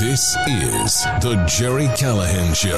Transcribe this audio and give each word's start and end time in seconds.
This 0.00 0.34
is 0.48 1.02
The 1.20 1.44
Gerry 1.46 1.86
Callahan 1.94 2.54
Show. 2.54 2.70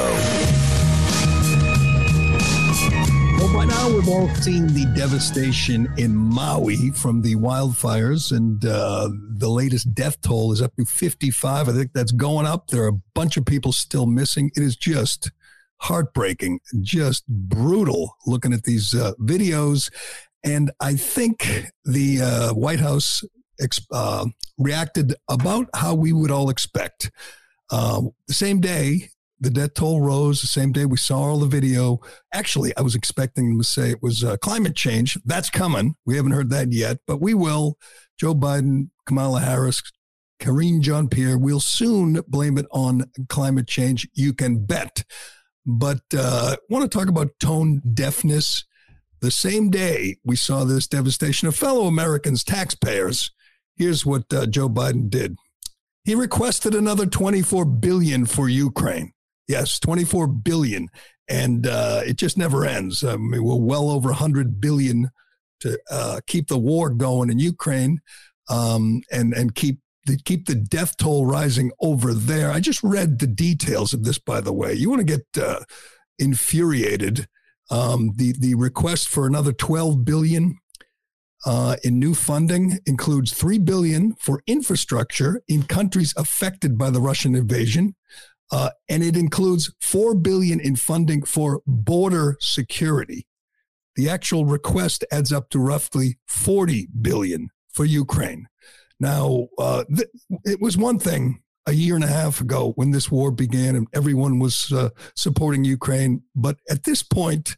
Well, 3.38 3.54
by 3.54 3.64
now 3.64 3.95
we've 3.95 4.09
all 4.09 4.29
seen 4.34 4.66
the 4.66 4.93
devastation 4.96 5.87
in 5.96 6.16
Maui 6.16 6.90
from 6.90 7.22
the 7.22 7.36
wildfires, 7.36 8.36
and 8.36 8.64
uh, 8.64 9.08
the 9.36 9.48
latest 9.48 9.95
death 9.95 10.21
toll 10.21 10.50
is 10.50 10.61
up 10.61 10.75
to 10.75 10.85
55. 10.85 11.68
I 11.68 11.72
think 11.72 11.93
that's 11.93 12.11
going 12.11 12.45
up. 12.45 12.66
There 12.66 12.82
are 12.82 12.89
a 12.89 13.00
bunch 13.14 13.36
of 13.36 13.46
people 13.46 13.70
still 13.70 14.07
missing. 14.07 14.50
It 14.57 14.64
is 14.64 14.75
just 14.75 15.30
heartbreaking, 15.77 16.59
just 16.80 17.25
brutal 17.29 18.16
looking 18.27 18.52
at 18.52 18.64
these 18.64 18.96
uh, 18.96 19.12
videos. 19.20 19.93
And 20.43 20.73
I 20.80 20.95
think 20.95 21.70
the 21.84 22.20
uh, 22.20 22.52
White 22.54 22.80
House 22.80 23.23
uh, 23.90 24.26
reacted 24.58 25.14
about 25.29 25.68
how 25.75 25.94
we 25.94 26.12
would 26.12 26.30
all 26.30 26.50
expect. 26.50 27.11
Uh, 27.70 28.03
the 28.29 28.34
same 28.34 28.61
day, 28.61 29.08
the 29.40 29.50
death 29.50 29.75
toll 29.75 30.00
rose. 30.00 30.40
The 30.40 30.46
same 30.46 30.72
day 30.72 30.86
we 30.86 30.96
saw 30.96 31.18
all 31.18 31.39
the 31.39 31.46
video. 31.46 32.00
Actually, 32.33 32.77
I 32.77 32.83
was 32.83 32.94
expecting 32.94 33.48
them 33.48 33.58
to 33.58 33.64
say 33.64 33.91
it 33.91 34.03
was 34.03 34.22
uh, 34.22 34.36
climate 34.36 34.77
change. 34.77 35.19
That's 35.25 35.50
coming. 35.50 35.97
We 36.06 36.17
haven't 36.17 36.33
heard 36.33 36.50
that 36.50 36.72
yet, 36.72 36.98
but 37.06 37.20
we 37.20 37.34
will. 37.34 37.77
Joe 38.19 38.34
Biden, 38.34 38.91
Kamala 39.05 39.41
Harris, 39.41 39.83
Karine 40.39 40.81
Jean 40.81 41.08
Pierre 41.08 41.39
will 41.39 41.61
soon 41.61 42.20
blame 42.28 42.56
it 42.56 42.67
on 42.70 43.11
climate 43.28 43.67
change. 43.67 44.08
You 44.14 44.33
can 44.33 44.64
bet. 44.64 45.05
But 45.67 46.03
uh, 46.17 46.56
want 46.69 46.91
to 46.91 46.98
talk 46.98 47.08
about 47.08 47.39
tone 47.41 47.83
deafness. 47.94 48.64
The 49.20 49.31
same 49.31 49.70
day 49.70 50.17
we 50.25 50.34
saw 50.34 50.64
this 50.64 50.86
devastation 50.89 51.47
of 51.48 51.55
fellow 51.56 51.86
Americans, 51.86 52.42
taxpayers, 52.42 53.31
Here's 53.77 54.05
what 54.05 54.33
uh, 54.33 54.47
Joe 54.47 54.69
Biden 54.69 55.08
did. 55.11 55.37
He 56.05 56.15
requested 56.15 56.75
another 56.75 57.06
24 57.06 57.65
billion 57.65 58.27
for 58.27 58.48
Ukraine. 58.48 59.12
Yes, 59.48 59.78
24 59.78 60.27
billion, 60.28 60.89
and 61.28 61.67
uh, 61.67 62.03
it 62.05 62.17
just 62.17 62.39
never 62.39 62.65
ends. 62.65 63.05
I 63.05 63.17
mean, 63.17 63.43
we're 63.43 63.56
well 63.56 63.91
over 63.91 64.09
100 64.09 64.61
billion 64.61 65.11
to 65.61 65.78
uh, 65.91 66.20
keep 66.27 66.48
the 66.48 66.59
war 66.59 66.91
going 66.91 67.31
in 67.31 67.39
Ukraine, 67.39 68.00
um, 68.48 69.03
and 69.11 69.33
and 69.33 69.55
keep 69.55 69.78
the, 70.06 70.17
keep 70.25 70.47
the 70.47 70.55
death 70.55 70.97
toll 70.97 71.27
rising 71.27 71.70
over 71.81 72.12
there. 72.15 72.50
I 72.50 72.61
just 72.61 72.83
read 72.83 73.19
the 73.19 73.27
details 73.27 73.93
of 73.93 74.05
this, 74.05 74.19
by 74.19 74.41
the 74.41 74.53
way. 74.53 74.75
You 74.75 74.91
want 74.91 75.06
to 75.06 75.19
get 75.19 75.45
uh, 75.45 75.61
infuriated? 76.19 77.28
Um, 77.70 78.12
the 78.17 78.34
the 78.39 78.55
request 78.55 79.09
for 79.09 79.27
another 79.27 79.53
12 79.53 80.05
billion 80.05 80.59
uh, 81.45 81.77
in 81.83 81.98
new 81.98 82.15
funding 82.15 82.79
includes 82.87 83.33
three 83.33 83.59
billion 83.59 84.15
for 84.15 84.43
infrastructure 84.47 85.43
in 85.49 85.62
countries 85.65 86.15
affected 86.17 86.79
by 86.79 86.91
the 86.91 87.01
Russian 87.01 87.34
invasion, 87.34 87.95
uh, 88.51 88.71
and 88.89 89.03
it 89.03 89.17
includes 89.17 89.73
four 89.81 90.15
billion 90.15 90.61
in 90.61 90.77
funding 90.77 91.23
for 91.23 91.62
border 91.67 92.37
security. 92.41 93.27
The 93.97 94.09
actual 94.09 94.47
request 94.47 95.05
adds 95.11 95.33
up 95.33 95.51
to 95.51 95.59
roughly 95.59 96.19
forty 96.27 96.89
billion 97.01 97.51
for 97.73 97.84
Ukraine. 97.84 98.49
Now, 99.01 99.49
uh, 99.59 99.84
th- 99.95 100.09
it 100.45 100.61
was 100.61 100.77
one 100.77 100.99
thing 100.99 101.43
a 101.67 101.73
year 101.73 101.95
and 101.95 102.05
a 102.05 102.09
half 102.09 102.41
ago 102.41 102.73
when 102.77 102.91
this 102.91 103.11
war 103.11 103.31
began 103.31 103.77
and 103.77 103.87
everyone 103.93 104.39
was 104.39 104.73
uh, 104.73 104.91
supporting 105.15 105.65
Ukraine, 105.65 106.23
but 106.34 106.56
at 106.69 106.84
this 106.84 107.03
point, 107.03 107.56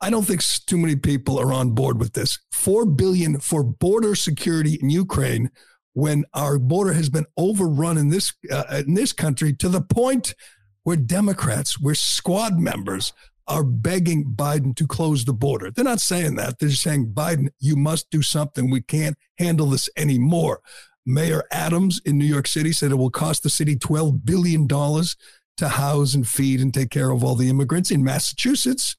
I 0.00 0.10
don't 0.10 0.24
think 0.24 0.42
too 0.66 0.78
many 0.78 0.96
people 0.96 1.38
are 1.38 1.52
on 1.52 1.72
board 1.72 1.98
with 1.98 2.14
this. 2.14 2.38
Four 2.52 2.86
billion 2.86 3.40
for 3.40 3.62
border 3.62 4.14
security 4.14 4.78
in 4.80 4.90
Ukraine 4.90 5.50
when 5.92 6.24
our 6.34 6.58
border 6.58 6.92
has 6.94 7.08
been 7.08 7.26
overrun 7.36 7.98
in 7.98 8.08
this 8.08 8.32
uh, 8.50 8.82
in 8.86 8.94
this 8.94 9.12
country 9.12 9.52
to 9.54 9.68
the 9.68 9.82
point 9.82 10.34
where 10.84 10.96
Democrats, 10.96 11.78
where 11.78 11.94
squad 11.94 12.58
members 12.58 13.12
are 13.46 13.64
begging 13.64 14.24
Biden 14.24 14.74
to 14.76 14.86
close 14.86 15.24
the 15.24 15.32
border. 15.32 15.70
They're 15.70 15.84
not 15.84 16.00
saying 16.00 16.36
that. 16.36 16.58
They're 16.58 16.68
just 16.68 16.82
saying, 16.82 17.12
Biden, 17.12 17.48
you 17.58 17.76
must 17.76 18.08
do 18.08 18.22
something. 18.22 18.70
We 18.70 18.80
can't 18.80 19.18
handle 19.38 19.66
this 19.66 19.90
anymore. 19.96 20.60
Mayor 21.04 21.42
Adams 21.50 22.00
in 22.04 22.16
New 22.16 22.26
York 22.26 22.46
City 22.46 22.72
said 22.72 22.92
it 22.92 22.96
will 22.96 23.10
cost 23.10 23.42
the 23.42 23.50
city 23.50 23.74
$12 23.74 24.24
billion 24.24 24.68
to 24.68 25.68
house 25.68 26.14
and 26.14 26.28
feed 26.28 26.60
and 26.60 26.72
take 26.72 26.90
care 26.90 27.10
of 27.10 27.24
all 27.24 27.34
the 27.34 27.48
immigrants. 27.48 27.90
In 27.90 28.04
Massachusetts, 28.04 28.96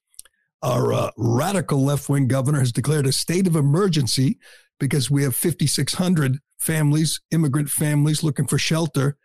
our 0.61 0.93
uh, 0.93 1.11
radical 1.17 1.83
left 1.83 2.09
wing 2.09 2.27
governor 2.27 2.59
has 2.59 2.71
declared 2.71 3.07
a 3.07 3.11
state 3.11 3.47
of 3.47 3.55
emergency 3.55 4.37
because 4.79 5.09
we 5.09 5.23
have 5.23 5.35
5,600 5.35 6.39
families, 6.59 7.19
immigrant 7.31 7.69
families 7.69 8.23
looking 8.23 8.47
for 8.47 8.57
shelter. 8.57 9.17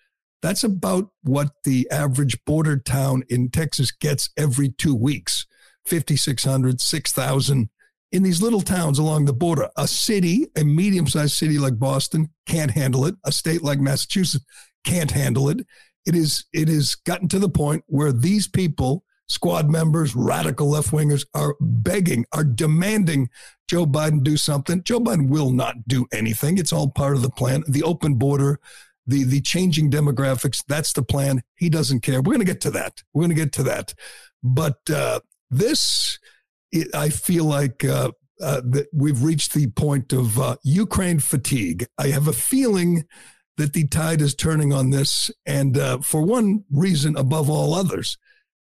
That's 0.42 0.64
about 0.64 1.08
what 1.22 1.50
the 1.64 1.88
average 1.90 2.38
border 2.44 2.76
town 2.76 3.24
in 3.28 3.50
Texas 3.50 3.90
gets 3.90 4.30
every 4.36 4.68
two 4.70 4.94
weeks 4.94 5.46
5,600, 5.86 6.80
6,000 6.80 7.70
in 8.12 8.22
these 8.22 8.42
little 8.42 8.60
towns 8.60 8.98
along 8.98 9.24
the 9.24 9.32
border. 9.32 9.68
A 9.76 9.86
city, 9.86 10.46
a 10.56 10.64
medium 10.64 11.06
sized 11.06 11.34
city 11.34 11.58
like 11.58 11.78
Boston, 11.78 12.30
can't 12.46 12.70
handle 12.70 13.06
it. 13.06 13.14
A 13.24 13.32
state 13.32 13.62
like 13.62 13.78
Massachusetts 13.78 14.44
can't 14.84 15.10
handle 15.10 15.48
it. 15.48 15.66
It 16.06 16.14
is 16.14 16.44
it 16.52 16.68
has 16.68 16.94
gotten 16.94 17.28
to 17.28 17.38
the 17.38 17.48
point 17.48 17.84
where 17.86 18.12
these 18.12 18.46
people 18.46 19.04
squad 19.28 19.68
members, 19.68 20.14
radical 20.14 20.70
left 20.70 20.90
wingers 20.90 21.26
are 21.34 21.56
begging, 21.60 22.26
are 22.32 22.44
demanding 22.44 23.28
Joe 23.68 23.86
Biden 23.86 24.22
do 24.22 24.36
something. 24.36 24.82
Joe 24.84 25.00
Biden 25.00 25.28
will 25.28 25.50
not 25.50 25.88
do 25.88 26.06
anything. 26.12 26.58
It's 26.58 26.72
all 26.72 26.88
part 26.88 27.16
of 27.16 27.22
the 27.22 27.30
plan. 27.30 27.64
The 27.66 27.82
open 27.82 28.14
border, 28.14 28.60
the 29.06 29.24
the 29.24 29.40
changing 29.40 29.90
demographics, 29.90 30.62
that's 30.68 30.92
the 30.92 31.02
plan. 31.02 31.42
He 31.56 31.68
doesn't 31.68 32.00
care. 32.00 32.20
We're 32.20 32.34
going 32.34 32.46
to 32.46 32.52
get 32.52 32.60
to 32.62 32.70
that. 32.72 33.02
We're 33.12 33.22
going 33.22 33.36
to 33.36 33.42
get 33.42 33.52
to 33.54 33.62
that. 33.64 33.94
But 34.42 34.78
uh, 34.90 35.20
this, 35.50 36.18
it, 36.70 36.94
I 36.94 37.08
feel 37.08 37.44
like 37.44 37.84
uh, 37.84 38.12
uh, 38.40 38.60
that 38.64 38.86
we've 38.92 39.22
reached 39.22 39.54
the 39.54 39.68
point 39.68 40.12
of 40.12 40.38
uh, 40.38 40.56
Ukraine 40.62 41.18
fatigue. 41.18 41.86
I 41.98 42.08
have 42.08 42.28
a 42.28 42.32
feeling 42.32 43.04
that 43.56 43.72
the 43.72 43.88
tide 43.88 44.20
is 44.20 44.34
turning 44.34 44.72
on 44.72 44.90
this, 44.90 45.30
and 45.46 45.76
uh, 45.76 45.98
for 46.00 46.22
one 46.22 46.64
reason 46.70 47.16
above 47.16 47.50
all 47.50 47.74
others 47.74 48.18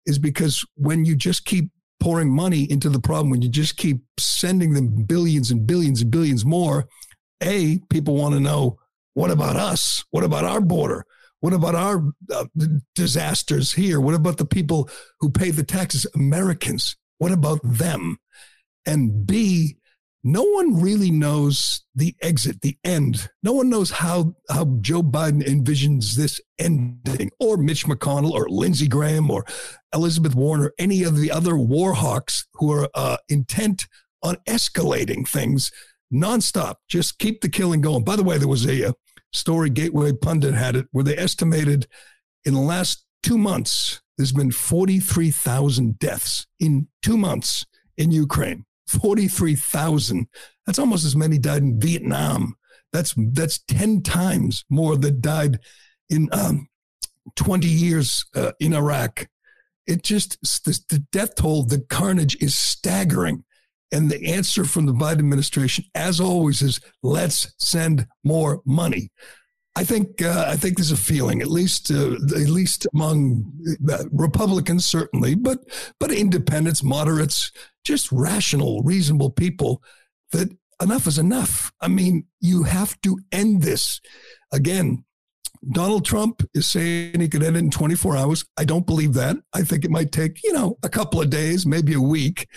is 0.05 0.19
because 0.19 0.66
when 0.75 1.05
you 1.05 1.16
just 1.16 1.45
keep 1.45 1.69
pouring 1.99 2.33
money 2.33 2.69
into 2.69 2.89
the 2.89 2.99
problem, 2.99 3.29
when 3.29 3.41
you 3.41 3.49
just 3.49 3.77
keep 3.77 4.01
sending 4.19 4.73
them 4.73 5.03
billions 5.05 5.51
and 5.51 5.66
billions 5.66 6.01
and 6.01 6.11
billions 6.11 6.45
more, 6.45 6.88
A, 7.41 7.79
people 7.89 8.15
want 8.15 8.33
to 8.33 8.39
know 8.39 8.77
what 9.13 9.31
about 9.31 9.55
us? 9.55 10.03
What 10.11 10.23
about 10.23 10.44
our 10.44 10.61
border? 10.61 11.05
What 11.39 11.53
about 11.53 11.75
our 11.75 12.03
uh, 12.33 12.45
disasters 12.95 13.73
here? 13.73 13.99
What 13.99 14.15
about 14.15 14.38
the 14.38 14.45
people 14.45 14.89
who 15.19 15.29
pay 15.29 15.51
the 15.51 15.63
taxes? 15.63 16.05
Americans. 16.15 16.95
What 17.17 17.31
about 17.31 17.59
them? 17.63 18.17
And 18.85 19.25
B, 19.25 19.77
no 20.28 20.41
one 20.41 20.81
really 20.81 21.12
knows 21.12 21.84
the 21.94 22.16
exit, 22.19 22.62
the 22.62 22.80
end. 22.84 23.30
No 23.44 23.53
one 23.53 23.69
knows 23.69 23.91
how, 23.91 24.34
how 24.50 24.66
Joe 24.81 25.03
Biden 25.03 25.44
envisions 25.44 26.16
this 26.16 26.41
ending, 26.58 27.30
or 27.40 27.58
Mitch 27.58 27.86
McConnell, 27.86 28.31
or 28.31 28.50
Lindsey 28.50 28.88
Graham, 28.88 29.30
or 29.30 29.46
Elizabeth 29.94 30.34
Warren, 30.34 30.63
or 30.63 30.74
any 30.80 31.03
of 31.03 31.16
the 31.16 31.31
other 31.31 31.56
war 31.56 31.94
hawks 31.94 32.47
who 32.56 32.72
are 32.72 32.90
uh, 32.96 33.18
intent 33.30 33.86
on 34.24 34.38
escalating 34.47 35.28
things 35.28 35.72
nonstop. 36.12 36.78
Just 36.90 37.19
keep 37.19 37.42
the 37.42 37.50
killing 37.50 37.81
going. 37.81 38.03
By 38.03 38.16
the 38.16 38.24
way, 38.24 38.40
there 38.40 38.47
was 38.47 38.66
a, 38.66 38.90
a 38.90 38.94
story 39.31 39.69
Gateway 39.69 40.12
Pundit 40.12 40.56
had 40.56 40.75
it 40.75 40.88
where 40.92 41.03
they 41.03 41.16
estimated 41.16 41.86
in 42.46 42.56
the 42.56 42.62
last 42.62 43.06
two 43.22 43.38
months, 43.38 44.02
there's 44.18 44.31
been 44.31 44.52
43,000 44.52 46.00
deaths 46.00 46.47
in 46.59 46.88
two 47.03 47.18
months 47.18 47.63
in 47.96 48.09
Ukraine. 48.09 48.66
43,000. 48.88 50.28
That's 50.66 50.79
almost 50.79 51.06
as 51.06 51.16
many 51.16 51.38
died 51.38 51.62
in 51.62 51.79
Vietnam. 51.79 52.56
That's 52.92 53.13
that's 53.18 53.59
10 53.68 54.04
times 54.04 54.63
more 54.69 54.95
that 54.98 55.21
died 55.21 55.59
in 56.09 56.30
um, 56.31 56.68
20 57.36 57.68
years 57.68 58.25
uh, 58.36 58.51
in 58.59 58.74
Iraq. 58.74 59.27
It 59.88 60.04
just, 60.04 60.39
the, 60.63 60.80
the 60.89 61.00
death 61.12 61.36
toll, 61.36 61.63
the 61.63 61.81
carnage 61.81 62.38
is 62.42 62.57
staggering. 62.57 63.44
And 63.92 64.09
the 64.09 64.33
answer 64.33 64.65
from 64.65 64.88
the 64.88 64.94
Biden 64.94 65.19
administration, 65.19 65.86
as 65.94 66.19
always, 66.19 66.62
is 66.62 66.80
let's 67.04 67.54
send 67.59 68.07
more 68.24 68.62
money. 68.65 69.12
I 69.75 69.83
think 69.83 70.21
uh, 70.21 70.45
I 70.48 70.56
think 70.56 70.77
there's 70.77 70.92
a 70.92 70.98
feeling, 70.98 71.42
at 71.42 71.50
least 71.50 71.92
uh, 71.92 72.13
at 72.13 72.50
least 72.50 72.88
among 72.94 73.51
uh, 73.89 74.06
Republicans, 74.12 74.86
certainly, 74.86 75.36
but 75.36 75.59
but 76.00 76.12
independents, 76.12 76.81
moderates, 76.81 77.51
just 77.85 78.11
rational, 78.11 78.81
reasonable 78.83 79.29
people, 79.29 79.81
that 80.31 80.49
enough 80.81 81.07
is 81.07 81.17
enough. 81.17 81.71
I 81.79 81.87
mean, 81.87 82.25
you 82.41 82.63
have 82.63 82.99
to 83.01 83.17
end 83.31 83.61
this. 83.61 84.01
Again, 84.51 85.05
Donald 85.71 86.05
Trump 86.05 86.43
is 86.53 86.67
saying 86.67 87.19
he 87.19 87.29
could 87.29 87.43
end 87.43 87.55
it 87.55 87.59
in 87.59 87.71
24 87.71 88.17
hours. 88.17 88.45
I 88.57 88.65
don't 88.65 88.85
believe 88.85 89.13
that. 89.13 89.37
I 89.53 89.61
think 89.61 89.85
it 89.85 89.91
might 89.91 90.11
take 90.11 90.43
you 90.43 90.53
know 90.53 90.77
a 90.83 90.89
couple 90.89 91.21
of 91.21 91.29
days, 91.29 91.65
maybe 91.65 91.93
a 91.93 92.01
week, 92.01 92.47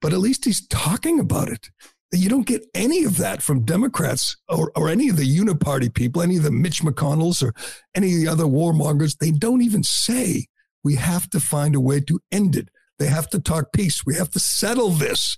but 0.00 0.12
at 0.12 0.18
least 0.18 0.44
he's 0.44 0.66
talking 0.66 1.20
about 1.20 1.48
it. 1.48 1.70
You 2.12 2.28
don't 2.28 2.46
get 2.46 2.64
any 2.74 3.04
of 3.04 3.16
that 3.16 3.42
from 3.42 3.64
Democrats 3.64 4.36
or, 4.48 4.70
or 4.76 4.88
any 4.88 5.08
of 5.08 5.16
the 5.16 5.24
uniparty 5.24 5.92
people, 5.92 6.22
any 6.22 6.36
of 6.36 6.44
the 6.44 6.52
Mitch 6.52 6.80
McConnells 6.82 7.42
or 7.42 7.54
any 7.94 8.14
of 8.14 8.20
the 8.20 8.28
other 8.28 8.44
warmongers. 8.44 9.18
They 9.18 9.32
don't 9.32 9.62
even 9.62 9.82
say 9.82 10.46
we 10.84 10.94
have 10.94 11.28
to 11.30 11.40
find 11.40 11.74
a 11.74 11.80
way 11.80 12.00
to 12.02 12.20
end 12.30 12.54
it. 12.54 12.68
They 12.98 13.06
have 13.06 13.28
to 13.30 13.40
talk 13.40 13.72
peace. 13.72 14.06
We 14.06 14.14
have 14.14 14.30
to 14.30 14.38
settle 14.38 14.90
this. 14.90 15.36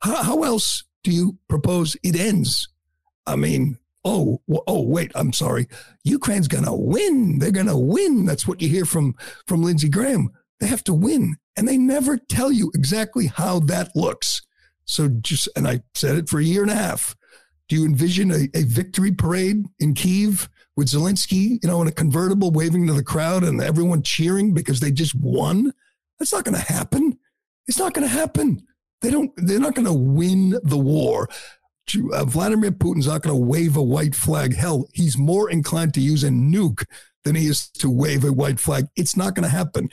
How, 0.00 0.22
how 0.22 0.42
else 0.42 0.84
do 1.04 1.10
you 1.10 1.38
propose 1.48 1.96
it 2.02 2.16
ends? 2.16 2.68
I 3.26 3.36
mean, 3.36 3.78
oh, 4.04 4.40
oh, 4.66 4.82
wait, 4.82 5.12
I'm 5.14 5.32
sorry. 5.32 5.68
Ukraine's 6.04 6.48
going 6.48 6.64
to 6.64 6.72
win. 6.72 7.38
They're 7.38 7.50
going 7.50 7.66
to 7.66 7.76
win. 7.76 8.26
That's 8.26 8.46
what 8.46 8.60
you 8.60 8.68
hear 8.68 8.84
from, 8.84 9.14
from 9.46 9.62
Lindsey 9.62 9.88
Graham. 9.88 10.30
They 10.60 10.66
have 10.66 10.84
to 10.84 10.94
win. 10.94 11.36
And 11.56 11.68
they 11.68 11.76
never 11.76 12.16
tell 12.16 12.50
you 12.50 12.70
exactly 12.74 13.26
how 13.26 13.60
that 13.60 13.94
looks. 13.94 14.42
So 14.84 15.08
just, 15.08 15.48
and 15.56 15.68
I 15.68 15.80
said 15.94 16.16
it 16.16 16.28
for 16.28 16.40
a 16.40 16.44
year 16.44 16.62
and 16.62 16.70
a 16.70 16.76
half. 16.76 17.16
Do 17.68 17.76
you 17.76 17.86
envision 17.86 18.30
a, 18.30 18.48
a 18.54 18.64
victory 18.64 19.12
parade 19.12 19.64
in 19.78 19.94
Kiev 19.94 20.48
with 20.76 20.88
Zelensky, 20.88 21.58
you 21.62 21.68
know, 21.68 21.80
in 21.80 21.88
a 21.88 21.92
convertible 21.92 22.50
waving 22.50 22.86
to 22.86 22.92
the 22.92 23.04
crowd 23.04 23.44
and 23.44 23.62
everyone 23.62 24.02
cheering 24.02 24.52
because 24.52 24.80
they 24.80 24.90
just 24.90 25.14
won? 25.14 25.72
That's 26.22 26.32
not 26.32 26.44
going 26.44 26.54
to 26.54 26.72
happen. 26.72 27.18
It's 27.66 27.80
not 27.80 27.94
going 27.94 28.06
to 28.06 28.14
happen. 28.14 28.64
They 29.00 29.10
don't, 29.10 29.32
they're 29.36 29.58
not 29.58 29.74
going 29.74 29.88
to 29.88 29.92
win 29.92 30.54
the 30.62 30.78
war. 30.78 31.28
Uh, 32.12 32.24
Vladimir 32.26 32.70
Putin's 32.70 33.08
not 33.08 33.22
going 33.22 33.34
to 33.34 33.44
wave 33.44 33.76
a 33.76 33.82
white 33.82 34.14
flag. 34.14 34.54
Hell, 34.54 34.86
he's 34.92 35.18
more 35.18 35.50
inclined 35.50 35.94
to 35.94 36.00
use 36.00 36.22
a 36.22 36.28
nuke 36.28 36.84
than 37.24 37.34
he 37.34 37.46
is 37.46 37.68
to 37.70 37.90
wave 37.90 38.22
a 38.22 38.32
white 38.32 38.60
flag. 38.60 38.84
It's 38.94 39.16
not 39.16 39.34
going 39.34 39.42
to 39.42 39.48
happen. 39.48 39.88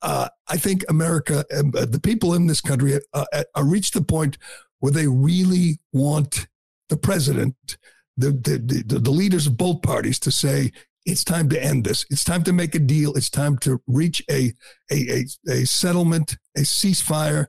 Uh, 0.00 0.30
I 0.48 0.56
think 0.56 0.86
America, 0.88 1.44
uh, 1.54 1.84
the 1.84 2.00
people 2.02 2.32
in 2.32 2.46
this 2.46 2.62
country, 2.62 2.98
uh, 3.12 3.26
are 3.54 3.66
reached 3.66 3.92
the 3.92 4.00
point 4.00 4.38
where 4.80 4.92
they 4.92 5.06
really 5.06 5.80
want 5.92 6.46
the 6.88 6.96
president, 6.96 7.76
the, 8.16 8.30
the, 8.30 8.84
the, 8.86 8.98
the 9.00 9.10
leaders 9.10 9.46
of 9.46 9.58
both 9.58 9.82
parties, 9.82 10.18
to 10.20 10.30
say 10.30 10.72
it's 11.04 11.24
time 11.24 11.48
to 11.50 11.62
end 11.62 11.84
this. 11.84 12.04
It's 12.10 12.24
time 12.24 12.42
to 12.44 12.52
make 12.52 12.74
a 12.74 12.78
deal. 12.78 13.14
It's 13.14 13.30
time 13.30 13.58
to 13.58 13.80
reach 13.86 14.22
a 14.30 14.52
a, 14.90 15.10
a, 15.10 15.24
a 15.48 15.66
settlement, 15.66 16.36
a 16.56 16.60
ceasefire. 16.60 17.46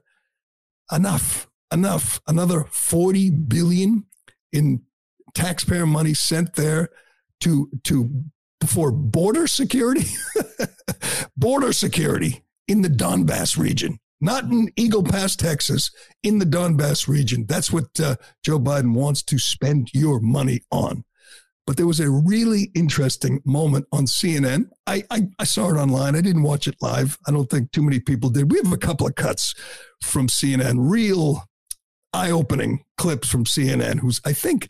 Enough 0.92 1.50
enough. 1.72 2.22
Another 2.28 2.66
40 2.70 3.30
billion 3.32 4.06
in 4.52 4.82
taxpayer 5.34 5.86
money 5.86 6.14
sent 6.14 6.54
there 6.54 6.90
to 7.42 7.70
to 7.84 8.24
for 8.66 8.92
border 8.92 9.48
security, 9.48 10.08
border 11.38 11.74
security 11.74 12.44
in 12.68 12.82
the 12.82 12.90
Donbass 12.90 13.58
region, 13.58 14.00
not 14.22 14.46
in 14.46 14.70
Eagle 14.76 15.04
Pass, 15.04 15.36
Texas, 15.36 15.92
in 16.24 16.40
the 16.40 16.46
Donbass 16.46 17.08
region. 17.08 17.46
That's 17.48 17.72
what 17.72 18.00
uh, 18.00 18.16
Joe 18.44 18.60
Biden 18.60 18.94
wants 18.94 19.22
to 19.24 19.38
spend 19.38 19.90
your 19.94 20.20
money 20.20 20.62
on. 20.72 21.04
But 21.66 21.78
there 21.78 21.88
was 21.88 22.00
a 22.00 22.10
really 22.10 22.72
interesting 22.76 23.42
moment 23.44 23.88
on 23.92 24.06
CNN. 24.06 24.70
I, 24.86 25.04
I, 25.10 25.30
I, 25.40 25.46
saw 25.46 25.70
it 25.70 25.78
online. 25.78 26.16
I 26.16 26.22
didn't 26.22 26.44
watch 26.44 26.68
it 26.68 26.76
live. 26.80 27.18
I 27.28 27.32
don't 27.32 27.50
think 27.50 27.72
too 27.72 27.82
many 27.82 28.00
people 28.00 28.30
did. 28.30 28.52
We 28.52 28.60
have 28.64 28.72
a 28.72 28.78
couple 28.78 29.08
of 29.08 29.16
cuts 29.16 29.56
from 30.04 30.28
CNN, 30.28 30.76
real 30.78 31.44
eye-opening 32.14 32.84
clips 32.98 33.28
from 33.28 33.46
CNN. 33.46 34.00
Who's 34.00 34.22
I 34.24 34.34
think 34.34 34.70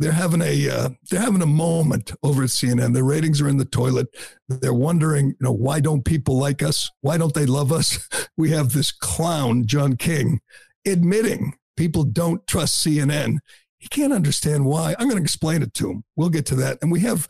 they're 0.00 0.12
having 0.12 0.40
a 0.40 0.68
uh, 0.70 0.88
they're 1.10 1.20
having 1.20 1.42
a 1.42 1.46
moment 1.46 2.12
over 2.22 2.42
at 2.42 2.48
CNN. 2.48 2.94
Their 2.94 3.04
ratings 3.04 3.40
are 3.40 3.48
in 3.48 3.58
the 3.58 3.66
toilet. 3.66 4.08
They're 4.48 4.72
wondering, 4.72 5.28
you 5.28 5.36
know, 5.40 5.52
why 5.52 5.80
don't 5.80 6.06
people 6.06 6.38
like 6.38 6.62
us? 6.62 6.90
Why 7.02 7.18
don't 7.18 7.34
they 7.34 7.46
love 7.46 7.70
us? 7.70 8.08
We 8.36 8.52
have 8.52 8.72
this 8.72 8.90
clown, 8.90 9.66
John 9.66 9.96
King, 9.96 10.40
admitting 10.86 11.58
people 11.76 12.04
don't 12.04 12.46
trust 12.46 12.86
CNN. 12.86 13.36
He 13.80 13.88
can't 13.88 14.12
understand 14.12 14.66
why. 14.66 14.94
I'm 14.98 15.08
going 15.08 15.16
to 15.16 15.22
explain 15.22 15.62
it 15.62 15.74
to 15.74 15.90
him. 15.90 16.04
We'll 16.14 16.28
get 16.28 16.46
to 16.46 16.54
that. 16.56 16.78
And 16.82 16.92
we 16.92 17.00
have 17.00 17.26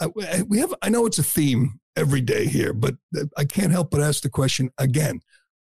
uh, 0.00 0.08
we 0.46 0.58
have 0.58 0.74
I 0.82 0.90
know 0.90 1.06
it's 1.06 1.18
a 1.18 1.22
theme 1.22 1.80
every 1.96 2.20
day 2.20 2.46
here, 2.46 2.72
but 2.72 2.96
I 3.36 3.44
can't 3.44 3.72
help 3.72 3.90
but 3.90 4.02
ask 4.02 4.22
the 4.22 4.28
question 4.28 4.70
again. 4.76 5.20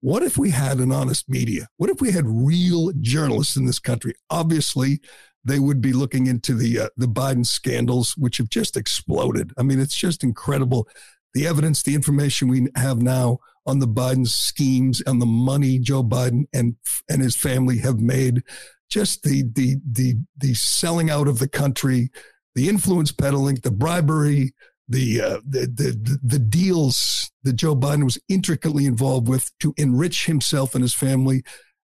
What 0.00 0.22
if 0.22 0.36
we 0.36 0.50
had 0.50 0.78
an 0.78 0.92
honest 0.92 1.28
media? 1.28 1.68
What 1.76 1.90
if 1.90 2.00
we 2.00 2.10
had 2.10 2.24
real 2.26 2.92
journalists 3.00 3.56
in 3.56 3.66
this 3.66 3.78
country? 3.78 4.14
Obviously, 4.30 5.00
they 5.44 5.58
would 5.58 5.80
be 5.80 5.92
looking 5.92 6.26
into 6.26 6.54
the 6.54 6.80
uh, 6.80 6.88
the 6.96 7.06
Biden 7.06 7.46
scandals, 7.46 8.16
which 8.16 8.38
have 8.38 8.48
just 8.48 8.76
exploded. 8.76 9.52
I 9.58 9.62
mean, 9.62 9.78
it's 9.78 9.96
just 9.96 10.24
incredible. 10.24 10.88
The 11.34 11.46
evidence, 11.46 11.82
the 11.82 11.94
information 11.94 12.48
we 12.48 12.68
have 12.76 13.02
now 13.02 13.40
on 13.66 13.78
the 13.78 13.88
Biden 13.88 14.26
schemes 14.26 15.02
and 15.06 15.20
the 15.20 15.26
money 15.26 15.78
Joe 15.78 16.02
Biden 16.02 16.44
and 16.52 16.76
and 17.08 17.22
his 17.22 17.36
family 17.36 17.78
have 17.78 18.00
made, 18.00 18.42
just 18.90 19.22
the 19.22 19.44
the 19.54 19.76
the 19.90 20.14
the 20.36 20.54
selling 20.54 21.10
out 21.10 21.28
of 21.28 21.38
the 21.38 21.48
country, 21.48 22.10
the 22.54 22.68
influence 22.68 23.12
peddling, 23.12 23.56
the 23.56 23.70
bribery, 23.70 24.54
the, 24.88 25.20
uh, 25.20 25.40
the, 25.48 25.60
the 25.60 26.18
the 26.22 26.38
deals 26.38 27.30
that 27.42 27.54
Joe 27.54 27.74
Biden 27.74 28.04
was 28.04 28.18
intricately 28.28 28.86
involved 28.86 29.28
with 29.28 29.50
to 29.60 29.74
enrich 29.76 30.26
himself 30.26 30.74
and 30.74 30.82
his 30.82 30.94
family. 30.94 31.42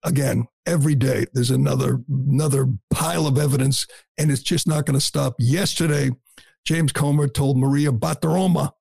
Again, 0.03 0.47
every 0.67 0.95
day 0.95 1.27
there's 1.33 1.51
another 1.51 2.01
another 2.09 2.67
pile 2.91 3.27
of 3.27 3.39
evidence, 3.39 3.87
and 4.19 4.31
it's 4.31 4.43
just 4.43 4.67
not 4.67 4.87
going 4.87 4.99
to 4.99 5.05
stop. 5.05 5.35
Yesterday, 5.39 6.11
James 6.65 6.93
Comer 6.93 7.29
told 7.29 7.57
Maria 7.59 7.93
Bartiromo 7.93 8.73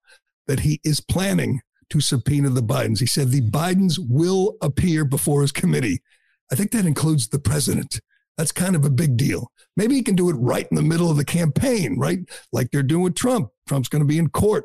that 0.47 0.61
he 0.61 0.79
is 0.83 0.99
planning 0.99 1.61
to 1.89 2.01
subpoena 2.01 2.49
the 2.49 2.63
Bidens. 2.63 2.99
He 2.99 3.05
said 3.05 3.29
the 3.29 3.41
Bidens 3.41 3.97
will 3.99 4.57
appear 4.61 5.05
before 5.05 5.41
his 5.41 5.51
committee. 5.51 6.01
I 6.51 6.55
think 6.55 6.71
that 6.71 6.85
includes 6.85 7.27
the 7.27 7.39
president. 7.39 8.01
That's 8.37 8.51
kind 8.51 8.75
of 8.75 8.85
a 8.85 8.89
big 8.89 9.17
deal. 9.17 9.51
Maybe 9.75 9.95
he 9.95 10.01
can 10.01 10.15
do 10.15 10.29
it 10.29 10.33
right 10.33 10.67
in 10.69 10.75
the 10.75 10.81
middle 10.81 11.11
of 11.11 11.17
the 11.17 11.25
campaign, 11.25 11.99
right? 11.99 12.19
Like 12.53 12.71
they're 12.71 12.83
doing 12.83 13.03
with 13.03 13.15
Trump. 13.15 13.49
Trump's 13.67 13.89
going 13.89 14.01
to 14.01 14.07
be 14.07 14.17
in 14.17 14.29
court 14.29 14.63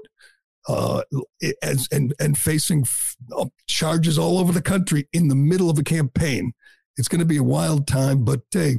uh, 0.68 1.02
and, 1.62 1.78
and, 1.90 2.14
and 2.20 2.38
facing 2.38 2.86
uh, 3.36 3.46
charges 3.66 4.18
all 4.18 4.38
over 4.38 4.52
the 4.52 4.62
country 4.62 5.08
in 5.12 5.28
the 5.28 5.34
middle 5.34 5.70
of 5.70 5.78
a 5.78 5.82
campaign. 5.82 6.52
It's 6.96 7.08
going 7.08 7.18
to 7.18 7.26
be 7.26 7.38
a 7.38 7.42
wild 7.42 7.86
time, 7.88 8.24
but 8.24 8.42
hey, 8.52 8.76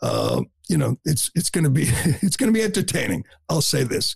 uh, 0.00 0.42
you 0.68 0.78
know, 0.78 0.96
it's 1.04 1.30
it's 1.34 1.50
going 1.50 1.64
to 1.64 1.70
be 1.70 1.82
it's 2.22 2.36
going 2.36 2.52
to 2.52 2.58
be 2.58 2.64
entertaining. 2.64 3.24
I'll 3.48 3.60
say 3.60 3.84
this. 3.84 4.14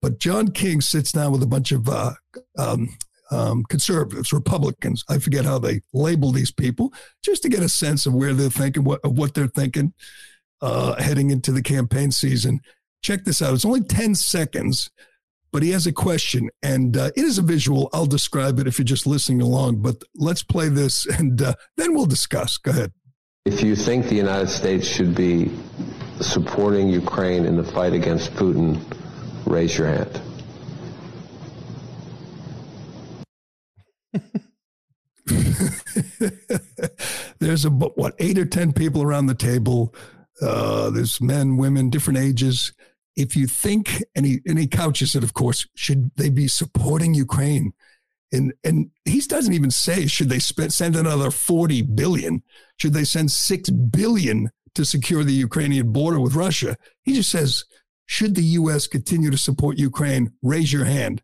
But 0.00 0.18
John 0.18 0.48
King 0.48 0.80
sits 0.80 1.12
down 1.12 1.32
with 1.32 1.42
a 1.42 1.46
bunch 1.46 1.72
of 1.72 1.88
uh, 1.88 2.12
um, 2.56 2.96
um, 3.30 3.64
conservatives, 3.64 4.32
Republicans. 4.32 5.04
I 5.08 5.18
forget 5.18 5.44
how 5.44 5.58
they 5.58 5.82
label 5.92 6.32
these 6.32 6.50
people, 6.50 6.92
just 7.22 7.42
to 7.42 7.48
get 7.48 7.62
a 7.62 7.68
sense 7.68 8.06
of 8.06 8.14
where 8.14 8.34
they're 8.34 8.50
thinking, 8.50 8.84
what, 8.84 9.00
of 9.04 9.16
what 9.18 9.34
they're 9.34 9.46
thinking 9.46 9.92
uh, 10.60 11.00
heading 11.00 11.30
into 11.30 11.52
the 11.52 11.62
campaign 11.62 12.10
season. 12.10 12.60
Check 13.02 13.24
this 13.24 13.40
out. 13.40 13.54
It's 13.54 13.64
only 13.64 13.82
10 13.82 14.14
seconds, 14.14 14.90
but 15.52 15.62
he 15.62 15.70
has 15.70 15.86
a 15.86 15.92
question, 15.92 16.50
and 16.62 16.96
uh, 16.96 17.10
it 17.16 17.24
is 17.24 17.38
a 17.38 17.42
visual. 17.42 17.88
I'll 17.92 18.06
describe 18.06 18.58
it 18.58 18.66
if 18.66 18.78
you're 18.78 18.84
just 18.84 19.06
listening 19.06 19.40
along, 19.40 19.76
but 19.76 20.02
let's 20.14 20.42
play 20.42 20.68
this 20.68 21.06
and 21.18 21.40
uh, 21.40 21.54
then 21.76 21.94
we'll 21.94 22.06
discuss. 22.06 22.58
Go 22.58 22.72
ahead. 22.72 22.92
If 23.46 23.62
you 23.62 23.74
think 23.74 24.06
the 24.06 24.16
United 24.16 24.48
States 24.48 24.86
should 24.86 25.14
be 25.14 25.50
supporting 26.20 26.88
Ukraine 26.88 27.46
in 27.46 27.56
the 27.56 27.64
fight 27.64 27.94
against 27.94 28.34
Putin, 28.34 28.78
raise 29.46 29.78
your 29.78 29.88
hand. 29.88 30.20
there's 37.38 37.64
a 37.64 37.70
what 37.70 38.14
eight 38.18 38.38
or 38.38 38.44
ten 38.44 38.72
people 38.72 39.02
around 39.02 39.26
the 39.26 39.34
table. 39.34 39.94
Uh, 40.42 40.90
there's 40.90 41.20
men, 41.20 41.56
women, 41.56 41.90
different 41.90 42.18
ages. 42.18 42.72
If 43.16 43.36
you 43.36 43.46
think, 43.46 44.02
and 44.14 44.24
he 44.24 44.66
couches 44.66 45.14
it, 45.14 45.22
of 45.22 45.34
course, 45.34 45.66
should 45.74 46.10
they 46.16 46.30
be 46.30 46.48
supporting 46.48 47.14
Ukraine? 47.14 47.72
And 48.32 48.54
and 48.64 48.90
he 49.04 49.20
doesn't 49.20 49.52
even 49.52 49.70
say 49.70 50.06
should 50.06 50.30
they 50.30 50.38
spend, 50.38 50.72
send 50.72 50.96
another 50.96 51.30
forty 51.30 51.82
billion? 51.82 52.42
Should 52.78 52.94
they 52.94 53.04
send 53.04 53.30
six 53.30 53.68
billion 53.70 54.50
to 54.74 54.84
secure 54.84 55.24
the 55.24 55.32
Ukrainian 55.32 55.92
border 55.92 56.20
with 56.20 56.34
Russia? 56.34 56.76
He 57.02 57.14
just 57.14 57.30
says, 57.30 57.64
should 58.06 58.34
the 58.34 58.42
U.S. 58.42 58.88
continue 58.88 59.30
to 59.30 59.38
support 59.38 59.78
Ukraine? 59.78 60.32
Raise 60.42 60.72
your 60.72 60.84
hand. 60.84 61.22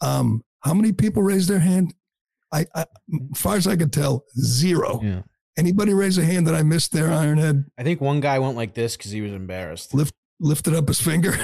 Um, 0.00 0.42
how 0.60 0.72
many 0.72 0.92
people 0.92 1.22
raised 1.22 1.48
their 1.50 1.58
hand? 1.58 1.94
I, 2.52 2.66
I, 2.74 2.84
as 3.32 3.40
far 3.40 3.56
as 3.56 3.66
I 3.66 3.76
could 3.76 3.92
tell, 3.92 4.24
zero. 4.38 5.00
Yeah. 5.02 5.22
Anybody 5.56 5.92
raise 5.92 6.16
a 6.18 6.24
hand 6.24 6.46
that 6.46 6.54
I 6.54 6.62
missed 6.62 6.92
there, 6.92 7.08
Ironhead? 7.08 7.66
I 7.78 7.82
think 7.82 8.00
one 8.00 8.20
guy 8.20 8.38
went 8.38 8.56
like 8.56 8.74
this 8.74 8.96
because 8.96 9.10
he 9.10 9.20
was 9.20 9.32
embarrassed. 9.32 9.92
Lift, 9.92 10.14
lifted 10.40 10.74
up 10.74 10.88
his 10.88 11.00
finger. 11.00 11.34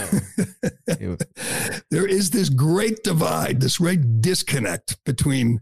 Yeah. 0.88 1.16
there 1.90 2.06
is 2.06 2.30
this 2.30 2.48
great 2.48 3.02
divide, 3.02 3.60
this 3.60 3.78
great 3.78 4.20
disconnect 4.20 5.02
between 5.04 5.60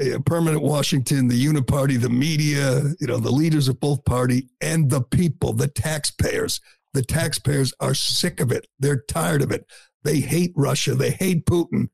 a 0.00 0.18
permanent 0.20 0.62
Washington, 0.62 1.28
the 1.28 1.44
uniparty, 1.46 2.00
the 2.00 2.08
media, 2.08 2.82
you 3.00 3.06
know, 3.06 3.18
the 3.18 3.30
leaders 3.30 3.68
of 3.68 3.80
both 3.80 4.04
party, 4.04 4.48
and 4.60 4.90
the 4.90 5.02
people, 5.02 5.52
the 5.52 5.68
taxpayers. 5.68 6.60
The 6.94 7.02
taxpayers 7.02 7.72
are 7.80 7.94
sick 7.94 8.40
of 8.40 8.50
it. 8.50 8.66
They're 8.78 9.02
tired 9.08 9.42
of 9.42 9.50
it. 9.50 9.66
They 10.02 10.20
hate 10.20 10.52
Russia. 10.56 10.94
They 10.94 11.10
hate 11.10 11.46
Putin. 11.46 11.88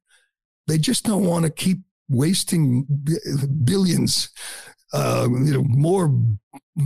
They 0.66 0.78
just 0.78 1.04
don't 1.04 1.24
want 1.24 1.44
to 1.44 1.50
keep 1.50 1.78
wasting 2.10 2.86
billions 3.64 4.28
uh, 4.92 5.28
you 5.30 5.52
know, 5.52 5.62
more 5.62 6.12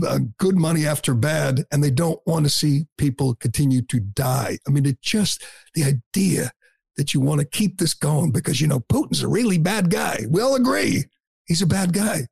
uh, 0.07 0.19
good 0.37 0.59
money 0.59 0.87
after 0.87 1.15
bad, 1.15 1.65
and 1.73 1.83
they 1.83 1.91
don't 1.91 2.21
want 2.27 2.45
to 2.45 2.51
see 2.51 2.85
people 2.99 3.35
continue 3.37 3.81
to 3.81 3.99
die. 3.99 4.59
I 4.69 4.71
mean, 4.71 4.85
it 4.85 5.01
just 5.01 5.43
the 5.73 5.85
idea 5.85 6.53
that 6.99 7.15
you 7.15 7.21
want 7.21 7.41
to 7.41 7.47
keep 7.47 7.79
this 7.79 7.95
going 7.95 8.31
because 8.31 8.61
you 8.61 8.67
know 8.67 8.81
Putin's 8.81 9.23
a 9.23 9.29
really 9.29 9.57
bad 9.57 9.91
guy. 9.91 10.27
We 10.29 10.43
all 10.43 10.55
agree 10.55 11.05
he's 11.45 11.63
a 11.63 11.67
bad 11.67 11.93
guy. 11.93 12.27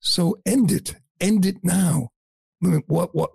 So 0.00 0.40
end 0.46 0.72
it. 0.72 0.96
End 1.20 1.46
it 1.46 1.56
now. 1.62 2.10
I 2.62 2.68
mean, 2.68 2.82
what 2.86 3.14
what 3.14 3.30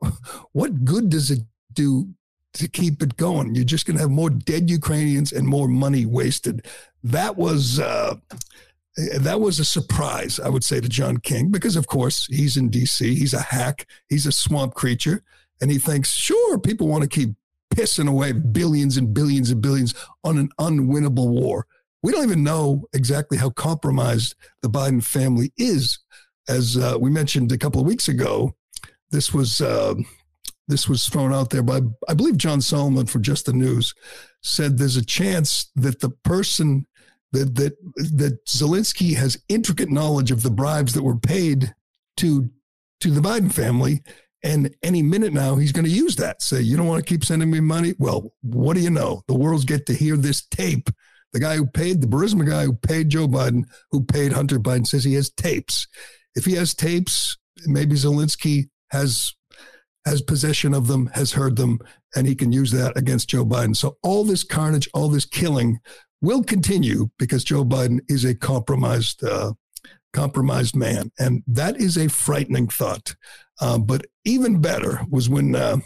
what 0.51 0.85
good 0.85 1.09
does 1.09 1.31
it 1.31 1.39
do 1.73 2.09
to 2.53 2.67
keep 2.67 3.01
it 3.01 3.17
going? 3.17 3.55
You're 3.55 3.65
just 3.65 3.85
going 3.85 3.97
to 3.97 4.03
have 4.03 4.11
more 4.11 4.29
dead 4.29 4.69
Ukrainians 4.69 5.31
and 5.31 5.47
more 5.47 5.67
money 5.67 6.05
wasted. 6.05 6.65
That 7.03 7.37
was 7.37 7.79
uh, 7.79 8.15
that 8.97 9.39
was 9.39 9.59
a 9.59 9.65
surprise, 9.65 10.39
I 10.39 10.49
would 10.49 10.63
say, 10.63 10.81
to 10.81 10.89
John 10.89 11.17
King 11.17 11.49
because, 11.51 11.75
of 11.75 11.87
course, 11.87 12.25
he's 12.27 12.57
in 12.57 12.69
D.C. 12.69 13.15
He's 13.15 13.33
a 13.33 13.39
hack. 13.41 13.87
He's 14.09 14.25
a 14.25 14.31
swamp 14.31 14.73
creature, 14.73 15.23
and 15.61 15.69
he 15.69 15.77
thinks, 15.77 16.13
sure, 16.13 16.57
people 16.57 16.87
want 16.87 17.03
to 17.03 17.09
keep 17.09 17.35
pissing 17.73 18.09
away 18.09 18.31
billions 18.31 18.97
and 18.97 19.13
billions 19.13 19.51
and 19.51 19.61
billions 19.61 19.93
on 20.23 20.37
an 20.37 20.49
unwinnable 20.59 21.29
war. 21.29 21.67
We 22.01 22.11
don't 22.11 22.23
even 22.23 22.43
know 22.43 22.87
exactly 22.93 23.37
how 23.37 23.51
compromised 23.51 24.35
the 24.61 24.69
Biden 24.69 25.03
family 25.03 25.51
is. 25.57 25.99
As 26.49 26.77
uh, 26.77 26.97
we 26.99 27.11
mentioned 27.11 27.51
a 27.51 27.57
couple 27.57 27.81
of 27.81 27.87
weeks 27.87 28.07
ago, 28.07 28.55
this 29.11 29.33
was 29.33 29.61
uh, 29.61 29.95
this 30.67 30.87
was 30.87 31.05
thrown 31.05 31.33
out 31.33 31.49
there 31.49 31.63
by 31.63 31.81
I 32.07 32.13
believe 32.13 32.37
John 32.37 32.61
Solomon 32.61 33.05
for 33.05 33.19
Just 33.19 33.45
the 33.45 33.53
News 33.53 33.93
said 34.41 34.77
there's 34.77 34.97
a 34.97 35.05
chance 35.05 35.69
that 35.75 35.99
the 35.99 36.09
person 36.09 36.87
that 37.31 37.55
that 37.55 37.77
that 38.15 38.45
Zelensky 38.45 39.15
has 39.15 39.41
intricate 39.49 39.89
knowledge 39.89 40.31
of 40.31 40.43
the 40.43 40.51
bribes 40.51 40.93
that 40.93 41.03
were 41.03 41.17
paid 41.17 41.73
to 42.17 42.49
to 43.01 43.11
the 43.11 43.21
Biden 43.21 43.51
family. 43.51 44.01
And 44.43 44.75
any 44.83 45.01
minute 45.01 45.33
now, 45.33 45.55
he's 45.55 45.71
going 45.71 45.85
to 45.85 45.91
use 45.91 46.15
that. 46.17 46.41
Say, 46.41 46.61
you 46.61 46.77
don't 46.77 46.87
want 46.87 47.03
to 47.03 47.09
keep 47.09 47.25
sending 47.25 47.49
me 47.49 47.59
money? 47.59 47.95
Well, 47.97 48.33
what 48.41 48.75
do 48.75 48.81
you 48.81 48.91
know? 48.91 49.23
The 49.27 49.35
world's 49.35 49.65
get 49.65 49.87
to 49.87 49.93
hear 49.93 50.15
this 50.15 50.45
tape. 50.45 50.89
The 51.33 51.39
guy 51.39 51.57
who 51.57 51.65
paid, 51.65 52.01
the 52.01 52.07
Burisma 52.07 52.47
guy 52.47 52.65
who 52.65 52.73
paid 52.73 53.09
Joe 53.09 53.27
Biden, 53.27 53.63
who 53.91 54.03
paid 54.03 54.33
Hunter 54.33 54.59
Biden, 54.59 54.87
says 54.87 55.03
he 55.03 55.15
has 55.15 55.29
tapes. 55.31 55.87
If 56.35 56.45
he 56.45 56.53
has 56.53 56.73
tapes, 56.73 57.37
maybe 57.65 57.95
Zelensky 57.95 58.69
has 58.91 59.33
has 60.05 60.21
possession 60.21 60.73
of 60.73 60.87
them, 60.87 61.07
has 61.13 61.33
heard 61.33 61.57
them, 61.57 61.79
and 62.15 62.25
he 62.25 62.33
can 62.33 62.53
use 62.53 62.71
that 62.71 62.95
against 62.95 63.29
Joe 63.29 63.45
Biden. 63.45 63.75
So 63.75 63.97
all 64.01 64.23
this 64.23 64.43
carnage, 64.43 64.87
all 64.93 65.09
this 65.09 65.25
killing 65.25 65.79
will 66.21 66.43
continue 66.43 67.09
because 67.17 67.43
Joe 67.43 67.63
Biden 67.63 67.99
is 68.07 68.25
a 68.25 68.35
compromised 68.35 69.23
uh, 69.23 69.53
compromised 70.13 70.75
man, 70.75 71.11
and 71.19 71.43
that 71.47 71.77
is 71.77 71.97
a 71.97 72.09
frightening 72.09 72.67
thought. 72.67 73.15
Uh, 73.59 73.77
but 73.77 74.05
even 74.25 74.61
better 74.61 75.01
was 75.09 75.29
when 75.29 75.55
uh, 75.55 75.77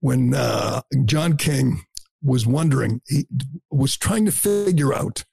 when 0.00 0.34
uh, 0.34 0.82
John 1.04 1.36
King 1.36 1.82
was 2.22 2.46
wondering, 2.46 3.00
he 3.06 3.26
was 3.70 3.96
trying 3.96 4.24
to 4.24 4.32
figure 4.32 4.94
out 4.94 5.24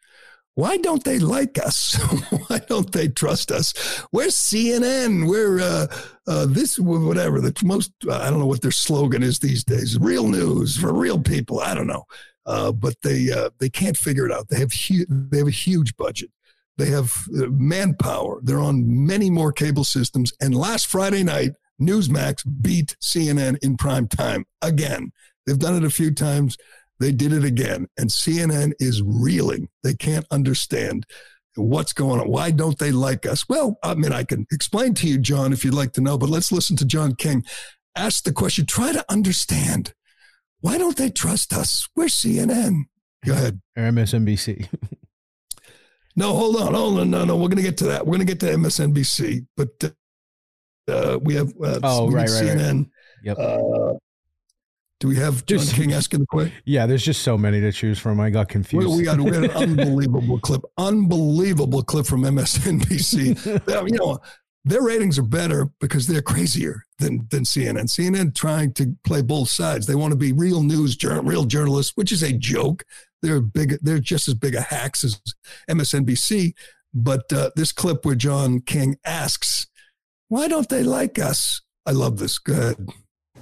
why 0.55 0.77
don't 0.77 1.03
they 1.05 1.17
like 1.17 1.57
us? 1.57 1.95
why 2.47 2.59
don't 2.67 2.91
they 2.91 3.07
trust 3.07 3.51
us? 3.51 3.73
We're 4.11 4.27
CNN. 4.27 5.27
We're 5.27 5.59
uh, 5.59 5.87
uh, 6.27 6.45
this, 6.45 6.77
whatever. 6.77 7.39
The 7.39 7.53
most, 7.63 7.91
I 8.11 8.29
don't 8.29 8.39
know 8.39 8.45
what 8.45 8.61
their 8.61 8.71
slogan 8.71 9.23
is 9.23 9.39
these 9.39 9.63
days. 9.63 9.97
Real 9.97 10.27
news 10.27 10.77
for 10.77 10.93
real 10.93 11.19
people. 11.19 11.61
I 11.61 11.73
don't 11.73 11.87
know. 11.87 12.03
Uh, 12.45 12.71
but 12.71 12.95
they 13.03 13.31
uh, 13.31 13.49
they 13.59 13.69
can't 13.69 13.97
figure 13.97 14.25
it 14.25 14.31
out. 14.31 14.47
They 14.49 14.59
have 14.59 14.73
hu- 14.73 15.05
they 15.09 15.39
have 15.39 15.47
a 15.47 15.51
huge 15.51 15.95
budget. 15.95 16.31
They 16.77 16.87
have 16.87 17.13
uh, 17.37 17.47
manpower. 17.47 18.39
They're 18.43 18.59
on 18.59 19.05
many 19.05 19.29
more 19.29 19.51
cable 19.51 19.83
systems. 19.83 20.33
And 20.41 20.55
last 20.55 20.87
Friday 20.87 21.23
night, 21.23 21.51
Newsmax 21.79 22.43
beat 22.61 22.95
CNN 23.01 23.57
in 23.61 23.77
prime 23.77 24.07
time 24.07 24.45
again. 24.61 25.11
They've 25.45 25.59
done 25.59 25.75
it 25.75 25.83
a 25.83 25.91
few 25.91 26.11
times. 26.11 26.57
They 26.99 27.11
did 27.11 27.33
it 27.33 27.43
again. 27.43 27.87
And 27.97 28.09
CNN 28.09 28.73
is 28.79 29.01
reeling. 29.03 29.69
They 29.83 29.93
can't 29.93 30.25
understand 30.31 31.05
what's 31.55 31.93
going 31.93 32.21
on. 32.21 32.29
Why 32.29 32.51
don't 32.51 32.77
they 32.79 32.91
like 32.91 33.25
us? 33.25 33.47
Well, 33.49 33.77
I 33.83 33.95
mean, 33.95 34.13
I 34.13 34.23
can 34.23 34.47
explain 34.51 34.93
to 34.95 35.07
you, 35.07 35.17
John, 35.17 35.51
if 35.51 35.65
you'd 35.65 35.73
like 35.73 35.93
to 35.93 36.01
know, 36.01 36.17
but 36.17 36.29
let's 36.29 36.51
listen 36.51 36.77
to 36.77 36.85
John 36.85 37.15
King 37.15 37.43
ask 37.95 38.23
the 38.23 38.33
question. 38.33 38.65
Try 38.65 38.93
to 38.93 39.05
understand 39.09 39.93
why 40.61 40.77
don't 40.77 40.97
they 40.97 41.09
trust 41.09 41.53
us? 41.53 41.87
We're 41.95 42.05
CNN. 42.05 42.83
Go 43.25 43.33
ahead. 43.33 43.61
Or 43.75 43.83
MSNBC. 43.83 44.67
no, 46.15 46.33
hold 46.33 46.55
on. 46.57 46.73
Hold 46.73 46.99
on. 46.99 47.09
No, 47.09 47.25
no. 47.25 47.35
We're 47.35 47.49
going 47.49 47.57
to 47.57 47.63
get 47.63 47.77
to 47.77 47.85
that. 47.85 48.05
We're 48.05 48.17
going 48.17 48.27
to 48.27 48.33
get 48.33 48.39
to 48.41 48.55
MSNBC, 48.57 49.45
but 49.57 49.95
uh, 50.87 51.19
we 51.21 51.35
have 51.35 51.49
uh, 51.63 51.79
oh, 51.83 52.09
right, 52.09 52.29
right, 52.29 52.29
CNN. 52.29 52.77
Right. 52.77 52.87
Yep. 53.23 53.37
Uh, 53.37 53.93
do 54.99 55.07
we 55.07 55.15
have 55.15 55.45
John 55.47 55.57
just, 55.57 55.73
King 55.73 55.93
asking 55.93 56.19
the 56.19 56.25
question? 56.27 56.53
Yeah, 56.63 56.85
there's 56.85 57.03
just 57.03 57.23
so 57.23 57.35
many 57.35 57.59
to 57.59 57.71
choose 57.71 57.97
from. 57.97 58.19
I 58.19 58.29
got 58.29 58.49
confused. 58.49 58.87
We, 58.87 58.97
we 58.97 59.03
got, 59.03 59.19
we 59.19 59.31
got 59.31 59.43
an 59.43 59.51
unbelievable 59.51 60.39
clip, 60.39 60.61
unbelievable 60.77 61.81
clip 61.81 62.05
from 62.05 62.21
MSNBC. 62.21 63.87
you 63.89 63.97
know, 63.97 64.19
their 64.63 64.83
ratings 64.83 65.17
are 65.17 65.23
better 65.23 65.69
because 65.79 66.07
they're 66.07 66.21
crazier 66.21 66.85
than 66.99 67.27
than 67.31 67.43
CNN. 67.43 67.85
CNN 67.85 68.35
trying 68.35 68.73
to 68.73 68.95
play 69.03 69.21
both 69.21 69.49
sides. 69.49 69.87
They 69.87 69.95
want 69.95 70.11
to 70.11 70.17
be 70.17 70.31
real 70.31 70.61
news, 70.61 70.97
real 71.03 71.45
journalists, 71.45 71.93
which 71.95 72.11
is 72.11 72.21
a 72.21 72.33
joke. 72.33 72.83
They're 73.21 73.41
big. 73.41 73.77
They're 73.81 73.99
just 73.99 74.27
as 74.27 74.35
big 74.35 74.55
a 74.55 74.61
hacks 74.61 75.03
as 75.03 75.19
MSNBC. 75.69 76.53
But 76.93 77.31
uh, 77.33 77.51
this 77.55 77.71
clip 77.71 78.05
where 78.05 78.15
John 78.15 78.59
King 78.59 78.97
asks, 79.05 79.67
"Why 80.27 80.47
don't 80.47 80.69
they 80.69 80.83
like 80.83 81.17
us?" 81.17 81.61
I 81.85 81.91
love 81.91 82.19
this. 82.19 82.37
Go 82.37 82.53
ahead. 82.53 82.89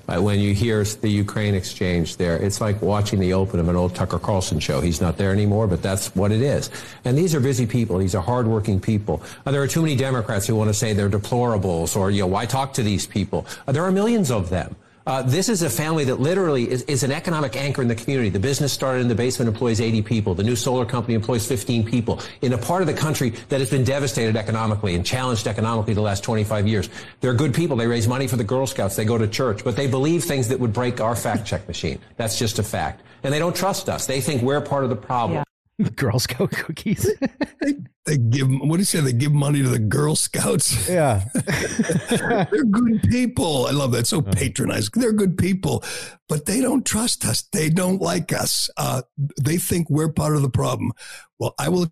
Uh, 0.09 0.19
when 0.19 0.39
you 0.39 0.55
hear 0.55 0.83
the 0.83 1.07
Ukraine 1.07 1.53
exchange 1.53 2.17
there, 2.17 2.35
it's 2.37 2.59
like 2.59 2.81
watching 2.81 3.19
the 3.19 3.33
open 3.33 3.59
of 3.59 3.67
an 3.69 3.75
old 3.75 3.93
Tucker 3.93 4.17
Carlson 4.17 4.59
show. 4.59 4.81
He's 4.81 4.99
not 4.99 5.17
there 5.17 5.31
anymore, 5.31 5.67
but 5.67 5.83
that's 5.83 6.15
what 6.15 6.31
it 6.31 6.41
is. 6.41 6.71
And 7.05 7.15
these 7.15 7.35
are 7.35 7.39
busy 7.39 7.67
people. 7.67 7.99
These 7.99 8.15
are 8.15 8.23
hardworking 8.23 8.79
people. 8.79 9.21
Uh, 9.45 9.51
there 9.51 9.61
are 9.61 9.67
too 9.67 9.83
many 9.83 9.95
Democrats 9.95 10.47
who 10.47 10.55
want 10.55 10.69
to 10.69 10.73
say 10.73 10.93
they're 10.93 11.11
deplorables 11.11 11.95
or, 11.95 12.09
you 12.09 12.21
know, 12.21 12.27
why 12.27 12.47
talk 12.47 12.73
to 12.73 12.83
these 12.83 13.05
people? 13.05 13.45
Uh, 13.67 13.71
there 13.71 13.83
are 13.83 13.91
millions 13.91 14.31
of 14.31 14.49
them. 14.49 14.75
Uh, 15.09 15.23
this 15.23 15.49
is 15.49 15.63
a 15.63 15.69
family 15.71 16.03
that 16.03 16.19
literally 16.19 16.69
is, 16.69 16.83
is, 16.83 17.01
an 17.01 17.11
economic 17.11 17.55
anchor 17.55 17.81
in 17.81 17.87
the 17.87 17.95
community. 17.95 18.29
The 18.29 18.39
business 18.39 18.71
started 18.71 19.01
in 19.01 19.07
the 19.07 19.15
basement, 19.15 19.49
employs 19.49 19.81
80 19.81 20.03
people. 20.03 20.35
The 20.35 20.43
new 20.43 20.55
solar 20.55 20.85
company 20.85 21.15
employs 21.15 21.47
15 21.47 21.83
people 21.83 22.21
in 22.43 22.53
a 22.53 22.59
part 22.59 22.81
of 22.81 22.87
the 22.87 22.93
country 22.93 23.31
that 23.49 23.59
has 23.59 23.71
been 23.71 23.83
devastated 23.83 24.35
economically 24.35 24.93
and 24.93 25.03
challenged 25.03 25.47
economically 25.47 25.95
the 25.95 26.01
last 26.01 26.23
25 26.23 26.67
years. 26.67 26.89
They're 27.21 27.33
good 27.33 27.55
people. 27.55 27.75
They 27.75 27.87
raise 27.87 28.07
money 28.07 28.27
for 28.27 28.35
the 28.35 28.43
Girl 28.43 28.67
Scouts. 28.67 28.95
They 28.95 29.03
go 29.03 29.17
to 29.17 29.27
church, 29.27 29.63
but 29.63 29.75
they 29.75 29.87
believe 29.87 30.25
things 30.25 30.47
that 30.49 30.59
would 30.59 30.73
break 30.73 31.01
our 31.01 31.15
fact 31.15 31.43
check 31.43 31.67
machine. 31.67 31.97
That's 32.17 32.37
just 32.37 32.59
a 32.59 32.63
fact. 32.63 33.01
And 33.23 33.33
they 33.33 33.39
don't 33.39 33.55
trust 33.55 33.89
us. 33.89 34.05
They 34.05 34.21
think 34.21 34.43
we're 34.43 34.61
part 34.61 34.83
of 34.83 34.91
the 34.91 34.95
problem. 34.95 35.37
Yeah. 35.37 35.48
Girl 35.95 36.19
Scout 36.19 36.51
cookies. 36.51 37.09
they, 37.61 37.75
they 38.05 38.17
give 38.17 38.49
what 38.49 38.73
do 38.73 38.79
you 38.79 38.85
say? 38.85 38.99
They 38.99 39.13
give 39.13 39.31
money 39.31 39.61
to 39.61 39.69
the 39.69 39.79
Girl 39.79 40.15
Scouts. 40.15 40.89
Yeah, 40.89 41.23
they're 42.51 42.63
good 42.65 43.03
people. 43.03 43.67
I 43.67 43.71
love 43.71 43.91
that. 43.93 44.07
So 44.07 44.21
patronizing. 44.21 44.91
They're 44.95 45.13
good 45.13 45.37
people, 45.37 45.83
but 46.27 46.45
they 46.45 46.61
don't 46.61 46.85
trust 46.85 47.25
us. 47.25 47.43
They 47.53 47.69
don't 47.69 48.01
like 48.01 48.33
us. 48.33 48.69
Uh, 48.77 49.03
they 49.41 49.57
think 49.57 49.89
we're 49.89 50.11
part 50.11 50.35
of 50.35 50.41
the 50.41 50.49
problem. 50.49 50.91
Well, 51.39 51.53
I 51.57 51.69
will 51.69 51.87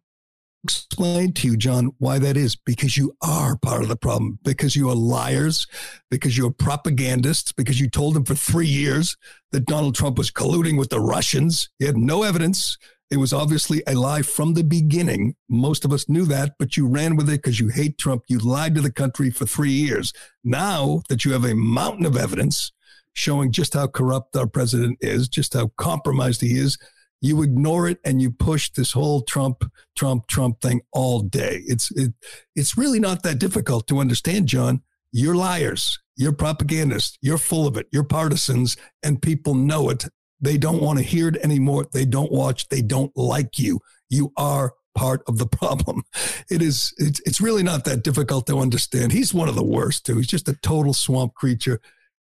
explain 0.63 1.31
to 1.31 1.47
you, 1.47 1.55
John, 1.55 1.93
why 1.97 2.19
that 2.19 2.35
is. 2.35 2.55
Because 2.57 2.97
you 2.97 3.15
are 3.21 3.57
part 3.57 3.83
of 3.83 3.87
the 3.87 3.95
problem. 3.95 4.39
Because 4.43 4.75
you 4.75 4.89
are 4.89 4.95
liars. 4.95 5.65
Because 6.11 6.37
you're 6.37 6.51
propagandists. 6.51 7.53
Because 7.53 7.79
you 7.79 7.89
told 7.89 8.15
them 8.15 8.25
for 8.25 8.35
three 8.35 8.67
years 8.67 9.15
that 9.51 9.65
Donald 9.65 9.95
Trump 9.95 10.17
was 10.17 10.29
colluding 10.29 10.77
with 10.77 10.89
the 10.89 10.99
Russians. 10.99 11.69
You 11.79 11.87
had 11.87 11.97
no 11.97 12.23
evidence. 12.23 12.77
It 13.09 13.17
was 13.17 13.31
obviously 13.31 13.81
a 13.87 13.95
lie 13.95 14.21
from 14.21 14.53
the 14.53 14.63
beginning. 14.63 15.35
Most 15.47 15.85
of 15.85 15.93
us 15.93 16.09
knew 16.09 16.25
that, 16.25 16.55
but 16.59 16.75
you 16.75 16.87
ran 16.87 17.15
with 17.15 17.29
it 17.29 17.41
because 17.41 17.59
you 17.59 17.69
hate 17.69 17.97
Trump. 17.97 18.23
You 18.27 18.39
lied 18.39 18.75
to 18.75 18.81
the 18.81 18.91
country 18.91 19.29
for 19.29 19.45
three 19.45 19.71
years. 19.71 20.11
Now 20.43 21.01
that 21.07 21.23
you 21.23 21.31
have 21.31 21.45
a 21.45 21.55
mountain 21.55 22.05
of 22.05 22.17
evidence 22.17 22.71
showing 23.13 23.51
just 23.51 23.73
how 23.73 23.87
corrupt 23.87 24.35
our 24.35 24.47
president 24.47 24.97
is, 25.01 25.29
just 25.29 25.53
how 25.53 25.71
compromised 25.77 26.41
he 26.41 26.57
is, 26.57 26.77
you 27.21 27.41
ignore 27.41 27.87
it 27.87 27.99
and 28.03 28.21
you 28.21 28.29
push 28.29 28.69
this 28.71 28.91
whole 28.91 29.21
Trump, 29.21 29.63
Trump, 29.95 30.27
Trump 30.27 30.61
thing 30.61 30.81
all 30.91 31.21
day. 31.21 31.63
It's 31.65 31.89
it, 31.91 32.13
it's 32.55 32.77
really 32.77 32.99
not 32.99 33.23
that 33.23 33.39
difficult 33.39 33.87
to 33.87 33.99
understand, 33.99 34.47
John. 34.47 34.81
You're 35.11 35.35
liars. 35.35 35.97
You're 36.15 36.33
propagandists. 36.33 37.17
You're 37.21 37.37
full 37.37 37.67
of 37.67 37.77
it. 37.77 37.87
You're 37.91 38.03
partisans, 38.03 38.75
and 39.01 39.21
people 39.21 39.55
know 39.55 39.89
it. 39.89 40.05
They 40.39 40.57
don't 40.57 40.81
want 40.81 40.99
to 40.99 41.05
hear 41.05 41.27
it 41.27 41.37
anymore. 41.37 41.87
They 41.91 42.05
don't 42.05 42.31
watch. 42.31 42.69
They 42.69 42.81
don't 42.81 43.15
like 43.15 43.57
you. 43.57 43.79
You 44.09 44.31
are 44.37 44.73
part 44.95 45.21
of 45.27 45.37
the 45.37 45.47
problem. 45.59 46.03
It 46.49 46.61
is, 46.61 46.93
it's, 46.97 47.21
it's 47.25 47.41
really 47.41 47.63
not 47.63 47.85
that 47.85 48.03
difficult 48.03 48.47
to 48.47 48.59
understand. 48.59 49.11
He's 49.11 49.33
one 49.33 49.49
of 49.49 49.55
the 49.55 49.63
worst 49.63 50.05
too. 50.05 50.17
He's 50.17 50.27
just 50.27 50.49
a 50.49 50.57
total 50.61 50.93
swamp 50.93 51.33
creature. 51.35 51.79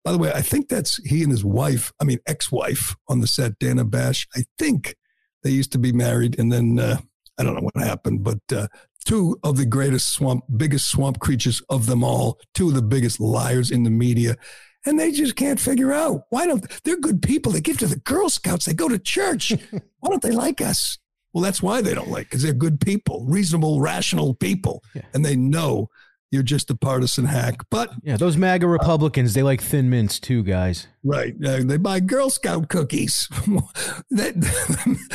By 0.04 0.12
the 0.12 0.18
way, 0.18 0.32
I 0.32 0.42
think 0.42 0.68
that's 0.68 0.96
he 1.04 1.22
and 1.22 1.32
his 1.32 1.44
wife, 1.44 1.92
I 2.00 2.04
mean, 2.04 2.18
ex-wife 2.26 2.94
on 3.08 3.20
the 3.20 3.26
set, 3.26 3.58
Dana 3.58 3.84
Bash. 3.84 4.28
I 4.36 4.44
think 4.56 4.94
they 5.42 5.50
used 5.50 5.72
to 5.72 5.78
be 5.78 5.92
married 5.92 6.38
and 6.38 6.52
then, 6.52 6.78
uh, 6.78 6.98
I 7.38 7.42
don't 7.42 7.54
know 7.54 7.68
what 7.72 7.84
happened, 7.84 8.24
but 8.24 8.38
uh, 8.52 8.68
two 9.04 9.38
of 9.42 9.56
the 9.56 9.66
greatest 9.66 10.12
swamp, 10.12 10.44
biggest 10.56 10.90
swamp 10.90 11.20
creatures 11.20 11.62
of 11.68 11.86
them 11.86 12.02
all, 12.02 12.38
two 12.54 12.68
of 12.68 12.74
the 12.74 12.82
biggest 12.82 13.20
liars 13.20 13.70
in 13.70 13.82
the 13.82 13.90
media. 13.90 14.36
And 14.86 14.98
they 14.98 15.10
just 15.10 15.36
can't 15.36 15.60
figure 15.60 15.92
out 15.92 16.26
why 16.30 16.46
don't 16.46 16.64
they're 16.84 16.98
good 16.98 17.20
people. 17.20 17.52
They 17.52 17.60
give 17.60 17.78
to 17.78 17.86
the 17.86 17.96
Girl 17.96 18.30
Scouts. 18.30 18.64
They 18.64 18.74
go 18.74 18.88
to 18.88 18.98
church. 18.98 19.50
why 19.70 20.08
don't 20.08 20.22
they 20.22 20.30
like 20.30 20.60
us? 20.60 20.98
Well, 21.32 21.42
that's 21.42 21.62
why 21.62 21.82
they 21.82 21.92
don't 21.92 22.10
like 22.10 22.30
because 22.30 22.42
they're 22.42 22.54
good 22.54 22.80
people, 22.80 23.26
reasonable, 23.28 23.80
rational 23.80 24.34
people, 24.34 24.82
yeah. 24.94 25.02
and 25.12 25.22
they 25.22 25.36
know 25.36 25.90
you're 26.30 26.42
just 26.42 26.70
a 26.70 26.74
partisan 26.74 27.26
hack. 27.26 27.56
But 27.70 27.92
yeah, 28.02 28.16
those 28.16 28.36
MAGA 28.36 28.66
Republicans, 28.66 29.32
uh, 29.32 29.34
they 29.34 29.42
like 29.42 29.60
thin 29.60 29.90
mints 29.90 30.18
too, 30.18 30.42
guys. 30.42 30.86
Right. 31.04 31.34
Uh, 31.44 31.62
they 31.62 31.76
buy 31.76 32.00
Girl 32.00 32.30
Scout 32.30 32.68
cookies. 32.68 33.28
that 34.10 34.34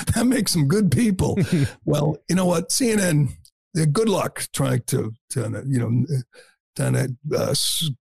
that 0.16 0.26
makes 0.26 0.54
them 0.54 0.68
good 0.68 0.92
people. 0.92 1.38
well, 1.86 2.18
you 2.30 2.36
know 2.36 2.46
what? 2.46 2.70
CNN, 2.70 3.30
good 3.92 4.10
luck 4.10 4.48
trying 4.54 4.84
to, 4.88 5.12
to 5.32 5.64
you 5.68 5.80
know, 5.80 6.06
trying 6.76 6.94
to 6.94 7.16
uh, 7.38 7.54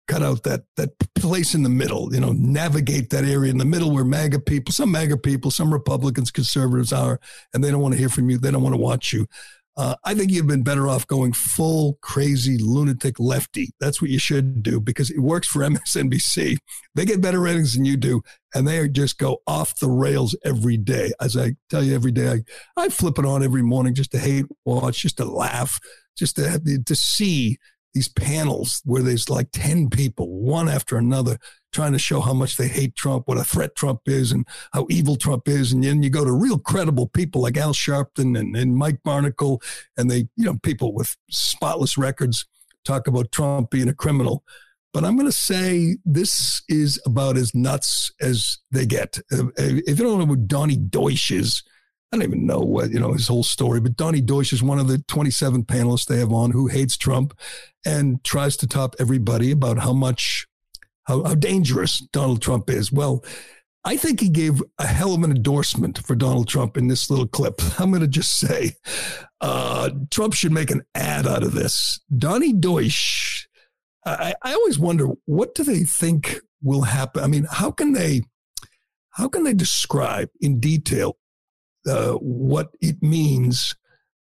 cut 0.06 0.22
out 0.22 0.42
that 0.44 0.62
that 0.76 0.90
place 1.14 1.54
in 1.54 1.62
the 1.62 1.68
middle. 1.68 2.12
You 2.14 2.20
know, 2.20 2.32
navigate 2.32 3.10
that 3.10 3.24
area 3.24 3.50
in 3.50 3.58
the 3.58 3.64
middle 3.64 3.92
where 3.92 4.04
MAGA 4.04 4.40
people, 4.40 4.72
some 4.72 4.90
MAGA 4.92 5.18
people, 5.18 5.50
some 5.50 5.72
Republicans, 5.72 6.30
conservatives 6.30 6.92
are, 6.92 7.20
and 7.52 7.62
they 7.62 7.70
don't 7.70 7.80
want 7.80 7.94
to 7.94 7.98
hear 7.98 8.08
from 8.08 8.30
you. 8.30 8.38
They 8.38 8.50
don't 8.50 8.62
want 8.62 8.74
to 8.74 8.80
watch 8.80 9.12
you. 9.12 9.26
Uh, 9.78 9.94
I 10.02 10.12
think 10.12 10.32
you've 10.32 10.48
been 10.48 10.64
better 10.64 10.88
off 10.88 11.06
going 11.06 11.32
full 11.32 11.98
crazy 12.02 12.58
lunatic 12.58 13.20
lefty. 13.20 13.70
That's 13.78 14.02
what 14.02 14.10
you 14.10 14.18
should 14.18 14.60
do 14.60 14.80
because 14.80 15.08
it 15.08 15.20
works 15.20 15.46
for 15.46 15.60
MSNBC. 15.62 16.56
They 16.96 17.04
get 17.04 17.20
better 17.20 17.38
ratings 17.38 17.74
than 17.74 17.84
you 17.84 17.96
do, 17.96 18.22
and 18.52 18.66
they 18.66 18.88
just 18.88 19.18
go 19.18 19.38
off 19.46 19.78
the 19.78 19.88
rails 19.88 20.36
every 20.44 20.78
day. 20.78 21.12
As 21.20 21.36
I 21.36 21.54
tell 21.70 21.84
you 21.84 21.94
every 21.94 22.10
day, 22.10 22.42
I, 22.76 22.84
I 22.84 22.88
flip 22.88 23.20
it 23.20 23.24
on 23.24 23.44
every 23.44 23.62
morning 23.62 23.94
just 23.94 24.10
to 24.12 24.18
hate 24.18 24.46
watch, 24.64 25.02
just 25.02 25.18
to 25.18 25.24
laugh, 25.24 25.78
just 26.16 26.34
to 26.36 26.60
to 26.84 26.96
see 26.96 27.58
these 27.94 28.08
panels 28.08 28.82
where 28.84 29.02
there's 29.02 29.30
like 29.30 29.48
10 29.52 29.90
people, 29.90 30.28
one 30.40 30.68
after 30.68 30.96
another, 30.96 31.38
trying 31.72 31.92
to 31.92 31.98
show 31.98 32.20
how 32.20 32.32
much 32.32 32.56
they 32.56 32.68
hate 32.68 32.94
Trump, 32.96 33.26
what 33.26 33.38
a 33.38 33.44
threat 33.44 33.74
Trump 33.74 34.00
is, 34.06 34.32
and 34.32 34.46
how 34.72 34.86
evil 34.90 35.16
Trump 35.16 35.48
is. 35.48 35.72
And 35.72 35.82
then 35.82 36.02
you 36.02 36.10
go 36.10 36.24
to 36.24 36.32
real 36.32 36.58
credible 36.58 37.08
people 37.08 37.42
like 37.42 37.56
Al 37.56 37.72
Sharpton 37.72 38.38
and, 38.38 38.56
and 38.56 38.76
Mike 38.76 39.00
Barnicle, 39.06 39.62
and 39.96 40.10
they, 40.10 40.28
you 40.36 40.44
know, 40.44 40.58
people 40.62 40.94
with 40.94 41.16
spotless 41.30 41.98
records 41.98 42.46
talk 42.84 43.06
about 43.06 43.32
Trump 43.32 43.70
being 43.70 43.88
a 43.88 43.94
criminal. 43.94 44.44
But 44.92 45.04
I'm 45.04 45.16
going 45.16 45.26
to 45.26 45.32
say 45.32 45.98
this 46.04 46.62
is 46.68 47.00
about 47.04 47.36
as 47.36 47.54
nuts 47.54 48.10
as 48.20 48.58
they 48.70 48.86
get. 48.86 49.18
If 49.30 49.98
you 49.98 50.04
don't 50.04 50.18
know 50.18 50.26
who 50.26 50.36
Donnie 50.36 50.76
Deutsch 50.76 51.30
is, 51.30 51.62
I 52.10 52.16
don't 52.16 52.24
even 52.24 52.46
know 52.46 52.60
what, 52.60 52.90
you 52.90 52.98
know, 52.98 53.12
his 53.12 53.28
whole 53.28 53.42
story, 53.42 53.80
but 53.80 53.96
Donnie 53.96 54.22
Deutsch 54.22 54.52
is 54.52 54.62
one 54.62 54.78
of 54.78 54.88
the 54.88 54.98
27 55.08 55.64
panelists 55.64 56.06
they 56.06 56.18
have 56.18 56.32
on 56.32 56.52
who 56.52 56.66
hates 56.66 56.96
Trump 56.96 57.38
and 57.84 58.22
tries 58.24 58.56
to 58.58 58.66
top 58.66 58.96
everybody 58.98 59.50
about 59.50 59.78
how 59.78 59.92
much, 59.92 60.46
how, 61.04 61.22
how 61.24 61.34
dangerous 61.34 61.98
Donald 62.12 62.40
Trump 62.40 62.70
is. 62.70 62.90
Well, 62.90 63.22
I 63.84 63.98
think 63.98 64.20
he 64.20 64.30
gave 64.30 64.62
a 64.78 64.86
hell 64.86 65.14
of 65.14 65.22
an 65.22 65.30
endorsement 65.30 65.98
for 65.98 66.16
Donald 66.16 66.48
Trump 66.48 66.78
in 66.78 66.88
this 66.88 67.10
little 67.10 67.28
clip. 67.28 67.60
I'm 67.78 67.90
going 67.90 68.00
to 68.00 68.08
just 68.08 68.38
say 68.38 68.72
uh, 69.42 69.90
Trump 70.10 70.32
should 70.32 70.52
make 70.52 70.70
an 70.70 70.84
ad 70.94 71.26
out 71.26 71.42
of 71.42 71.52
this. 71.52 72.00
Donnie 72.16 72.54
Deutsch, 72.54 73.48
I, 74.06 74.34
I 74.42 74.54
always 74.54 74.78
wonder 74.78 75.08
what 75.26 75.54
do 75.54 75.62
they 75.62 75.84
think 75.84 76.40
will 76.62 76.82
happen? 76.82 77.22
I 77.22 77.26
mean, 77.26 77.46
how 77.50 77.70
can 77.70 77.92
they 77.92 78.22
how 79.10 79.28
can 79.28 79.42
they 79.42 79.52
describe 79.52 80.30
in 80.40 80.60
detail 80.60 81.17
uh, 81.88 82.12
what 82.14 82.70
it 82.80 83.02
means 83.02 83.74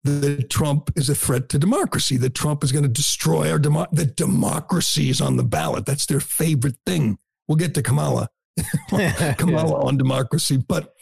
that 0.04 0.50
Trump 0.50 0.92
is 0.96 1.10
a 1.10 1.16
threat 1.16 1.50
to 1.50 1.60
democracy, 1.60 2.18
that 2.18 2.34
Trump 2.34 2.64
is 2.64 2.72
going 2.72 2.84
to 2.84 2.90
destroy 2.90 3.52
our 3.52 3.60
demo- 3.60 3.88
that 3.92 4.16
democracy 4.16 5.10
is 5.10 5.22
on 5.22 5.38
the 5.38 5.44
ballot. 5.44 5.86
That's 5.86 6.06
their 6.06 6.20
favorite 6.20 6.78
thing. 6.86 7.18
We'll 7.48 7.58
get 7.58 7.74
to 7.76 7.84
Kamala, 7.84 8.30
Kamala 8.90 9.86
on 9.86 9.98
democracy, 9.98 10.58
but. 10.58 10.94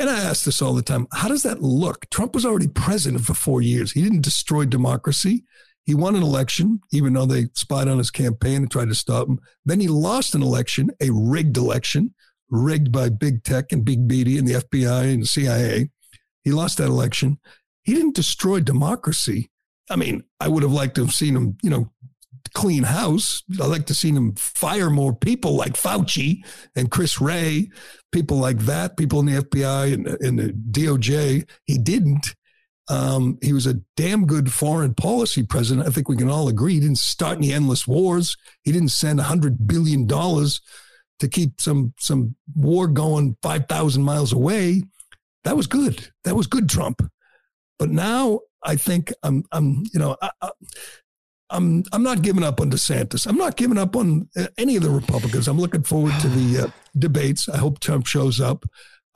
And 0.00 0.08
I 0.08 0.20
ask 0.20 0.44
this 0.44 0.62
all 0.62 0.74
the 0.74 0.82
time. 0.82 1.08
How 1.12 1.26
does 1.26 1.42
that 1.42 1.60
look? 1.60 2.08
Trump 2.10 2.32
was 2.32 2.46
already 2.46 2.68
president 2.68 3.24
for 3.24 3.34
four 3.34 3.60
years. 3.60 3.90
He 3.90 4.00
didn't 4.00 4.20
destroy 4.20 4.64
democracy. 4.64 5.42
He 5.86 5.94
won 5.96 6.14
an 6.14 6.22
election, 6.22 6.82
even 6.92 7.14
though 7.14 7.26
they 7.26 7.48
spied 7.54 7.88
on 7.88 7.98
his 7.98 8.12
campaign 8.12 8.58
and 8.58 8.70
tried 8.70 8.90
to 8.90 8.94
stop 8.94 9.26
him. 9.26 9.40
Then 9.64 9.80
he 9.80 9.88
lost 9.88 10.36
an 10.36 10.42
election, 10.42 10.90
a 11.00 11.10
rigged 11.10 11.56
election 11.56 12.14
rigged 12.50 12.92
by 12.92 13.08
big 13.08 13.44
tech 13.44 13.72
and 13.72 13.84
big 13.84 14.08
BD 14.08 14.38
and 14.38 14.46
the 14.46 14.54
FBI 14.54 15.12
and 15.12 15.22
the 15.22 15.26
CIA. 15.26 15.90
He 16.42 16.50
lost 16.50 16.78
that 16.78 16.88
election. 16.88 17.38
He 17.82 17.94
didn't 17.94 18.14
destroy 18.14 18.60
democracy. 18.60 19.50
I 19.90 19.96
mean, 19.96 20.24
I 20.40 20.48
would 20.48 20.62
have 20.62 20.72
liked 20.72 20.96
to 20.96 21.04
have 21.04 21.14
seen 21.14 21.36
him, 21.36 21.56
you 21.62 21.70
know, 21.70 21.90
clean 22.54 22.82
house. 22.82 23.42
I'd 23.52 23.66
like 23.66 23.86
to 23.86 23.94
see 23.94 24.10
him 24.10 24.34
fire 24.34 24.90
more 24.90 25.14
people 25.14 25.54
like 25.54 25.74
Fauci 25.74 26.44
and 26.76 26.90
Chris 26.90 27.20
Wray, 27.20 27.70
people 28.12 28.38
like 28.38 28.58
that, 28.60 28.96
people 28.96 29.20
in 29.20 29.26
the 29.26 29.42
FBI 29.42 29.92
and, 29.94 30.06
and 30.06 30.38
the 30.38 30.52
DOJ. 30.52 31.48
He 31.64 31.78
didn't. 31.78 32.34
Um, 32.90 33.38
he 33.42 33.52
was 33.52 33.66
a 33.66 33.80
damn 33.96 34.26
good 34.26 34.50
foreign 34.50 34.94
policy 34.94 35.42
president. 35.42 35.86
I 35.86 35.90
think 35.90 36.08
we 36.08 36.16
can 36.16 36.30
all 36.30 36.48
agree. 36.48 36.74
He 36.74 36.80
didn't 36.80 36.98
start 36.98 37.36
any 37.36 37.52
endless 37.52 37.86
wars. 37.86 38.36
He 38.62 38.72
didn't 38.72 38.88
send 38.88 39.20
$100 39.20 39.66
billion 39.66 40.08
to 41.18 41.28
keep 41.28 41.60
some 41.60 41.94
some 41.98 42.34
war 42.54 42.86
going 42.86 43.36
5000 43.42 44.02
miles 44.02 44.32
away 44.32 44.82
that 45.44 45.56
was 45.56 45.66
good 45.66 46.10
that 46.24 46.36
was 46.36 46.46
good 46.46 46.68
trump 46.68 47.02
but 47.78 47.90
now 47.90 48.40
i 48.62 48.76
think 48.76 49.12
i'm 49.22 49.44
i'm 49.52 49.84
you 49.92 50.00
know 50.00 50.16
I, 50.22 50.30
I, 50.40 50.50
I'm 51.50 51.84
I'm 51.92 52.02
not 52.02 52.22
giving 52.22 52.42
up 52.42 52.60
on 52.60 52.70
DeSantis. 52.70 53.26
I'm 53.26 53.36
not 53.36 53.56
giving 53.56 53.78
up 53.78 53.96
on 53.96 54.28
uh, 54.36 54.48
any 54.58 54.76
of 54.76 54.82
the 54.82 54.90
Republicans. 54.90 55.48
I'm 55.48 55.58
looking 55.58 55.82
forward 55.82 56.12
to 56.20 56.28
the 56.28 56.64
uh, 56.64 56.70
debates. 56.98 57.48
I 57.48 57.56
hope 57.56 57.80
Trump 57.80 58.06
shows 58.06 58.40
up. 58.40 58.64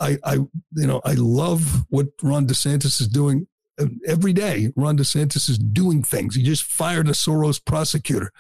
I, 0.01 0.19
I 0.25 0.35
you 0.35 0.87
know 0.87 1.01
I 1.05 1.13
love 1.13 1.85
what 1.91 2.07
Ron 2.23 2.47
DeSantis 2.47 3.01
is 3.01 3.09
doing 3.09 3.47
uh, 3.79 3.87
every 4.07 4.33
day. 4.33 4.73
Ron 4.77 4.97
DeSantis 4.97 5.49
is 5.51 5.59
doing 5.59 6.03
things. 6.03 6.35
He 6.35 6.43
just 6.43 6.65
fired 6.65 7.09
a 7.09 7.13
Soros 7.13 7.63
prosecutor. 7.63 8.33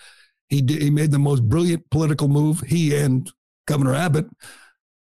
He 0.48 0.62
did, 0.62 0.82
he 0.82 0.90
made 0.90 1.10
the 1.10 1.18
most 1.18 1.48
brilliant 1.48 1.90
political 1.90 2.28
move. 2.28 2.60
He 2.60 2.96
and 2.96 3.30
Governor 3.66 3.94
Abbott 3.94 4.26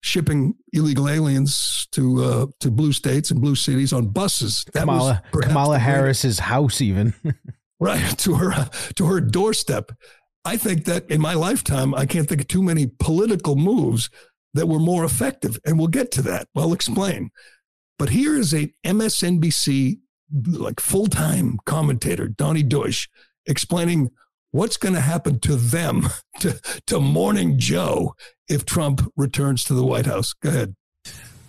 shipping 0.01 0.55
illegal 0.73 1.09
aliens 1.09 1.87
to 1.91 2.23
uh, 2.23 2.45
to 2.59 2.71
blue 2.71 2.93
states 2.93 3.31
and 3.31 3.41
blue 3.41 3.55
cities 3.55 3.93
on 3.93 4.07
buses. 4.07 4.65
That 4.73 4.81
Kamala, 4.81 5.23
Kamala 5.31 5.79
Harris's 5.79 6.39
house, 6.39 6.81
even 6.81 7.13
right 7.79 8.17
to 8.19 8.35
her 8.35 8.69
to 8.95 9.05
her 9.05 9.21
doorstep. 9.21 9.91
I 10.45 10.55
think 10.55 10.85
that 10.85 11.09
in 11.11 11.19
my 11.19 11.33
lifetime, 11.33 11.93
I 11.93 12.05
can't 12.05 12.27
think 12.27 12.41
of 12.41 12.47
too 12.47 12.63
many 12.63 12.87
political 12.99 13.55
moves 13.55 14.09
that 14.53 14.67
were 14.67 14.79
more 14.79 15.03
effective, 15.03 15.59
and 15.65 15.77
we'll 15.77 15.89
get 15.89 16.09
to 16.11 16.21
that. 16.23 16.47
I'll 16.55 16.73
explain. 16.73 17.31
But 17.99 18.09
here 18.09 18.35
is 18.35 18.53
a 18.53 18.73
MSNBC 18.85 19.97
like 20.47 20.79
full 20.79 21.07
time 21.07 21.59
commentator, 21.65 22.27
Donnie 22.27 22.63
Deutsch, 22.63 23.09
explaining 23.45 24.11
what's 24.57 24.77
going 24.77 24.95
to 24.95 25.01
happen 25.01 25.39
to 25.39 25.55
them, 25.55 26.09
to, 26.39 26.59
to 26.87 26.99
Morning 26.99 27.59
Joe, 27.59 28.15
if 28.49 28.65
Trump 28.65 29.01
returns 29.15 29.63
to 29.65 29.73
the 29.73 29.83
White 29.83 30.07
House? 30.07 30.33
Go 30.33 30.49
ahead. 30.49 30.75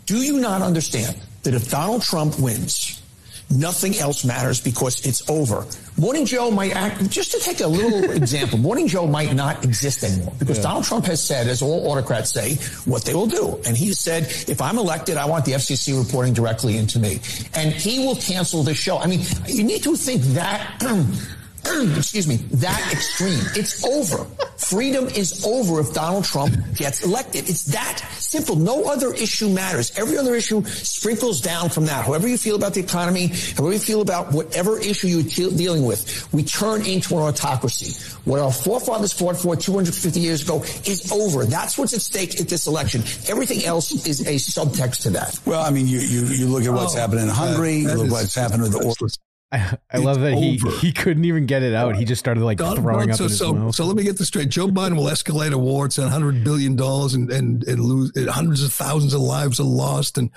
Do 0.05 0.19
you 0.19 0.41
not 0.41 0.63
understand 0.63 1.21
that 1.43 1.55
if 1.55 1.71
Donald 1.71 2.03
Trump 2.03 2.39
wins, 2.39 3.03
nothing 3.51 3.97
else 3.97 4.25
matters 4.25 4.61
because 4.61 5.07
it's 5.07 5.29
over. 5.31 5.65
Morning 5.97 6.27
Joe 6.27 6.51
might 6.51 6.77
act, 6.77 7.09
just 7.09 7.33
to 7.33 7.41
take 7.41 7.61
a 7.61 7.67
little 7.67 8.11
example, 8.23 8.59
Morning 8.59 8.87
Joe 8.89 9.07
might 9.07 9.35
not 9.35 9.65
exist 9.65 10.05
anymore 10.05 10.35
because 10.39 10.59
yeah. 10.59 10.65
Donald 10.65 10.85
Trump 10.85 11.07
has 11.07 11.23
said, 11.23 11.47
as 11.47 11.63
all 11.63 11.91
autocrats 11.91 12.33
say, 12.33 12.57
what 12.85 13.05
they 13.05 13.15
will 13.15 13.27
do. 13.27 13.59
And 13.67 13.77
he 13.77 13.93
said, 13.95 14.25
if 14.49 14.61
I'm 14.61 14.79
elected, 14.79 15.17
I 15.17 15.25
want 15.27 15.47
the 15.47 15.53
FCC 15.53 15.99
reporting 15.99 16.35
directly 16.35 16.77
into 16.77 16.99
me. 16.99 17.21
And 17.55 17.73
he 17.73 18.07
will 18.07 18.17
cancel 18.17 18.63
the 18.63 18.75
show. 18.75 18.99
I 18.99 19.07
mean, 19.07 19.21
you 19.47 19.65
need 19.65 19.83
to 19.85 19.97
think 19.97 20.23
that 20.35 20.83
excuse 21.97 22.27
me, 22.27 22.37
that 22.37 22.93
extreme. 22.93 23.41
It's 23.55 23.85
over. 23.85 24.25
Freedom 24.57 25.07
is 25.07 25.45
over 25.47 25.81
if 25.81 25.93
Donald 25.95 26.25
Trump 26.25 26.55
gets 26.75 27.05
elected. 27.05 27.49
It's 27.49 27.65
that 27.67 27.99
simple. 28.19 28.57
No 28.57 28.85
other 28.85 29.15
issue 29.15 29.49
matters. 29.49 29.97
Every 29.97 30.19
other 30.19 30.35
issue 30.35 30.65
sprinkles 30.65 31.41
down 31.41 31.71
from 31.71 31.87
that. 31.87 32.05
However 32.07 32.29
you 32.29 32.37
feel 32.37 32.57
about 32.57 32.75
the 32.75 32.81
economy, 32.81 33.29
however 33.57 33.73
you 33.73 33.79
feel 33.79 34.01
about 34.01 34.33
whatever 34.33 34.79
issue 34.79 35.09
you're 35.09 35.51
dealing 35.51 35.85
with, 35.85 36.29
we 36.33 36.43
turn 36.43 36.85
into 36.85 37.17
an 37.17 37.23
autocracy. 37.23 38.19
What 38.25 38.41
our 38.41 38.53
forefathers 38.53 39.13
fought 39.13 39.37
for 39.37 39.57
250 39.57 40.21
years 40.21 40.43
ago 40.43 40.63
is 40.85 41.11
over. 41.13 41.45
That's 41.45 41.79
what's 41.79 41.95
at 41.95 42.01
stake 42.01 42.41
at 42.41 42.49
this 42.49 42.67
election. 42.67 43.03
Everything 43.29 43.65
else 43.65 43.93
is 44.07 44.21
a 44.21 44.35
subtext 44.35 45.03
to 45.03 45.11
that. 45.11 45.39
Well, 45.47 45.63
I 45.63 45.71
mean, 45.71 45.87
you 45.87 46.01
you, 46.01 46.25
you 46.27 46.47
look 46.47 46.65
at 46.65 46.73
what's 46.73 46.95
oh, 46.97 46.99
happening 46.99 47.25
in 47.25 47.31
Hungary, 47.31 47.77
you 47.77 47.89
look 47.95 48.07
at 48.07 48.13
what's 48.13 48.35
happened 48.35 48.63
with 48.63 48.73
the 48.73 49.19
I, 49.51 49.77
I 49.93 49.99
love 49.99 50.21
that 50.21 50.35
he 50.35 50.57
he 50.81 50.93
couldn't 50.93 51.25
even 51.25 51.47
get 51.47 51.63
it 51.63 51.75
out. 51.75 51.97
He 51.97 52.05
just 52.05 52.21
started 52.21 52.43
like 52.43 52.59
Don, 52.59 52.77
throwing 52.77 53.13
so, 53.13 53.15
up 53.15 53.21
in 53.21 53.29
his 53.29 53.39
so, 53.39 53.53
mouth. 53.55 53.75
So 53.75 53.85
let 53.85 53.97
me 53.97 54.03
get 54.03 54.19
this 54.19 54.29
straight. 54.29 54.49
Joe 54.49 54.69
Biden 54.69 54.97
will 54.97 55.05
escalate 55.05 55.53
a 55.53 55.59
war, 55.59 55.89
send 55.91 56.11
hundred 56.11 56.45
billion 56.45 56.77
dollars, 56.77 57.15
and 57.15 57.31
and 57.31 57.65
and 57.65 57.81
lose 57.81 58.13
hundreds 58.29 58.63
of 58.63 58.73
thousands 58.73 59.15
of 59.15 59.21
lives 59.21 59.61
are 59.61 59.65
lost, 59.65 60.19
and 60.19 60.31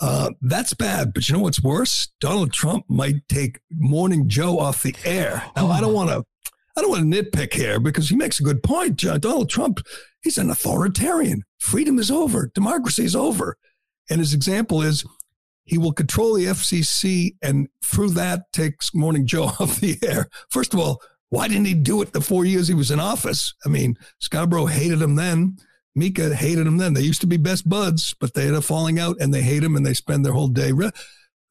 Uh, 0.00 0.30
that's 0.42 0.74
bad. 0.74 1.14
But 1.14 1.28
you 1.28 1.34
know 1.34 1.40
what's 1.42 1.62
worse? 1.62 2.08
Donald 2.20 2.52
Trump 2.52 2.84
might 2.88 3.26
take 3.28 3.60
Morning 3.70 4.28
Joe 4.28 4.58
off 4.58 4.82
the 4.82 4.94
air. 5.04 5.44
Now, 5.54 5.68
I 5.68 5.80
don't 5.80 5.94
want 6.00 6.10
to. 6.10 6.24
I 6.76 6.80
don't 6.80 6.90
want 6.90 7.12
to 7.12 7.22
nitpick 7.22 7.54
here 7.54 7.78
because 7.78 8.08
he 8.08 8.16
makes 8.16 8.40
a 8.40 8.42
good 8.42 8.60
point. 8.60 8.98
Donald 8.98 9.48
Trump, 9.48 9.78
he's 10.22 10.38
an 10.38 10.50
authoritarian. 10.50 11.44
Freedom 11.60 12.00
is 12.00 12.10
over. 12.10 12.50
Democracy 12.52 13.04
is 13.04 13.14
over. 13.14 13.56
And 14.10 14.18
his 14.18 14.34
example 14.34 14.82
is 14.82 15.04
he 15.64 15.78
will 15.78 15.92
control 15.92 16.34
the 16.34 16.46
FCC 16.46 17.36
and 17.42 17.68
through 17.82 18.10
that 18.10 18.52
takes 18.52 18.94
Morning 18.94 19.26
Joe 19.26 19.44
off 19.60 19.80
the 19.80 19.98
air. 20.02 20.28
First 20.50 20.74
of 20.74 20.80
all, 20.80 21.00
why 21.30 21.48
didn't 21.48 21.64
he 21.64 21.74
do 21.74 22.00
it 22.02 22.12
the 22.12 22.20
four 22.20 22.44
years 22.44 22.68
he 22.68 22.74
was 22.74 22.90
in 22.90 23.00
office? 23.00 23.54
I 23.64 23.68
mean, 23.68 23.96
Scarborough 24.20 24.66
hated 24.66 25.02
him 25.02 25.16
then. 25.16 25.56
Mika 25.96 26.34
hated 26.34 26.66
him 26.66 26.76
then. 26.76 26.94
They 26.94 27.00
used 27.00 27.20
to 27.22 27.26
be 27.26 27.36
best 27.36 27.68
buds, 27.68 28.14
but 28.20 28.34
they 28.34 28.46
had 28.46 28.54
a 28.54 28.60
falling 28.60 28.98
out 28.98 29.16
and 29.20 29.32
they 29.32 29.42
hate 29.42 29.62
him 29.62 29.76
and 29.76 29.86
they 29.86 29.94
spend 29.94 30.24
their 30.24 30.32
whole 30.32 30.48
day. 30.48 30.72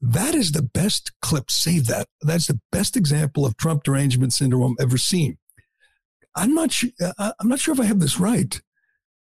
That 0.01 0.35
is 0.35 0.51
the 0.51 0.61
best 0.61 1.11
clip. 1.21 1.49
Save 1.49 1.87
that. 1.87 2.07
That's 2.21 2.47
the 2.47 2.59
best 2.71 2.97
example 2.97 3.45
of 3.45 3.57
Trump 3.57 3.83
derangement 3.83 4.33
syndrome 4.33 4.75
ever 4.79 4.97
seen. 4.97 5.37
I'm 6.35 6.53
not 6.53 6.71
sure. 6.71 6.89
Uh, 6.99 7.31
I'm 7.39 7.47
not 7.47 7.59
sure 7.59 7.73
if 7.73 7.79
I 7.79 7.85
have 7.85 7.99
this 7.99 8.19
right, 8.19 8.61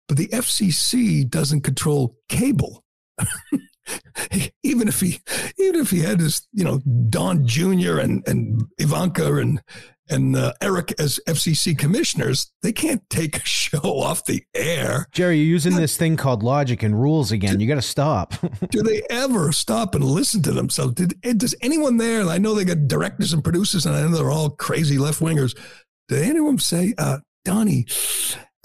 but 0.07 0.17
the 0.17 0.27
FCC 0.27 1.29
doesn't 1.29 1.61
control 1.61 2.17
cable. 2.27 2.83
even 4.63 4.87
if 4.87 4.99
he, 4.99 5.19
even 5.57 5.81
if 5.81 5.89
he 5.89 5.99
had 6.01 6.19
his, 6.19 6.47
you 6.53 6.63
know, 6.63 6.79
Don 7.09 7.45
Jr. 7.47 7.97
and 7.99 8.27
and 8.27 8.63
Ivanka 8.77 9.35
and 9.35 9.61
and 10.09 10.35
uh, 10.35 10.53
Eric 10.61 10.93
as 10.99 11.19
FCC 11.27 11.77
commissioners, 11.77 12.51
they 12.61 12.71
can't 12.71 13.01
take 13.09 13.37
a 13.37 13.41
show 13.45 13.79
off 13.79 14.25
the 14.25 14.43
air. 14.53 15.07
Gerry, 15.11 15.37
you're 15.37 15.45
using 15.45 15.75
this 15.75 15.97
thing 15.97 16.17
called 16.17 16.43
logic 16.43 16.83
and 16.83 16.99
rules 16.99 17.31
again. 17.31 17.57
Do, 17.57 17.63
you 17.63 17.67
got 17.67 17.75
to 17.75 17.81
stop. 17.81 18.33
do 18.69 18.83
they 18.83 19.01
ever 19.09 19.51
stop 19.51 19.95
and 19.95 20.03
listen 20.03 20.41
to 20.43 20.51
themselves? 20.51 20.93
Did, 20.93 21.19
does 21.37 21.55
anyone 21.61 21.97
there, 21.97 22.27
I 22.27 22.37
know 22.37 22.53
they 22.53 22.65
got 22.65 22.87
directors 22.87 23.33
and 23.33 23.43
producers, 23.43 23.85
and 23.85 23.95
I 23.95 24.01
know 24.01 24.09
they're 24.09 24.31
all 24.31 24.51
crazy 24.51 24.97
left 24.97 25.19
wingers. 25.19 25.57
Did 26.09 26.23
anyone 26.23 26.59
say, 26.59 26.93
uh, 26.97 27.19
Donnie, 27.45 27.85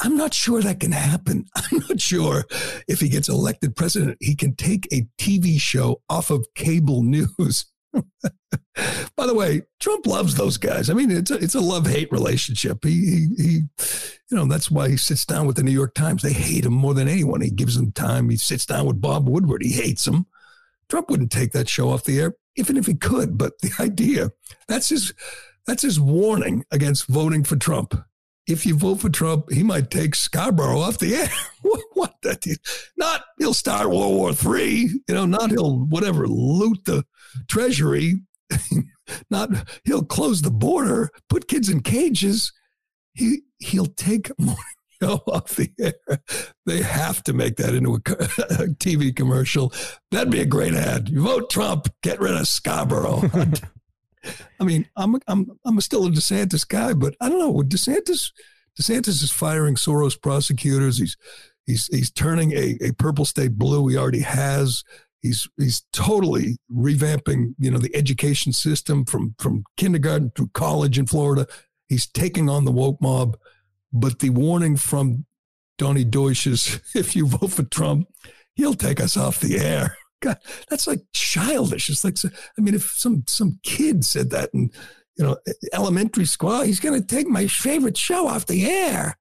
I'm 0.01 0.17
not 0.17 0.33
sure 0.33 0.63
that 0.63 0.81
can 0.81 0.93
happen. 0.93 1.47
I'm 1.57 1.83
not 1.89 2.01
sure 2.01 2.45
if 2.87 3.01
he 3.01 3.09
gets 3.09 3.29
elected 3.29 3.77
president, 3.77 4.17
he 4.21 4.35
can 4.35 4.55
take 4.55 4.87
a 4.93 5.07
TV 5.19 5.61
show 5.61 6.03
off 6.09 6.31
of 6.31 6.47
cable 6.55 7.03
news 7.03 7.67
By 9.17 9.27
the 9.27 9.35
way, 9.35 9.63
Trump 9.81 10.07
loves 10.07 10.35
those 10.35 10.57
guys. 10.57 10.89
I 10.89 10.95
mean, 10.95 11.11
it's 11.11 11.31
a, 11.31 11.35
it's 11.35 11.55
a 11.55 11.61
love 11.61 11.87
hate 11.87 12.11
relationship. 12.13 12.85
He, 12.85 12.91
he, 12.91 13.43
he, 13.43 13.53
you 14.31 14.37
know, 14.37 14.45
that's 14.47 14.71
why 14.71 14.89
he 14.89 14.97
sits 14.97 15.25
down 15.25 15.47
with 15.47 15.57
the 15.57 15.63
New 15.63 15.73
York 15.73 15.95
Times. 15.95 16.23
They 16.23 16.33
hate 16.33 16.65
him 16.65 16.73
more 16.73 16.95
than 16.95 17.09
anyone. 17.09 17.41
He 17.41 17.51
gives 17.51 17.77
them 17.77 17.93
time. 17.93 18.31
He 18.31 18.37
sits 18.37 18.67
down 18.67 18.87
with 18.87 19.01
Bob 19.01 19.29
Woodward. 19.29 19.63
He 19.63 19.73
hates 19.73 20.07
him. 20.07 20.27
Trump 20.89 21.11
wouldn't 21.11 21.33
take 21.33 21.53
that 21.53 21.69
show 21.69 21.91
off 21.91 22.05
the 22.05 22.21
air, 22.21 22.35
even 22.57 22.77
if 22.77 22.87
he 22.87 22.95
could. 22.95 23.37
But 23.37 23.59
the 23.61 23.73
idea 23.81 24.31
that's 24.69 24.89
his 24.91 25.13
that's 25.67 25.83
his 25.83 26.01
warning 26.01 26.65
against 26.71 27.09
voting 27.09 27.45
for 27.45 27.57
Trump. 27.57 27.95
If 28.49 28.65
you 28.65 28.77
vote 28.77 29.01
for 29.01 29.11
Trump, 29.11 29.53
he 29.53 29.63
might 29.63 29.91
take 29.91 30.15
Scarborough 30.15 30.81
off 30.81 30.99
the 30.99 31.15
air. 31.15 31.31
what, 31.63 31.81
what? 31.93 32.15
Not 32.97 33.23
he'll 33.39 33.55
start 33.55 33.91
World 33.91 34.15
War 34.15 34.33
Three. 34.33 35.01
You 35.07 35.15
know, 35.15 35.27
not 35.27 35.51
he'll 35.51 35.79
whatever 35.79 36.27
loot 36.27 36.85
the 36.87 37.05
Treasury, 37.47 38.15
not 39.31 39.51
he'll 39.85 40.05
close 40.05 40.43
the 40.43 40.51
border, 40.51 41.11
put 41.29 41.47
kids 41.47 41.69
in 41.69 41.81
cages. 41.81 42.53
He 43.13 43.43
he'll 43.59 43.87
take 43.87 44.31
more 44.39 44.57
off 45.03 45.57
the 45.57 45.71
air. 45.79 46.19
They 46.67 46.83
have 46.83 47.23
to 47.25 47.33
make 47.33 47.57
that 47.57 47.75
into 47.75 47.95
a, 47.95 47.97
a, 47.97 48.67
TV 48.75 49.15
commercial. 49.15 49.73
That'd 50.11 50.33
be 50.33 50.41
a 50.41 50.47
great 50.47 50.75
ad. 50.75 51.09
You 51.09 51.23
vote 51.23 51.51
Trump, 51.51 51.89
get 52.03 52.19
rid 52.19 52.35
of 52.35 52.49
Scarborough. 52.49 53.23
I 54.61 54.65
mean, 54.65 54.89
I'm 54.97 55.17
I'm 55.27 55.59
I'm 55.65 55.81
still 55.81 56.07
a 56.07 56.11
DeSantis 56.11 56.67
guy, 56.67 56.93
but 56.95 57.15
I 57.21 57.29
don't 57.29 57.39
know. 57.39 57.63
DeSantis, 57.63 58.33
DeSantis 58.81 59.23
is 59.23 59.33
firing 59.33 59.75
Soros 59.75 60.21
prosecutors. 60.21 60.99
He's 60.99 61.17
he's 61.67 61.87
he's 61.89 62.11
turning 62.11 62.53
a, 62.53 62.77
a 62.81 62.93
purple 62.93 63.25
state 63.25 63.59
blue. 63.59 63.89
He 63.89 63.97
already 63.97 64.21
has. 64.21 64.83
He's 65.21 65.49
he's 65.57 65.85
totally 65.93 66.59
revamping, 66.73 67.55
you 67.59 67.71
know, 67.71 67.79
the 67.79 67.95
education 67.95 68.53
system 68.53 69.05
from 69.05 69.35
from 69.39 69.65
kindergarten 69.77 70.33
through 70.35 70.51
college 70.55 70.99
in 70.99 71.07
Florida. 71.07 71.47
He's 71.89 72.07
taking 72.07 72.49
on 72.49 72.65
the 72.65 72.73
woke 72.73 73.01
mob, 73.01 73.37
but 73.93 74.21
the 74.21 74.31
warning 74.31 74.77
from 74.77 75.27
Donnie 75.77 76.05
Deutsch 76.05 76.47
is 76.47 76.81
if 76.95 77.17
you 77.17 77.27
vote 77.27 77.53
for 77.53 77.65
Trump, 77.65 78.09
he'll 78.55 78.75
take 78.75 79.01
us 79.01 79.17
off 79.17 79.41
the 79.41 79.59
air. 79.59 79.98
God, 80.21 80.39
that's 80.69 80.87
like 80.87 81.01
childish. 81.13 81.89
It's 81.89 82.05
like 82.05 82.17
I 82.25 82.61
mean, 82.61 82.75
if 82.75 82.91
some 82.91 83.25
some 83.27 83.61
kid 83.63 84.05
said 84.05 84.31
that 84.31 84.51
in 84.53 84.71
you 85.17 85.25
know 85.25 85.37
elementary 85.73 86.27
school, 86.27 86.63
he's 86.63 86.81
going 86.81 87.01
to 87.01 87.07
take 87.07 87.27
my 87.27 87.47
favorite 87.47 87.97
show 87.97 88.27
off 88.27 88.47
the 88.47 88.69
air. 88.69 89.19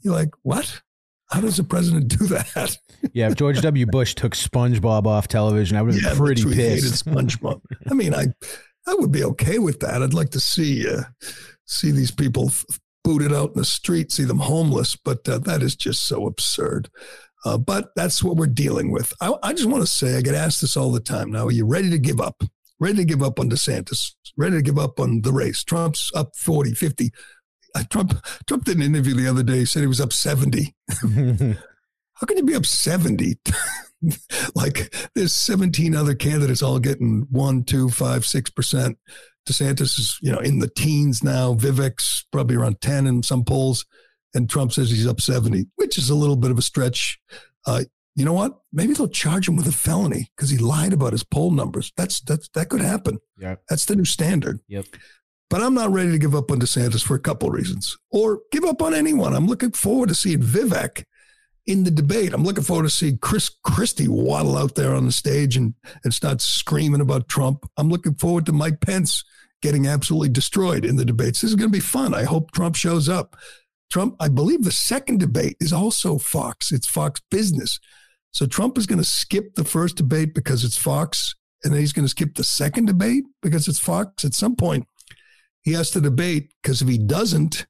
You're 0.00 0.14
like, 0.14 0.30
what? 0.42 0.82
How 1.30 1.40
does 1.42 1.58
the 1.58 1.64
president 1.64 2.08
do 2.08 2.26
that? 2.28 2.78
yeah, 3.12 3.28
if 3.28 3.34
George 3.34 3.60
W. 3.60 3.86
Bush 3.86 4.14
took 4.14 4.34
SpongeBob 4.34 5.06
off 5.06 5.28
television, 5.28 5.76
I 5.76 5.82
would 5.82 5.94
have 5.94 6.02
yeah, 6.02 6.08
been 6.10 6.18
pretty 6.18 6.44
pissed. 6.44 7.04
SpongeBob. 7.04 7.60
I 7.90 7.94
mean, 7.94 8.14
I 8.14 8.28
I 8.86 8.94
would 8.94 9.12
be 9.12 9.24
okay 9.24 9.58
with 9.58 9.80
that. 9.80 10.02
I'd 10.02 10.14
like 10.14 10.30
to 10.30 10.40
see 10.40 10.88
uh, 10.88 11.02
see 11.66 11.90
these 11.90 12.10
people 12.10 12.50
booted 13.04 13.32
out 13.32 13.50
in 13.50 13.58
the 13.58 13.64
street, 13.64 14.12
see 14.12 14.24
them 14.24 14.38
homeless, 14.38 14.96
but 14.96 15.28
uh, 15.28 15.38
that 15.38 15.62
is 15.62 15.76
just 15.76 16.06
so 16.06 16.26
absurd. 16.26 16.88
Uh, 17.48 17.56
but 17.56 17.94
that's 17.96 18.22
what 18.22 18.36
we're 18.36 18.46
dealing 18.46 18.90
with. 18.90 19.10
I, 19.22 19.32
I 19.42 19.54
just 19.54 19.68
want 19.68 19.82
to 19.82 19.90
say, 19.90 20.16
I 20.16 20.20
get 20.20 20.34
asked 20.34 20.60
this 20.60 20.76
all 20.76 20.92
the 20.92 21.00
time. 21.00 21.32
Now, 21.32 21.46
are 21.46 21.50
you 21.50 21.64
ready 21.64 21.88
to 21.88 21.98
give 21.98 22.20
up? 22.20 22.42
Ready 22.78 22.98
to 22.98 23.04
give 23.06 23.22
up 23.22 23.40
on 23.40 23.48
DeSantis? 23.48 24.12
Ready 24.36 24.56
to 24.56 24.62
give 24.62 24.78
up 24.78 25.00
on 25.00 25.22
the 25.22 25.32
race? 25.32 25.64
Trump's 25.64 26.12
up 26.14 26.36
40, 26.36 26.74
50. 26.74 27.10
Uh, 27.74 27.84
Trump 27.90 28.22
Trump 28.46 28.64
did 28.64 28.76
an 28.76 28.82
interview 28.82 29.14
the 29.14 29.28
other 29.28 29.42
day. 29.42 29.60
He 29.60 29.64
said 29.64 29.80
he 29.80 29.86
was 29.86 30.00
up 30.00 30.12
seventy. 30.12 30.74
How 30.90 32.26
can 32.26 32.36
you 32.36 32.42
be 32.42 32.54
up 32.54 32.64
seventy? 32.64 33.36
like 34.54 34.94
there's 35.14 35.34
17 35.34 35.94
other 35.94 36.14
candidates 36.14 36.62
all 36.62 36.78
getting 36.78 37.26
one, 37.30 37.64
two, 37.64 37.90
five, 37.90 38.24
six 38.24 38.48
percent. 38.48 38.96
DeSantis 39.46 39.98
is 39.98 40.18
you 40.22 40.32
know 40.32 40.38
in 40.38 40.60
the 40.60 40.68
teens 40.68 41.22
now. 41.22 41.54
Vivek's 41.54 42.24
probably 42.32 42.56
around 42.56 42.80
10 42.80 43.06
in 43.06 43.22
some 43.22 43.44
polls, 43.44 43.84
and 44.34 44.48
Trump 44.48 44.72
says 44.72 44.90
he's 44.90 45.06
up 45.06 45.20
70, 45.20 45.66
which 45.76 45.98
is 45.98 46.10
a 46.10 46.14
little 46.14 46.36
bit 46.36 46.50
of 46.50 46.58
a 46.58 46.62
stretch. 46.62 47.18
Uh, 47.66 47.84
you 48.14 48.24
know 48.24 48.32
what? 48.32 48.58
Maybe 48.72 48.94
they'll 48.94 49.08
charge 49.08 49.48
him 49.48 49.56
with 49.56 49.68
a 49.68 49.72
felony 49.72 50.30
because 50.36 50.50
he 50.50 50.58
lied 50.58 50.92
about 50.92 51.12
his 51.12 51.22
poll 51.22 51.50
numbers. 51.52 51.92
That's 51.96 52.20
that's 52.20 52.48
that 52.54 52.68
could 52.68 52.80
happen. 52.80 53.18
Yeah, 53.38 53.56
that's 53.68 53.84
the 53.84 53.94
new 53.94 54.04
standard. 54.04 54.60
Yep. 54.68 54.86
But 55.50 55.62
I'm 55.62 55.74
not 55.74 55.92
ready 55.92 56.10
to 56.10 56.18
give 56.18 56.34
up 56.34 56.50
on 56.50 56.60
DeSantis 56.60 57.02
for 57.02 57.14
a 57.14 57.20
couple 57.20 57.48
of 57.48 57.54
reasons, 57.54 57.96
or 58.10 58.40
give 58.52 58.64
up 58.64 58.82
on 58.82 58.92
anyone. 58.92 59.34
I'm 59.34 59.46
looking 59.46 59.70
forward 59.70 60.08
to 60.10 60.14
seeing 60.14 60.40
Vivek 60.40 61.04
in 61.68 61.84
the 61.84 61.90
debate. 61.90 62.32
I'm 62.32 62.44
looking 62.44 62.64
forward 62.64 62.84
to 62.84 62.90
seeing 62.90 63.18
Chris 63.18 63.50
Christie 63.62 64.08
waddle 64.08 64.56
out 64.56 64.74
there 64.74 64.94
on 64.94 65.04
the 65.04 65.12
stage 65.12 65.56
and, 65.56 65.74
and 66.02 66.12
start 66.12 66.40
screaming 66.40 67.00
about 67.00 67.28
Trump. 67.28 67.70
I'm 67.76 67.88
looking 67.90 68.14
forward 68.14 68.46
to 68.46 68.52
Mike 68.52 68.80
Pence 68.80 69.22
getting 69.60 69.86
absolutely 69.86 70.30
destroyed 70.30 70.84
in 70.84 70.96
the 70.96 71.04
debates. 71.04 71.40
This 71.40 71.50
is 71.50 71.56
going 71.56 71.70
to 71.70 71.76
be 71.76 71.80
fun. 71.80 72.14
I 72.14 72.24
hope 72.24 72.52
Trump 72.52 72.74
shows 72.74 73.08
up. 73.08 73.36
Trump, 73.90 74.16
I 74.20 74.28
believe 74.28 74.62
the 74.62 74.72
second 74.72 75.20
debate 75.20 75.56
is 75.60 75.72
also 75.72 76.18
Fox. 76.18 76.72
It's 76.72 76.86
Fox 76.86 77.20
Business. 77.30 77.78
So 78.32 78.46
Trump 78.46 78.76
is 78.76 78.86
going 78.86 78.98
to 78.98 79.04
skip 79.04 79.54
the 79.54 79.64
first 79.64 79.96
debate 79.96 80.34
because 80.34 80.64
it's 80.64 80.76
Fox, 80.76 81.34
and 81.64 81.72
then 81.72 81.80
he's 81.80 81.92
going 81.92 82.04
to 82.04 82.10
skip 82.10 82.34
the 82.34 82.44
second 82.44 82.86
debate 82.86 83.24
because 83.42 83.66
it's 83.66 83.80
Fox. 83.80 84.24
At 84.24 84.34
some 84.34 84.56
point, 84.56 84.86
he 85.62 85.72
has 85.72 85.90
to 85.92 86.00
debate 86.00 86.52
because 86.62 86.82
if 86.82 86.88
he 86.88 86.98
doesn't, 86.98 87.66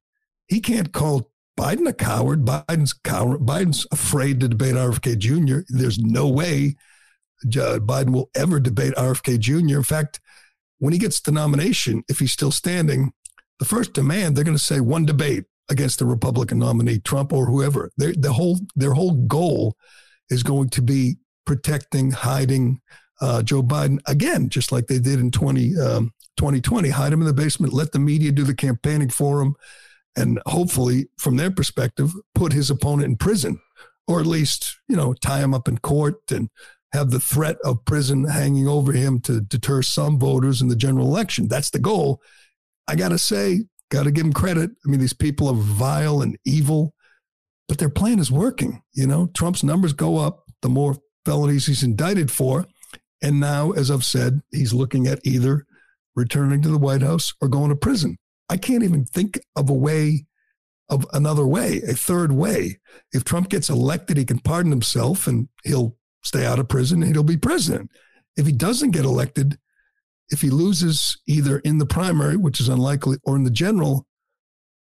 he 0.48 0.60
can't 0.60 0.92
call 0.92 1.30
Biden 1.58 1.88
a 1.88 1.92
coward. 1.92 2.44
Biden's 2.44 2.92
coward. 2.92 3.40
Biden's 3.40 3.86
afraid 3.92 4.40
to 4.40 4.48
debate 4.48 4.74
RFK 4.74 5.18
Jr. 5.18 5.60
There's 5.68 5.98
no 5.98 6.28
way 6.28 6.76
Biden 7.44 8.12
will 8.12 8.30
ever 8.34 8.60
debate 8.60 8.94
RFK 8.94 9.38
Jr. 9.38 9.76
In 9.76 9.82
fact, 9.82 10.20
when 10.78 10.92
he 10.92 10.98
gets 10.98 11.20
the 11.20 11.32
nomination, 11.32 12.02
if 12.08 12.18
he's 12.18 12.32
still 12.32 12.52
standing, 12.52 13.12
the 13.58 13.64
first 13.64 13.92
demand 13.92 14.36
they're 14.36 14.44
going 14.44 14.56
to 14.56 14.62
say 14.62 14.80
one 14.80 15.04
debate 15.04 15.44
against 15.68 15.98
the 15.98 16.06
Republican 16.06 16.58
nominee, 16.58 16.98
Trump 17.00 17.32
or 17.32 17.46
whoever. 17.46 17.90
Their 17.96 18.12
the 18.12 18.32
whole 18.32 18.58
their 18.76 18.94
whole 18.94 19.14
goal 19.26 19.76
is 20.30 20.42
going 20.42 20.70
to 20.70 20.82
be 20.82 21.16
protecting, 21.46 22.10
hiding 22.10 22.80
uh, 23.20 23.42
Joe 23.42 23.62
Biden 23.62 23.98
again, 24.06 24.48
just 24.48 24.70
like 24.70 24.86
they 24.86 24.98
did 24.98 25.18
in 25.18 25.30
20, 25.30 25.78
um, 25.80 26.12
2020. 26.36 26.90
Hide 26.90 27.12
him 27.12 27.20
in 27.20 27.26
the 27.26 27.32
basement, 27.32 27.72
let 27.72 27.92
the 27.92 27.98
media 27.98 28.32
do 28.32 28.44
the 28.44 28.54
campaigning 28.54 29.10
for 29.10 29.40
him, 29.40 29.54
and 30.16 30.40
hopefully, 30.46 31.08
from 31.18 31.36
their 31.36 31.50
perspective, 31.50 32.12
put 32.34 32.52
his 32.52 32.70
opponent 32.70 33.04
in 33.04 33.16
prison, 33.16 33.60
or 34.06 34.20
at 34.20 34.26
least 34.26 34.78
you 34.88 34.96
know 34.96 35.14
tie 35.14 35.40
him 35.40 35.54
up 35.54 35.68
in 35.68 35.78
court 35.78 36.30
and 36.30 36.50
have 36.92 37.10
the 37.10 37.20
threat 37.20 37.56
of 37.64 37.84
prison 37.84 38.24
hanging 38.24 38.66
over 38.66 38.92
him 38.92 39.20
to 39.20 39.40
deter 39.40 39.82
some 39.82 40.18
voters 40.18 40.62
in 40.62 40.68
the 40.68 40.76
general 40.76 41.06
election. 41.06 41.48
That's 41.48 41.70
the 41.70 41.78
goal. 41.78 42.22
I 42.86 42.94
got 42.96 43.10
to 43.10 43.18
say, 43.18 43.64
got 43.90 44.04
to 44.04 44.10
give 44.10 44.24
him 44.24 44.32
credit. 44.32 44.70
I 44.84 44.88
mean, 44.88 45.00
these 45.00 45.12
people 45.12 45.48
are 45.48 45.54
vile 45.54 46.20
and 46.22 46.36
evil, 46.44 46.94
but 47.68 47.78
their 47.78 47.88
plan 47.88 48.18
is 48.18 48.30
working. 48.30 48.82
You 48.92 49.06
know, 49.06 49.28
Trump's 49.34 49.62
numbers 49.62 49.92
go 49.92 50.18
up 50.18 50.44
the 50.62 50.68
more 50.68 50.96
felonies 51.24 51.66
he's 51.66 51.82
indicted 51.82 52.30
for. 52.30 52.66
And 53.22 53.40
now, 53.40 53.72
as 53.72 53.90
I've 53.90 54.04
said, 54.04 54.40
he's 54.50 54.72
looking 54.72 55.06
at 55.06 55.20
either 55.24 55.66
returning 56.14 56.62
to 56.62 56.68
the 56.68 56.78
White 56.78 57.02
House 57.02 57.32
or 57.40 57.48
going 57.48 57.70
to 57.70 57.76
prison. 57.76 58.18
I 58.48 58.56
can't 58.56 58.82
even 58.82 59.04
think 59.04 59.38
of 59.56 59.68
a 59.68 59.74
way, 59.74 60.26
of 60.88 61.06
another 61.12 61.46
way, 61.46 61.82
a 61.82 61.94
third 61.94 62.32
way. 62.32 62.80
If 63.12 63.24
Trump 63.24 63.48
gets 63.50 63.68
elected, 63.68 64.16
he 64.16 64.24
can 64.24 64.38
pardon 64.38 64.72
himself 64.72 65.26
and 65.26 65.48
he'll 65.64 65.96
stay 66.22 66.46
out 66.46 66.58
of 66.58 66.68
prison 66.68 67.02
and 67.02 67.14
he'll 67.14 67.22
be 67.22 67.36
president. 67.36 67.90
If 68.36 68.46
he 68.46 68.52
doesn't 68.52 68.92
get 68.92 69.04
elected, 69.04 69.58
if 70.30 70.40
he 70.40 70.50
loses 70.50 71.18
either 71.26 71.58
in 71.60 71.78
the 71.78 71.86
primary, 71.86 72.36
which 72.36 72.60
is 72.60 72.68
unlikely, 72.68 73.18
or 73.24 73.36
in 73.36 73.44
the 73.44 73.50
general, 73.50 74.06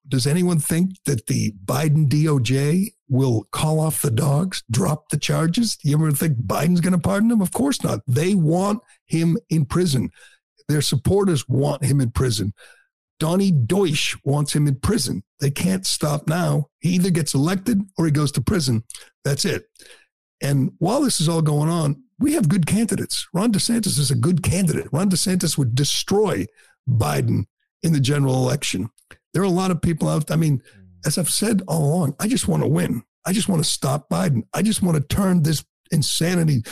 does 0.09 0.27
anyone 0.27 0.59
think 0.59 1.03
that 1.05 1.27
the 1.27 1.53
Biden 1.65 2.09
DOJ 2.09 2.93
will 3.09 3.47
call 3.51 3.81
off 3.81 4.03
the 4.03 4.11
dogs, 4.11 4.63
drop 4.71 5.09
the 5.09 5.19
charges? 5.19 5.77
Do 5.77 5.89
you 5.89 5.97
ever 5.97 6.13
think 6.13 6.39
Biden's 6.39 6.81
going 6.81 6.93
to 6.93 6.99
pardon 6.99 7.31
him? 7.31 7.41
Of 7.41 7.53
course 7.53 7.83
not. 7.83 8.01
They 8.07 8.35
want 8.35 8.81
him 9.07 9.37
in 9.51 9.65
prison. 9.65 10.11
Their 10.69 10.81
supporters 10.81 11.49
want 11.49 11.85
him 11.85 12.01
in 12.01 12.11
prison. 12.11 12.53
Donnie 13.19 13.53
Deutsch 13.53 14.17
wants 14.25 14.55
him 14.55 14.67
in 14.67 14.77
prison. 14.77 15.23
They 15.41 15.51
can't 15.51 15.87
stop 15.87 16.29
now. 16.29 16.67
He 16.81 16.91
either 16.91 17.11
gets 17.11 17.35
elected 17.35 17.81
or 17.97 18.05
he 18.05 18.13
goes 18.13 18.31
to 18.33 18.41
prison. 18.41 18.85
That's 19.25 19.45
it. 19.45 19.65
And 20.43 20.73
while 20.79 21.01
this 21.01 21.21
is 21.21 21.29
all 21.29 21.43
going 21.43 21.71
on, 21.71 22.03
we 22.19 22.33
have 22.33 22.49
good 22.49 22.67
candidates. 22.67 23.27
Ron 23.33 23.53
DeSantis 23.53 23.99
is 23.99 24.11
a 24.11 24.17
good 24.17 24.43
candidate. 24.43 24.89
Ron 24.93 25.11
DeSantis 25.11 25.59
would 25.59 25.75
destroy 25.75 26.47
Biden 26.89 27.47
in 27.83 27.93
the 27.93 28.01
general 28.01 28.37
election. 28.37 28.91
There 29.33 29.43
are 29.43 29.47
a 29.47 29.51
lot 29.51 29.71
of 29.71 29.83
people 29.83 30.09
out. 30.09 30.31
I 30.31 30.37
mean, 30.37 30.63
as 31.05 31.19
I've 31.19 31.31
said 31.31 31.63
all 31.69 31.85
along, 31.85 32.17
I 32.19 32.29
just 32.29 32.49
want 32.49 32.63
to 32.63 32.69
win. 32.69 33.03
I 33.27 33.33
just 33.33 33.49
want 33.49 33.63
to 33.63 33.69
stop 33.69 34.09
Biden. 34.09 34.43
I 34.55 34.63
just 34.63 34.83
want 34.83 34.97
to 34.97 35.15
turn 35.15 35.43
this 35.43 35.65
insanity, 35.91 36.63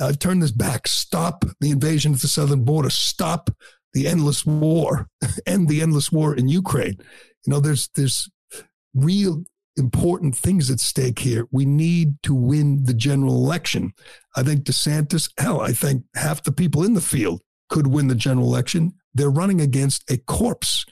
uh, 0.00 0.12
turn 0.12 0.40
this 0.40 0.52
back, 0.52 0.88
stop 0.88 1.44
the 1.60 1.70
invasion 1.70 2.12
of 2.12 2.20
the 2.20 2.28
southern 2.28 2.64
border, 2.64 2.90
stop 2.90 3.50
the 3.94 4.06
endless 4.06 4.44
war, 4.44 5.08
end 5.46 5.68
the 5.68 5.80
endless 5.80 6.12
war 6.12 6.34
in 6.34 6.48
Ukraine. 6.48 6.96
You 7.46 7.50
know, 7.50 7.60
there's 7.60 7.88
there's 7.94 8.30
real 8.94 9.44
important 9.76 10.36
things 10.36 10.70
at 10.70 10.80
stake 10.80 11.20
here. 11.20 11.46
We 11.50 11.64
need 11.64 12.22
to 12.24 12.34
win 12.34 12.84
the 12.84 12.94
general 12.94 13.34
election. 13.34 13.92
I 14.36 14.42
think 14.42 14.64
DeSantis, 14.64 15.30
hell, 15.38 15.60
I 15.60 15.72
think 15.72 16.04
half 16.14 16.42
the 16.42 16.52
people 16.52 16.84
in 16.84 16.94
the 16.94 17.00
field 17.00 17.42
could 17.68 17.86
win 17.86 18.08
the 18.08 18.14
general 18.14 18.46
election. 18.46 18.94
They're 19.14 19.30
running 19.30 19.60
against 19.60 20.10
a 20.10 20.18
corpse. 20.18 20.84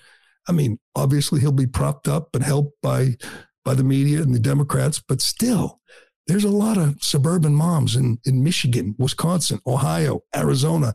I 0.49 0.53
mean, 0.53 0.79
obviously 0.95 1.41
he'll 1.41 1.53
be 1.53 1.67
propped 1.67 2.09
up 2.09 2.35
and 2.35 2.45
helped 2.45 2.81
by 2.83 3.17
by 3.63 3.75
the 3.75 3.85
media 3.85 4.23
and 4.23 4.35
the 4.35 4.39
Democrats, 4.39 5.03
but 5.07 5.21
still, 5.21 5.81
there's 6.27 6.45
a 6.45 6.49
lot 6.49 6.79
of 6.79 6.97
suburban 7.03 7.55
moms 7.55 7.95
in, 7.95 8.19
in 8.25 8.43
Michigan, 8.43 8.95
Wisconsin, 8.99 9.61
Ohio, 9.67 10.23
Arizona 10.35 10.95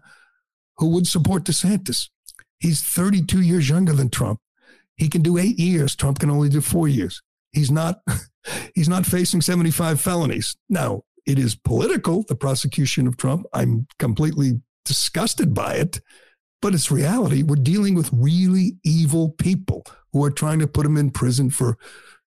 who 0.78 0.90
would 0.90 1.08
support 1.08 1.44
DeSantis. 1.44 2.10
He's 2.60 2.82
32 2.82 3.42
years 3.42 3.70
younger 3.70 3.94
than 3.94 4.10
Trump. 4.10 4.40
He 4.96 5.10
can 5.10 5.22
do 5.22 5.38
eight 5.38 5.60
years. 5.60 5.96
Trump 5.96 6.20
can 6.20 6.30
only 6.30 6.50
do 6.50 6.62
four 6.62 6.88
years. 6.88 7.22
He's 7.56 7.72
not 7.72 8.02
he's 8.76 8.90
not 8.90 9.06
facing 9.06 9.42
75 9.42 10.00
felonies. 10.00 10.56
Now, 10.70 11.04
it 11.26 11.40
is 11.40 11.56
political, 11.56 12.24
the 12.28 12.36
prosecution 12.36 13.08
of 13.08 13.18
Trump. 13.18 13.48
I'm 13.54 13.88
completely 13.98 14.62
disgusted 14.84 15.56
by 15.56 15.76
it 15.76 16.02
but 16.66 16.74
it's 16.74 16.90
reality. 16.90 17.44
We're 17.44 17.58
dealing 17.58 17.94
with 17.94 18.10
really 18.12 18.78
evil 18.84 19.30
people 19.30 19.86
who 20.12 20.24
are 20.24 20.32
trying 20.32 20.58
to 20.60 20.68
put 20.68 20.84
him 20.84 20.98
in 20.98 21.12
prison 21.12 21.52
for 21.52 21.78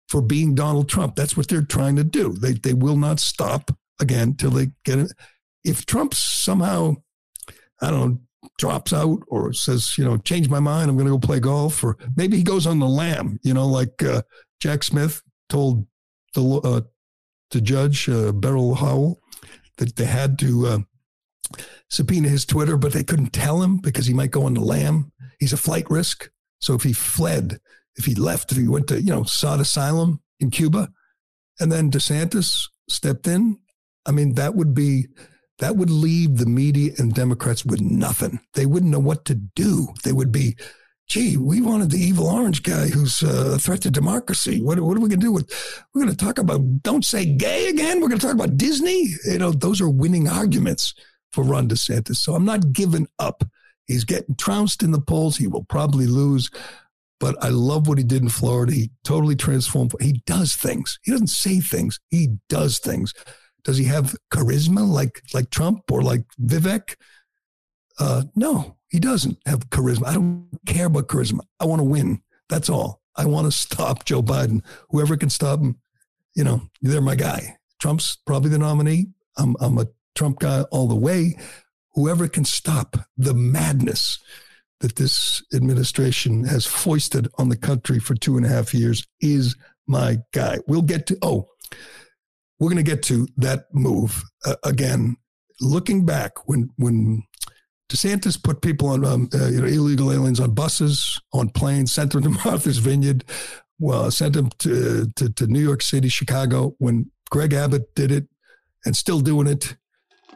for 0.08 0.22
being 0.22 0.54
Donald 0.54 0.88
Trump. 0.88 1.16
That's 1.16 1.36
what 1.36 1.48
they're 1.48 1.60
trying 1.60 1.96
to 1.96 2.04
do. 2.04 2.34
They 2.34 2.52
they 2.52 2.72
will 2.72 2.96
not 2.96 3.18
stop 3.18 3.76
again 4.00 4.36
till 4.36 4.50
they 4.50 4.68
get 4.84 5.00
it. 5.00 5.12
If 5.64 5.86
Trump 5.86 6.14
somehow, 6.14 6.98
I 7.82 7.90
don't 7.90 8.10
know, 8.10 8.20
drops 8.58 8.92
out 8.92 9.24
or 9.26 9.52
says, 9.52 9.98
you 9.98 10.04
know, 10.04 10.18
change 10.18 10.48
my 10.48 10.60
mind, 10.60 10.88
I'm 10.88 10.96
going 10.96 11.08
to 11.08 11.14
go 11.14 11.18
play 11.18 11.40
golf, 11.40 11.82
or 11.82 11.96
maybe 12.14 12.36
he 12.36 12.44
goes 12.44 12.64
on 12.64 12.78
the 12.78 12.86
lam, 12.86 13.40
you 13.42 13.52
know, 13.52 13.66
like 13.66 14.04
uh, 14.04 14.22
Jack 14.60 14.82
Smith 14.82 15.22
told 15.48 15.86
the 16.34 16.42
uh, 16.42 16.80
the 17.50 17.60
judge 17.60 18.08
uh, 18.08 18.32
Beryl 18.32 18.74
Howell 18.74 19.20
that 19.78 19.96
they 19.96 20.04
had 20.04 20.38
to 20.40 20.66
uh, 20.66 20.78
subpoena 21.88 22.28
his 22.28 22.44
Twitter, 22.44 22.76
but 22.76 22.92
they 22.92 23.04
couldn't 23.04 23.32
tell 23.32 23.62
him 23.62 23.78
because 23.78 24.06
he 24.06 24.14
might 24.14 24.30
go 24.30 24.44
on 24.44 24.54
the 24.54 24.60
lam. 24.60 25.12
He's 25.38 25.52
a 25.52 25.56
flight 25.58 25.88
risk. 25.90 26.30
So 26.60 26.74
if 26.74 26.82
he 26.82 26.92
fled, 26.92 27.60
if 27.96 28.04
he 28.04 28.14
left, 28.14 28.52
if 28.52 28.58
he 28.58 28.68
went 28.68 28.88
to, 28.88 29.00
you 29.00 29.12
know, 29.12 29.24
sought 29.24 29.60
asylum 29.60 30.20
in 30.40 30.50
Cuba, 30.50 30.90
and 31.60 31.70
then 31.70 31.90
DeSantis 31.90 32.68
stepped 32.88 33.26
in, 33.26 33.58
I 34.04 34.12
mean, 34.12 34.34
that 34.34 34.54
would 34.54 34.74
be 34.74 35.06
that 35.58 35.76
would 35.76 35.90
leave 35.90 36.38
the 36.38 36.46
media 36.46 36.92
and 36.98 37.14
Democrats 37.14 37.64
with 37.64 37.80
nothing. 37.80 38.40
They 38.54 38.66
wouldn't 38.66 38.92
know 38.92 39.00
what 39.00 39.24
to 39.26 39.34
do. 39.34 39.88
They 40.04 40.12
would 40.12 40.30
be, 40.30 40.56
gee, 41.08 41.36
we 41.36 41.60
wanted 41.60 41.90
the 41.90 41.98
evil 41.98 42.26
orange 42.26 42.62
guy 42.62 42.88
who's 42.88 43.22
uh, 43.22 43.54
a 43.54 43.58
threat 43.58 43.82
to 43.82 43.90
democracy. 43.90 44.60
What, 44.60 44.78
what 44.80 44.96
are 44.96 45.00
we 45.00 45.08
going 45.08 45.20
to 45.20 45.26
do 45.26 45.32
with? 45.32 45.50
We're 45.94 46.02
going 46.02 46.14
to 46.14 46.24
talk 46.24 46.38
about 46.38 46.82
don't 46.82 47.04
say 47.04 47.24
gay 47.24 47.68
again. 47.68 48.00
We're 48.00 48.08
going 48.08 48.20
to 48.20 48.26
talk 48.26 48.34
about 48.34 48.56
Disney. 48.56 49.08
You 49.24 49.38
know, 49.38 49.50
those 49.50 49.80
are 49.80 49.88
winning 49.88 50.28
arguments 50.28 50.94
for 51.32 51.44
Ron 51.44 51.68
DeSantis. 51.68 52.16
So 52.16 52.34
I'm 52.34 52.44
not 52.44 52.72
giving 52.72 53.08
up. 53.18 53.42
He's 53.86 54.04
getting 54.04 54.36
trounced 54.36 54.82
in 54.82 54.90
the 54.90 55.00
polls. 55.00 55.38
He 55.38 55.46
will 55.46 55.64
probably 55.64 56.06
lose. 56.06 56.50
But 57.20 57.42
I 57.42 57.48
love 57.48 57.88
what 57.88 57.98
he 57.98 58.04
did 58.04 58.22
in 58.22 58.28
Florida. 58.28 58.72
He 58.72 58.90
totally 59.02 59.34
transformed. 59.34 59.92
He 60.00 60.22
does 60.26 60.54
things. 60.54 61.00
He 61.02 61.10
doesn't 61.10 61.28
say 61.28 61.60
things. 61.60 61.98
He 62.10 62.36
does 62.48 62.78
things. 62.78 63.12
Does 63.64 63.76
he 63.76 63.84
have 63.84 64.14
charisma 64.32 64.88
like 64.88 65.20
like 65.34 65.50
Trump 65.50 65.90
or 65.90 66.02
like 66.02 66.22
Vivek? 66.40 66.94
Uh, 67.98 68.22
no, 68.36 68.77
he 68.88 68.98
doesn't 68.98 69.38
have 69.46 69.70
charisma. 69.70 70.06
I 70.06 70.14
don't 70.14 70.48
care 70.66 70.86
about 70.86 71.08
charisma. 71.08 71.40
I 71.60 71.66
want 71.66 71.80
to 71.80 71.84
win. 71.84 72.22
That's 72.48 72.70
all. 72.70 73.02
I 73.16 73.26
want 73.26 73.46
to 73.46 73.52
stop 73.52 74.04
Joe 74.04 74.22
Biden. 74.22 74.62
Whoever 74.90 75.16
can 75.16 75.30
stop 75.30 75.60
him, 75.60 75.78
you 76.34 76.44
know, 76.44 76.62
they're 76.80 77.00
my 77.00 77.16
guy. 77.16 77.56
Trump's 77.80 78.16
probably 78.26 78.50
the 78.50 78.58
nominee. 78.58 79.08
I'm, 79.36 79.56
I'm 79.60 79.78
a 79.78 79.86
Trump 80.14 80.38
guy 80.40 80.62
all 80.70 80.86
the 80.86 80.96
way. 80.96 81.36
Whoever 81.94 82.28
can 82.28 82.44
stop 82.44 82.96
the 83.16 83.34
madness 83.34 84.18
that 84.80 84.96
this 84.96 85.42
administration 85.52 86.44
has 86.44 86.64
foisted 86.64 87.28
on 87.38 87.48
the 87.48 87.56
country 87.56 87.98
for 87.98 88.14
two 88.14 88.36
and 88.36 88.46
a 88.46 88.48
half 88.48 88.72
years 88.72 89.06
is 89.20 89.56
my 89.86 90.18
guy. 90.32 90.58
We'll 90.68 90.82
get 90.82 91.06
to, 91.08 91.18
oh, 91.22 91.48
we're 92.60 92.70
going 92.70 92.84
to 92.84 92.90
get 92.90 93.02
to 93.04 93.26
that 93.36 93.66
move 93.72 94.22
uh, 94.44 94.56
again. 94.64 95.16
Looking 95.60 96.06
back, 96.06 96.48
when 96.48 96.70
when 96.76 97.24
DeSantis 97.88 98.42
put 98.42 98.60
people 98.60 98.88
on 98.88 99.04
um, 99.04 99.28
uh, 99.34 99.48
you 99.48 99.60
know 99.60 99.66
illegal 99.66 100.12
aliens 100.12 100.40
on 100.40 100.54
buses, 100.54 101.20
on 101.32 101.48
planes, 101.50 101.92
sent 101.92 102.12
them 102.12 102.22
to 102.22 102.28
Martha's 102.44 102.78
Vineyard, 102.78 103.24
well, 103.78 104.10
sent 104.10 104.34
them 104.34 104.50
to, 104.58 105.06
to, 105.16 105.30
to 105.30 105.46
New 105.46 105.60
York 105.60 105.82
City, 105.82 106.08
Chicago. 106.08 106.74
When 106.78 107.10
Greg 107.30 107.52
Abbott 107.52 107.94
did 107.94 108.10
it, 108.10 108.28
and 108.84 108.96
still 108.96 109.20
doing 109.20 109.46
it, 109.46 109.76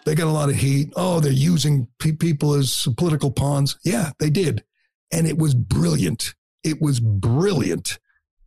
they 0.05 0.15
got 0.15 0.27
a 0.27 0.31
lot 0.31 0.49
of 0.49 0.57
heat. 0.57 0.93
Oh, 0.97 1.21
they're 1.21 1.33
using 1.33 1.89
pe- 1.99 2.13
people 2.13 2.55
as 2.55 2.87
political 2.97 3.31
pawns. 3.31 3.79
Yeah, 3.85 4.11
they 4.19 4.31
did. 4.31 4.65
And 5.13 5.27
it 5.27 5.39
was 5.39 5.55
brilliant. 5.55 6.35
It 6.65 6.81
was 6.81 7.01
brilliant 7.01 7.99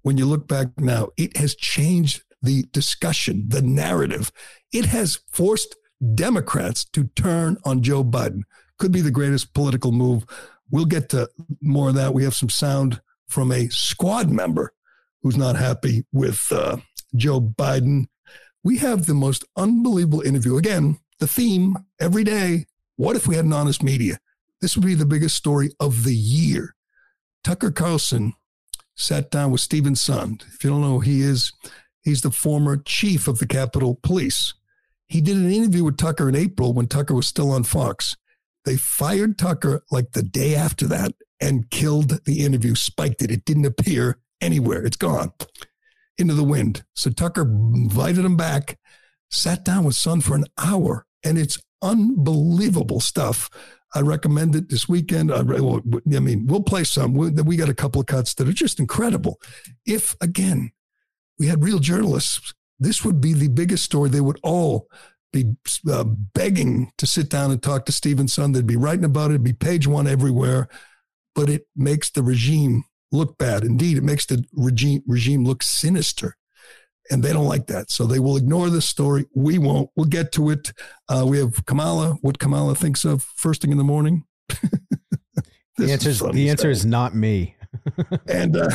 when 0.02 0.18
you 0.18 0.26
look 0.26 0.48
back 0.48 0.68
now. 0.78 1.10
It 1.18 1.38
has 1.38 1.56
changed 1.56 2.24
the 2.42 2.64
discussion, 2.72 3.46
the 3.48 3.62
narrative. 3.62 4.32
It 4.72 4.86
has 4.86 5.20
forced 5.32 5.76
Democrats 6.14 6.86
to 6.94 7.06
turn 7.16 7.58
on 7.66 7.82
Joe 7.82 8.04
Biden. 8.04 8.42
Could 8.78 8.92
be 8.92 9.02
the 9.02 9.12
greatest 9.12 9.54
political 9.54 9.92
move. 9.92 10.26
We'll 10.70 10.86
get 10.86 11.10
to 11.10 11.30
more 11.62 11.90
of 11.90 11.96
that. 11.96 12.14
We 12.14 12.24
have 12.24 12.36
some 12.36 12.50
sound 12.50 13.02
from 13.28 13.52
a 13.52 13.70
squad 13.70 14.30
member 14.30 14.74
who's 15.22 15.38
not 15.38 15.56
happy 15.56 16.06
with 16.12 16.52
uh, 16.52 16.78
Joe 17.16 17.42
Biden. 17.42 18.06
We 18.64 18.78
have 18.78 19.06
the 19.06 19.14
most 19.14 19.46
unbelievable 19.56 20.22
interview. 20.22 20.58
Again, 20.58 21.00
the 21.20 21.28
theme 21.28 21.78
every 22.00 22.24
day. 22.24 22.66
What 22.98 23.16
if 23.16 23.28
we 23.28 23.36
had 23.36 23.46
an 23.46 23.54
honest 23.54 23.84
media? 23.84 24.20
This 24.62 24.76
would 24.76 24.86
be 24.86 24.96
the 24.96 25.06
biggest 25.06 25.36
story 25.36 25.72
of 25.80 26.04
the 26.04 26.16
year. 26.16 26.76
Tucker 27.44 27.72
Carlson 27.72 28.34
sat 28.96 29.30
down 29.30 29.52
with 29.52 29.62
Steven 29.62 29.94
Sund. 29.94 30.44
If 30.54 30.64
you 30.64 30.70
don't 30.70 30.82
know 30.82 30.96
who 30.96 31.00
he 31.02 31.22
is, 31.22 31.52
he's 32.04 32.22
the 32.22 32.32
former 32.32 32.78
chief 32.78 33.28
of 33.28 33.40
the 33.40 33.48
Capitol 33.48 34.00
Police. 34.02 34.54
He 35.08 35.22
did 35.22 35.38
an 35.38 35.52
interview 35.52 35.84
with 35.84 35.98
Tucker 35.98 36.30
in 36.30 36.36
April 36.36 36.74
when 36.74 36.88
Tucker 36.88 37.14
was 37.14 37.28
still 37.28 37.52
on 37.52 37.64
Fox. 37.64 38.16
They 38.66 38.78
fired 38.78 39.38
Tucker 39.38 39.84
like 39.92 40.12
the 40.12 40.24
day 40.24 40.56
after 40.56 40.88
that 40.88 41.14
and 41.40 41.70
killed 41.70 42.26
the 42.26 42.44
interview, 42.44 42.76
spiked 42.76 43.22
it. 43.22 43.32
It 43.32 43.46
didn't 43.46 43.66
appear 43.66 44.20
anywhere. 44.42 44.84
It's 44.84 44.98
gone 44.98 45.32
into 46.18 46.34
the 46.34 46.44
wind. 46.44 46.84
So 46.94 47.12
Tucker 47.12 47.44
invited 47.44 48.26
him 48.26 48.38
back 48.38 48.78
sat 49.36 49.64
down 49.64 49.84
with 49.84 49.96
Sund 49.96 50.24
for 50.24 50.36
an 50.36 50.46
hour, 50.58 51.06
and 51.24 51.38
it's 51.38 51.62
unbelievable 51.82 53.00
stuff. 53.00 53.50
I 53.94 54.02
recommend 54.02 54.56
it 54.56 54.70
this 54.70 54.90
weekend. 54.90 55.32
I, 55.32 55.40
I 55.40 56.20
mean, 56.20 56.48
we'll 56.48 56.64
play 56.64 56.84
some. 56.84 57.14
We, 57.14 57.30
we 57.30 57.56
got 57.56 57.70
a 57.70 57.74
couple 57.74 58.02
of 58.02 58.08
cuts 58.08 58.34
that 58.36 58.48
are 58.48 58.54
just 58.54 58.80
incredible. 58.80 59.40
If, 59.86 60.16
again, 60.22 60.72
we 61.40 61.48
had 61.48 61.64
real 61.64 61.80
journalists, 61.80 62.54
this 62.80 63.06
would 63.06 63.22
be 63.22 63.34
the 63.34 63.48
biggest 63.48 63.86
story. 63.86 64.10
They 64.10 64.22
would 64.22 64.40
all 64.44 64.88
be 65.44 65.56
uh, 65.92 66.04
begging 66.04 66.92
to 66.98 67.06
sit 67.06 67.30
down 67.30 67.52
and 67.52 67.62
talk 67.62 67.86
to 67.86 67.92
Steven 67.92 68.28
Sund. 68.28 68.54
They'd 68.54 68.66
be 68.66 68.76
writing 68.76 69.06
about 69.06 69.32
it. 69.32 69.36
It'd 69.36 69.44
be 69.44 69.54
page 69.54 69.88
one 69.88 70.08
everywhere. 70.08 70.68
But 71.34 71.50
it 71.50 71.68
makes 71.76 72.10
the 72.10 72.24
regime 72.24 72.86
look 73.12 73.38
bad. 73.38 73.64
Indeed, 73.64 73.98
it 73.98 74.04
makes 74.04 74.26
the 74.26 74.46
regime 74.54 75.04
regime 75.06 75.44
look 75.44 75.64
sinister. 75.64 76.38
And 77.12 77.22
they 77.22 77.34
don't 77.34 77.48
like 77.48 77.68
that. 77.68 77.92
So 77.92 78.06
they 78.06 78.20
will 78.20 78.38
ignore 78.38 78.70
this 78.70 78.88
story. 78.88 79.26
We 79.36 79.60
won't. 79.60 79.92
We'll 79.96 80.08
get 80.08 80.32
to 80.34 80.50
it. 80.50 80.72
Uh, 81.08 81.26
we 81.28 81.38
have 81.38 81.66
Kamala, 81.66 82.18
what 82.22 82.40
Kamala 82.40 82.74
thinks 82.74 83.06
of 83.06 83.24
first 83.24 83.62
thing 83.62 83.72
in 83.72 83.78
the 83.78 83.84
morning. 83.84 84.24
the 85.78 85.92
answer 85.92 86.10
is, 86.10 86.20
the 86.20 86.50
answer 86.50 86.70
is 86.70 86.86
not 86.86 87.14
me. 87.14 87.56
and 88.28 88.58
uh, 88.58 88.70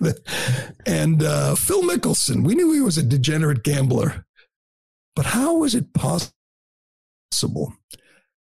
and 0.86 1.22
uh, 1.22 1.54
Phil 1.54 1.82
Mickelson, 1.82 2.44
we 2.44 2.54
knew 2.54 2.72
he 2.72 2.80
was 2.80 2.98
a 2.98 3.02
degenerate 3.02 3.62
gambler, 3.62 4.26
but 5.14 5.26
how 5.26 5.64
is 5.64 5.74
it 5.74 5.92
possible 5.92 7.74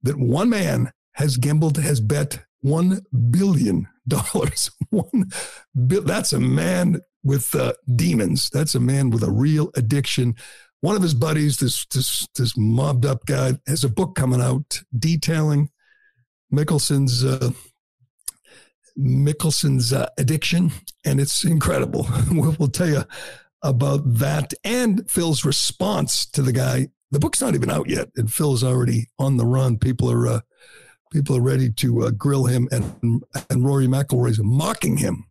that 0.03 0.17
one 0.17 0.49
man 0.49 0.91
has 1.13 1.37
gambled, 1.37 1.77
has 1.77 1.99
bet 1.99 2.39
one 2.61 3.01
billion 3.29 3.87
dollars. 4.07 4.69
One, 4.89 5.29
that's 5.73 6.33
a 6.33 6.39
man 6.39 6.99
with 7.23 7.55
uh, 7.55 7.73
demons. 7.95 8.49
That's 8.49 8.75
a 8.75 8.79
man 8.79 9.09
with 9.09 9.23
a 9.23 9.31
real 9.31 9.71
addiction. 9.75 10.35
One 10.81 10.97
of 10.97 11.01
his 11.01 11.13
buddies, 11.13 11.57
this 11.57 11.85
this 11.85 12.27
this 12.35 12.57
mobbed 12.57 13.05
up 13.05 13.25
guy, 13.25 13.53
has 13.67 13.85
a 13.85 13.89
book 13.89 14.15
coming 14.15 14.41
out 14.41 14.81
detailing 14.97 15.69
Mickelson's 16.51 17.23
uh, 17.23 17.51
Mickelson's 18.99 19.93
uh, 19.93 20.09
addiction, 20.17 20.71
and 21.05 21.21
it's 21.21 21.45
incredible. 21.45 22.07
we'll 22.31 22.67
tell 22.67 22.89
you 22.89 23.03
about 23.63 24.01
that 24.05 24.53
and 24.63 25.09
Phil's 25.09 25.45
response 25.45 26.25
to 26.27 26.41
the 26.41 26.51
guy. 26.51 26.87
The 27.11 27.19
book's 27.19 27.41
not 27.41 27.55
even 27.55 27.69
out 27.69 27.89
yet, 27.89 28.09
and 28.15 28.31
Phil's 28.31 28.63
already 28.63 29.07
on 29.19 29.37
the 29.37 29.45
run. 29.45 29.77
People 29.77 30.09
are 30.09 30.27
uh, 30.27 30.39
people 31.11 31.35
are 31.35 31.41
ready 31.41 31.69
to 31.69 32.05
uh, 32.05 32.11
grill 32.11 32.45
him, 32.45 32.69
and 32.71 33.23
and 33.49 33.65
Rory 33.65 33.87
McIlroy's 33.87 34.39
mocking 34.41 34.97
him. 34.97 35.25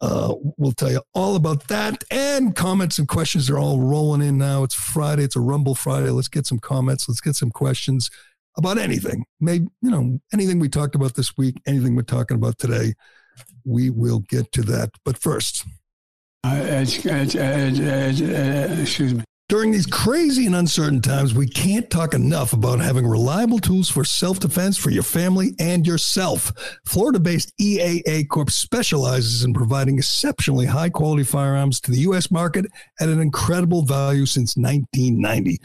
Uh, 0.00 0.34
we'll 0.58 0.72
tell 0.72 0.90
you 0.90 1.00
all 1.14 1.36
about 1.36 1.68
that 1.68 2.02
and 2.10 2.56
comments 2.56 2.98
and 2.98 3.06
questions 3.06 3.48
are 3.48 3.56
all 3.56 3.78
rolling 3.78 4.20
in 4.20 4.36
now. 4.36 4.64
It's 4.64 4.74
Friday. 4.74 5.22
It's 5.22 5.36
a 5.36 5.40
Rumble 5.40 5.76
Friday. 5.76 6.10
Let's 6.10 6.26
get 6.26 6.44
some 6.44 6.58
comments. 6.58 7.08
Let's 7.08 7.20
get 7.20 7.36
some 7.36 7.52
questions 7.52 8.10
about 8.56 8.78
anything. 8.78 9.24
Maybe 9.40 9.68
you 9.80 9.90
know 9.90 10.18
anything 10.32 10.58
we 10.58 10.68
talked 10.68 10.96
about 10.96 11.14
this 11.14 11.36
week, 11.36 11.56
anything 11.66 11.94
we're 11.94 12.02
talking 12.02 12.36
about 12.36 12.58
today. 12.58 12.94
We 13.64 13.90
will 13.90 14.18
get 14.18 14.50
to 14.52 14.62
that. 14.62 14.90
But 15.04 15.18
first, 15.18 15.64
excuse 18.80 19.14
me. 19.14 19.24
During 19.52 19.70
these 19.70 19.84
crazy 19.84 20.46
and 20.46 20.54
uncertain 20.54 21.02
times, 21.02 21.34
we 21.34 21.46
can't 21.46 21.90
talk 21.90 22.14
enough 22.14 22.54
about 22.54 22.80
having 22.80 23.06
reliable 23.06 23.58
tools 23.58 23.90
for 23.90 24.02
self 24.02 24.40
defense 24.40 24.78
for 24.78 24.88
your 24.88 25.02
family 25.02 25.54
and 25.58 25.86
yourself. 25.86 26.52
Florida 26.86 27.20
based 27.20 27.52
EAA 27.60 28.28
Corp 28.30 28.50
specializes 28.50 29.44
in 29.44 29.52
providing 29.52 29.98
exceptionally 29.98 30.64
high 30.64 30.88
quality 30.88 31.22
firearms 31.22 31.80
to 31.82 31.90
the 31.90 31.98
U.S. 31.98 32.30
market 32.30 32.64
at 32.98 33.10
an 33.10 33.20
incredible 33.20 33.82
value 33.82 34.24
since 34.24 34.56
1990. 34.56 35.58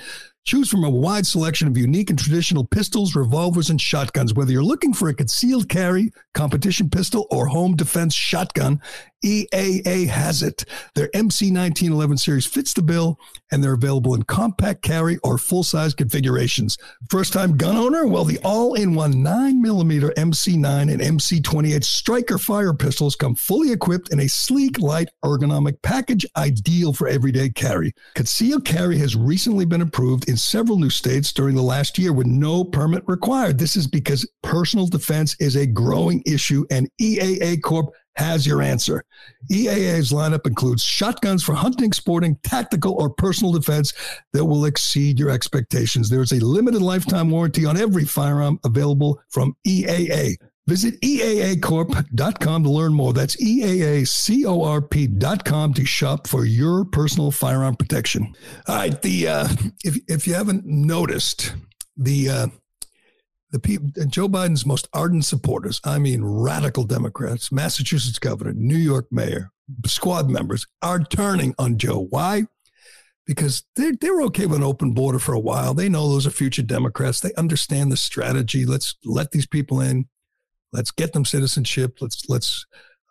Choose 0.48 0.70
from 0.70 0.86
a 0.86 0.90
wide 0.90 1.28
selection 1.28 1.68
of 1.68 1.78
unique 1.78 2.10
and 2.10 2.18
traditional 2.18 2.66
pistols, 2.66 3.18
revolvers, 3.18 3.70
and 3.70 3.82
shotguns. 3.82 4.34
Whether 4.34 4.54
you're 4.54 4.64
looking 4.64 4.94
for 4.94 5.10
a 5.10 5.14
concealed 5.14 5.68
carry, 5.68 6.12
competition 6.34 6.90
pistol, 6.90 7.28
or 7.32 7.48
home 7.48 7.76
defense 7.76 8.14
shotgun, 8.14 8.82
EAA 9.24 10.08
has 10.08 10.44
it. 10.44 10.66
Their 10.96 11.08
MC1911 11.10 12.20
series 12.20 12.46
fits 12.46 12.74
the 12.74 12.82
bill, 12.82 13.20
and 13.52 13.64
they're 13.64 13.74
available 13.74 14.14
in 14.14 14.24
compact 14.24 14.82
carry 14.82 15.18
or 15.24 15.38
full 15.38 15.64
size 15.64 15.94
configurations. 15.94 16.78
First 17.10 17.34
time 17.34 17.58
gun 17.58 17.76
owner? 17.76 18.06
Well, 18.06 18.26
the 18.26 18.40
all 18.44 18.76
in 18.76 18.94
one 18.94 19.16
9mm 19.16 20.14
MC9 20.14 20.92
and 20.92 21.02
MC28 21.02 21.84
striker 21.84 22.38
fire 22.38 22.74
pistols 22.74 23.16
come 23.16 23.36
fully 23.36 23.72
equipped 23.72 24.12
in 24.12 24.20
a 24.20 24.28
sleek, 24.28 24.80
light, 24.80 25.10
ergonomic 25.24 25.82
package, 25.82 26.26
ideal 26.36 26.94
for 26.94 27.08
everyday 27.08 27.50
carry. 27.50 27.94
Concealed 28.16 28.66
carry 28.66 28.98
has 28.98 29.16
recently 29.16 29.66
been 29.66 29.82
approved 29.82 30.30
in 30.30 30.38
several 30.38 30.78
new 30.78 30.90
states 30.90 31.34
during 31.34 31.56
the 31.56 31.62
last 31.62 31.98
year 31.98 32.14
with 32.14 32.28
no 32.28 32.64
permit 32.64 33.04
required. 33.08 33.58
This 33.58 33.76
is 33.76 33.88
because 33.88 34.30
personal 34.44 34.88
defense 34.88 35.36
is 35.40 35.56
a 35.56 35.66
growing 35.66 36.22
issue, 36.26 36.66
and 36.70 36.90
EAA 37.02 37.62
Corp 37.62 37.94
has 38.18 38.46
your 38.46 38.62
answer. 38.62 39.04
EAA's 39.52 40.12
lineup 40.12 40.46
includes 40.46 40.84
shotguns 40.84 41.44
for 41.44 41.54
hunting, 41.54 41.94
sporting, 41.94 42.38
tactical, 42.44 42.94
or 42.94 43.10
personal 43.10 43.54
defense 43.54 43.94
that 44.34 44.46
will 44.46 44.66
exceed 44.66 45.20
your 45.20 45.30
expectations. 45.30 46.10
There 46.10 46.22
is 46.22 46.32
a 46.32 46.44
limited 46.44 46.82
lifetime 46.82 47.30
warranty 47.30 47.66
on 47.66 47.78
every 47.78 48.06
firearm 48.06 48.60
available 48.66 49.22
from 49.30 49.56
EAA. 49.66 50.36
Visit 50.68 51.00
EAAcorp.com 51.02 52.64
to 52.64 52.70
learn 52.70 52.94
more. 52.94 53.14
That's 53.14 53.38
EAACORP.com 53.38 54.04
to 55.74 55.86
shop 55.86 56.28
for 56.28 56.44
your 56.46 56.84
personal 56.84 57.32
firearm 57.32 57.78
protection. 57.78 58.36
All 58.68 58.76
right. 58.76 59.02
The, 59.02 59.28
uh, 59.30 59.48
if, 59.86 59.98
if 60.10 60.28
you 60.28 60.34
haven't 60.34 60.66
noticed, 60.66 61.56
the, 61.96 62.30
uh, 62.30 62.48
the 63.52 63.60
people, 63.60 63.90
Joe 64.08 64.28
Biden's 64.28 64.66
most 64.66 64.88
ardent 64.94 65.26
supporters, 65.26 65.80
I 65.84 66.00
mean 66.00 66.24
radical 66.24 66.84
Democrats, 66.84 67.52
Massachusetts 67.52 68.20
governor, 68.20 68.54
New 68.54 68.78
York 68.78 69.08
mayor, 69.12 69.52
squad 69.86 70.30
members 70.30 70.66
are 70.82 71.00
turning 71.00 71.56
on 71.58 71.78
Joe. 71.78 72.08
Why? 72.10 72.44
Because 73.26 73.64
they're, 73.76 73.94
they're 74.00 74.22
okay 74.24 74.46
with 74.46 74.58
an 74.58 74.64
open 74.64 74.94
border 74.94 75.20
for 75.20 75.34
a 75.34 75.40
while. 75.40 75.74
They 75.74 75.90
know 75.90 76.10
those 76.10 76.28
are 76.28 76.32
future 76.32 76.62
Democrats. 76.62 77.20
They 77.20 77.34
understand 77.34 77.92
the 77.92 77.98
strategy. 77.98 78.66
Let's 78.66 78.96
let 79.04 79.32
these 79.32 79.48
people 79.48 79.82
in. 79.82 80.08
Let's 80.72 80.92
get 80.92 81.14
them 81.14 81.26
citizenship. 81.26 81.98
Let's 82.02 82.28
let's 82.30 82.66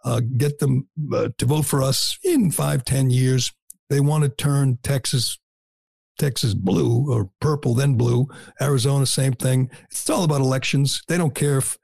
uh, 0.04 0.20
get 0.20 0.58
them 0.58 0.88
uh, 1.12 1.30
to 1.38 1.46
vote 1.46 1.66
for 1.66 1.82
us 1.82 2.18
in 2.22 2.50
five, 2.50 2.84
ten 2.84 3.10
years. 3.10 3.52
They 3.88 4.00
want 4.00 4.24
to 4.24 4.30
turn 4.30 4.78
Texas 4.82 5.38
Texas 6.18 6.54
blue 6.54 7.10
or 7.12 7.30
purple, 7.40 7.74
then 7.74 7.94
blue. 7.94 8.26
Arizona, 8.60 9.06
same 9.06 9.32
thing. 9.32 9.70
It's 9.90 10.08
all 10.08 10.24
about 10.24 10.40
elections. 10.40 11.02
They 11.08 11.16
don't 11.16 11.34
care 11.34 11.58
if 11.58 11.78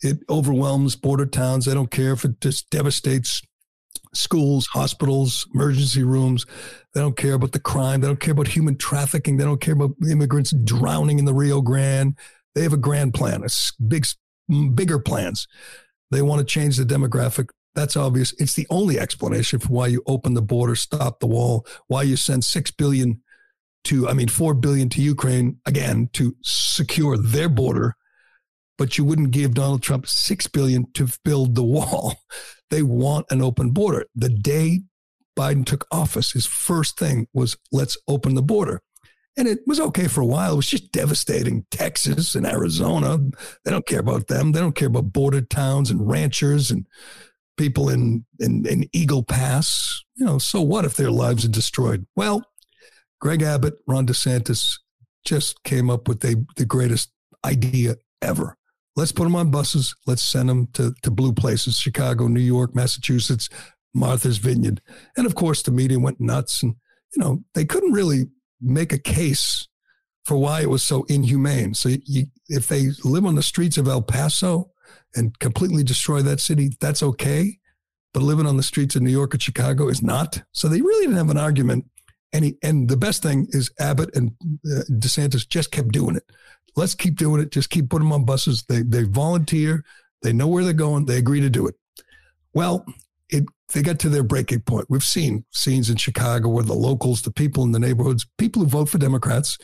it 0.00 0.18
overwhelms 0.28 0.96
border 0.96 1.26
towns. 1.26 1.64
They 1.64 1.74
don't 1.74 1.90
care 1.90 2.12
if 2.12 2.24
it 2.24 2.40
just 2.40 2.70
devastates 2.70 3.42
schools, 4.12 4.66
hospitals, 4.66 5.46
emergency 5.54 6.02
rooms. 6.02 6.46
They 6.94 7.00
don't 7.00 7.16
care 7.16 7.34
about 7.34 7.52
the 7.52 7.60
crime. 7.60 8.00
They 8.00 8.06
don't 8.06 8.20
care 8.20 8.32
about 8.32 8.48
human 8.48 8.76
trafficking. 8.76 9.36
They 9.36 9.44
don't 9.44 9.60
care 9.60 9.74
about 9.74 9.94
immigrants 10.08 10.52
drowning 10.64 11.18
in 11.18 11.24
the 11.24 11.34
Rio 11.34 11.60
Grande. 11.60 12.16
They 12.54 12.62
have 12.62 12.72
a 12.72 12.78
grand 12.78 13.14
plan, 13.14 13.42
a 13.42 13.48
big, 13.82 14.06
bigger 14.74 14.98
plans. 14.98 15.48
They 16.10 16.22
want 16.22 16.40
to 16.40 16.44
change 16.44 16.76
the 16.76 16.84
demographic. 16.84 17.48
That's 17.74 17.96
obvious. 17.96 18.32
It's 18.38 18.54
the 18.54 18.68
only 18.70 19.00
explanation 19.00 19.58
for 19.58 19.68
why 19.68 19.88
you 19.88 20.02
open 20.06 20.34
the 20.34 20.42
border, 20.42 20.76
stop 20.76 21.18
the 21.18 21.26
wall, 21.26 21.66
why 21.88 22.02
you 22.02 22.16
send 22.16 22.44
six 22.44 22.70
billion 22.70 23.20
to, 23.84 24.08
I 24.08 24.12
mean, 24.12 24.28
four 24.28 24.54
billion 24.54 24.88
to 24.90 25.02
Ukraine 25.02 25.58
again 25.66 26.10
to 26.14 26.36
secure 26.42 27.16
their 27.16 27.48
border, 27.48 27.96
but 28.78 28.98
you 28.98 29.04
wouldn't 29.04 29.30
give 29.30 29.54
Donald 29.54 29.82
Trump 29.82 30.06
six 30.06 30.46
billion 30.46 30.90
to 30.92 31.08
build 31.24 31.54
the 31.54 31.64
wall. 31.64 32.16
They 32.70 32.82
want 32.82 33.26
an 33.30 33.40
open 33.40 33.70
border. 33.70 34.06
The 34.16 34.30
day 34.30 34.80
Biden 35.36 35.66
took 35.66 35.86
office, 35.90 36.32
his 36.32 36.46
first 36.46 36.98
thing 36.98 37.26
was 37.32 37.56
let's 37.72 37.96
open 38.08 38.34
the 38.34 38.42
border. 38.42 38.82
And 39.36 39.48
it 39.48 39.60
was 39.66 39.80
okay 39.80 40.06
for 40.06 40.20
a 40.20 40.26
while. 40.26 40.52
It 40.52 40.56
was 40.56 40.66
just 40.68 40.92
devastating. 40.92 41.66
Texas 41.70 42.34
and 42.34 42.46
Arizona, 42.46 43.18
they 43.64 43.70
don't 43.70 43.86
care 43.86 44.00
about 44.00 44.28
them. 44.28 44.52
They 44.52 44.60
don't 44.60 44.76
care 44.76 44.88
about 44.88 45.12
border 45.12 45.40
towns 45.40 45.90
and 45.90 46.08
ranchers 46.08 46.70
and 46.70 46.86
people 47.56 47.88
in, 47.88 48.24
in, 48.38 48.64
in 48.66 48.88
Eagle 48.92 49.24
Pass. 49.24 50.04
You 50.14 50.24
know, 50.24 50.38
so 50.38 50.60
what 50.60 50.84
if 50.84 50.94
their 50.94 51.10
lives 51.10 51.44
are 51.44 51.48
destroyed? 51.48 52.06
Well, 52.14 52.44
Greg 53.24 53.40
Abbott, 53.40 53.78
Ron 53.86 54.06
DeSantis 54.06 54.80
just 55.24 55.64
came 55.64 55.88
up 55.88 56.08
with 56.08 56.20
the, 56.20 56.44
the 56.56 56.66
greatest 56.66 57.10
idea 57.42 57.96
ever. 58.20 58.58
Let's 58.96 59.12
put 59.12 59.24
them 59.24 59.34
on 59.34 59.50
buses. 59.50 59.94
Let's 60.06 60.22
send 60.22 60.50
them 60.50 60.68
to, 60.74 60.94
to 61.02 61.10
blue 61.10 61.32
places 61.32 61.78
Chicago, 61.78 62.28
New 62.28 62.40
York, 62.40 62.74
Massachusetts, 62.74 63.48
Martha's 63.94 64.36
Vineyard. 64.36 64.82
And 65.16 65.24
of 65.24 65.36
course, 65.36 65.62
the 65.62 65.70
media 65.70 65.98
went 65.98 66.20
nuts. 66.20 66.62
And, 66.62 66.74
you 67.16 67.22
know, 67.22 67.42
they 67.54 67.64
couldn't 67.64 67.92
really 67.92 68.26
make 68.60 68.92
a 68.92 68.98
case 68.98 69.68
for 70.26 70.36
why 70.36 70.60
it 70.60 70.68
was 70.68 70.82
so 70.82 71.04
inhumane. 71.04 71.72
So 71.72 71.92
you, 72.04 72.26
if 72.48 72.68
they 72.68 72.88
live 73.04 73.24
on 73.24 73.36
the 73.36 73.42
streets 73.42 73.78
of 73.78 73.88
El 73.88 74.02
Paso 74.02 74.70
and 75.16 75.38
completely 75.38 75.82
destroy 75.82 76.20
that 76.20 76.40
city, 76.40 76.76
that's 76.78 77.02
okay. 77.02 77.58
But 78.12 78.22
living 78.22 78.46
on 78.46 78.58
the 78.58 78.62
streets 78.62 78.96
of 78.96 79.02
New 79.02 79.10
York 79.10 79.34
or 79.34 79.40
Chicago 79.40 79.88
is 79.88 80.02
not. 80.02 80.42
So 80.52 80.68
they 80.68 80.82
really 80.82 81.06
didn't 81.06 81.16
have 81.16 81.30
an 81.30 81.38
argument 81.38 81.86
and 82.34 82.44
he, 82.44 82.56
and 82.62 82.88
the 82.88 82.96
best 82.96 83.22
thing 83.22 83.46
is 83.50 83.70
Abbott 83.78 84.14
and 84.14 84.32
uh, 84.66 84.82
DeSantis 84.90 85.48
just 85.48 85.70
kept 85.70 85.92
doing 85.92 86.16
it. 86.16 86.24
Let's 86.76 86.96
keep 86.96 87.16
doing 87.16 87.40
it. 87.40 87.52
Just 87.52 87.70
keep 87.70 87.88
putting 87.88 88.08
them 88.08 88.12
on 88.12 88.24
buses. 88.24 88.64
They 88.68 88.82
they 88.82 89.04
volunteer. 89.04 89.84
They 90.22 90.32
know 90.32 90.48
where 90.48 90.64
they're 90.64 90.72
going. 90.72 91.06
They 91.06 91.16
agree 91.16 91.40
to 91.40 91.48
do 91.48 91.68
it. 91.68 91.76
Well, 92.52 92.84
it 93.30 93.44
they 93.72 93.82
got 93.82 94.00
to 94.00 94.08
their 94.08 94.24
breaking 94.24 94.62
point. 94.62 94.86
We've 94.90 95.04
seen 95.04 95.44
scenes 95.52 95.88
in 95.88 95.96
Chicago 95.96 96.48
where 96.48 96.64
the 96.64 96.74
locals, 96.74 97.22
the 97.22 97.30
people 97.30 97.62
in 97.62 97.70
the 97.70 97.78
neighborhoods, 97.78 98.26
people 98.36 98.62
who 98.62 98.68
vote 98.68 98.88
for 98.88 98.98
Democrats 98.98 99.56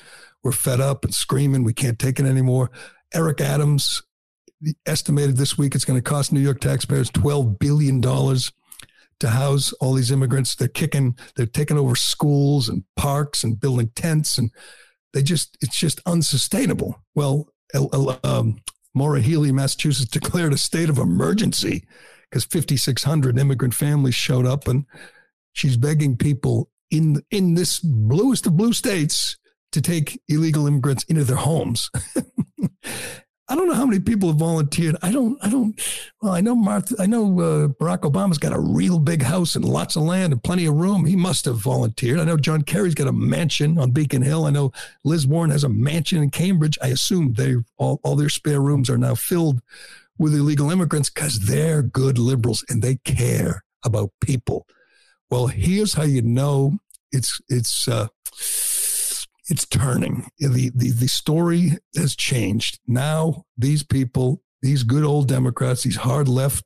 were 0.44 0.52
fed 0.52 0.80
up 0.80 1.04
and 1.04 1.12
screaming, 1.12 1.64
we 1.64 1.74
can't 1.74 1.98
take 1.98 2.20
it 2.20 2.26
anymore. 2.26 2.70
Eric 3.12 3.40
Adams 3.40 4.02
estimated 4.86 5.36
this 5.36 5.58
week 5.58 5.74
it's 5.74 5.84
going 5.84 5.98
to 5.98 6.02
cost 6.02 6.32
New 6.32 6.40
York 6.40 6.60
taxpayers 6.60 7.10
$12 7.10 7.58
billion 7.58 8.00
to 9.20 9.30
house 9.30 9.72
all 9.74 9.94
these 9.94 10.10
immigrants. 10.10 10.54
They're 10.54 10.68
kicking, 10.68 11.16
they're 11.36 11.46
taking 11.46 11.78
over 11.78 11.94
schools 11.94 12.68
and 12.68 12.84
parks 12.96 13.44
and 13.44 13.60
building 13.60 13.90
tents, 13.94 14.38
and 14.38 14.50
they 15.12 15.22
just, 15.22 15.56
it's 15.60 15.78
just 15.78 16.00
unsustainable. 16.06 17.02
Well, 17.14 17.48
um, 18.24 18.60
Maura 18.94 19.20
Healey, 19.20 19.52
Massachusetts, 19.52 20.10
declared 20.10 20.52
a 20.52 20.58
state 20.58 20.90
of 20.90 20.98
emergency 20.98 21.84
because 22.28 22.44
5,600 22.44 23.38
immigrant 23.38 23.74
families 23.74 24.14
showed 24.14 24.46
up, 24.46 24.68
and 24.68 24.84
she's 25.52 25.76
begging 25.76 26.16
people 26.16 26.70
in 26.90 27.22
in 27.30 27.54
this 27.54 27.78
bluest 27.80 28.46
of 28.46 28.56
blue 28.56 28.72
states 28.72 29.36
to 29.72 29.80
take 29.80 30.20
illegal 30.28 30.66
immigrants 30.66 31.04
into 31.04 31.24
their 31.24 31.36
homes. 31.36 31.90
I 33.50 33.56
don't 33.56 33.66
know 33.66 33.74
how 33.74 33.84
many 33.84 33.98
people 33.98 34.28
have 34.28 34.38
volunteered. 34.38 34.96
I 35.02 35.10
don't. 35.10 35.36
I 35.42 35.50
don't. 35.50 35.78
Well, 36.22 36.32
I 36.32 36.40
know 36.40 36.54
Martha. 36.54 36.94
I 37.00 37.06
know 37.06 37.24
uh, 37.40 37.68
Barack 37.68 38.02
Obama's 38.02 38.38
got 38.38 38.52
a 38.52 38.60
real 38.60 39.00
big 39.00 39.22
house 39.22 39.56
and 39.56 39.64
lots 39.64 39.96
of 39.96 40.02
land 40.04 40.32
and 40.32 40.40
plenty 40.40 40.66
of 40.66 40.74
room. 40.74 41.04
He 41.04 41.16
must 41.16 41.46
have 41.46 41.56
volunteered. 41.56 42.20
I 42.20 42.24
know 42.24 42.36
John 42.36 42.62
Kerry's 42.62 42.94
got 42.94 43.08
a 43.08 43.12
mansion 43.12 43.76
on 43.76 43.90
Beacon 43.90 44.22
Hill. 44.22 44.44
I 44.44 44.50
know 44.50 44.70
Liz 45.04 45.26
Warren 45.26 45.50
has 45.50 45.64
a 45.64 45.68
mansion 45.68 46.22
in 46.22 46.30
Cambridge. 46.30 46.78
I 46.80 46.88
assume 46.88 47.32
they 47.32 47.56
all 47.76 48.00
all 48.04 48.14
their 48.14 48.28
spare 48.28 48.60
rooms 48.60 48.88
are 48.88 48.98
now 48.98 49.16
filled 49.16 49.60
with 50.16 50.32
illegal 50.32 50.70
immigrants 50.70 51.10
because 51.10 51.40
they're 51.40 51.82
good 51.82 52.18
liberals 52.18 52.64
and 52.68 52.82
they 52.82 52.96
care 53.04 53.64
about 53.84 54.12
people. 54.20 54.64
Well, 55.28 55.48
here's 55.48 55.94
how 55.94 56.04
you 56.04 56.22
know 56.22 56.78
it's 57.10 57.40
it's. 57.48 57.88
Uh, 57.88 58.06
it's 59.50 59.66
turning. 59.66 60.28
The, 60.38 60.70
the, 60.74 60.90
the 60.90 61.08
story 61.08 61.72
has 61.96 62.14
changed. 62.14 62.78
Now, 62.86 63.44
these 63.58 63.82
people, 63.82 64.42
these 64.62 64.84
good 64.84 65.04
old 65.04 65.28
Democrats, 65.28 65.82
these 65.82 65.96
hard 65.96 66.28
left 66.28 66.64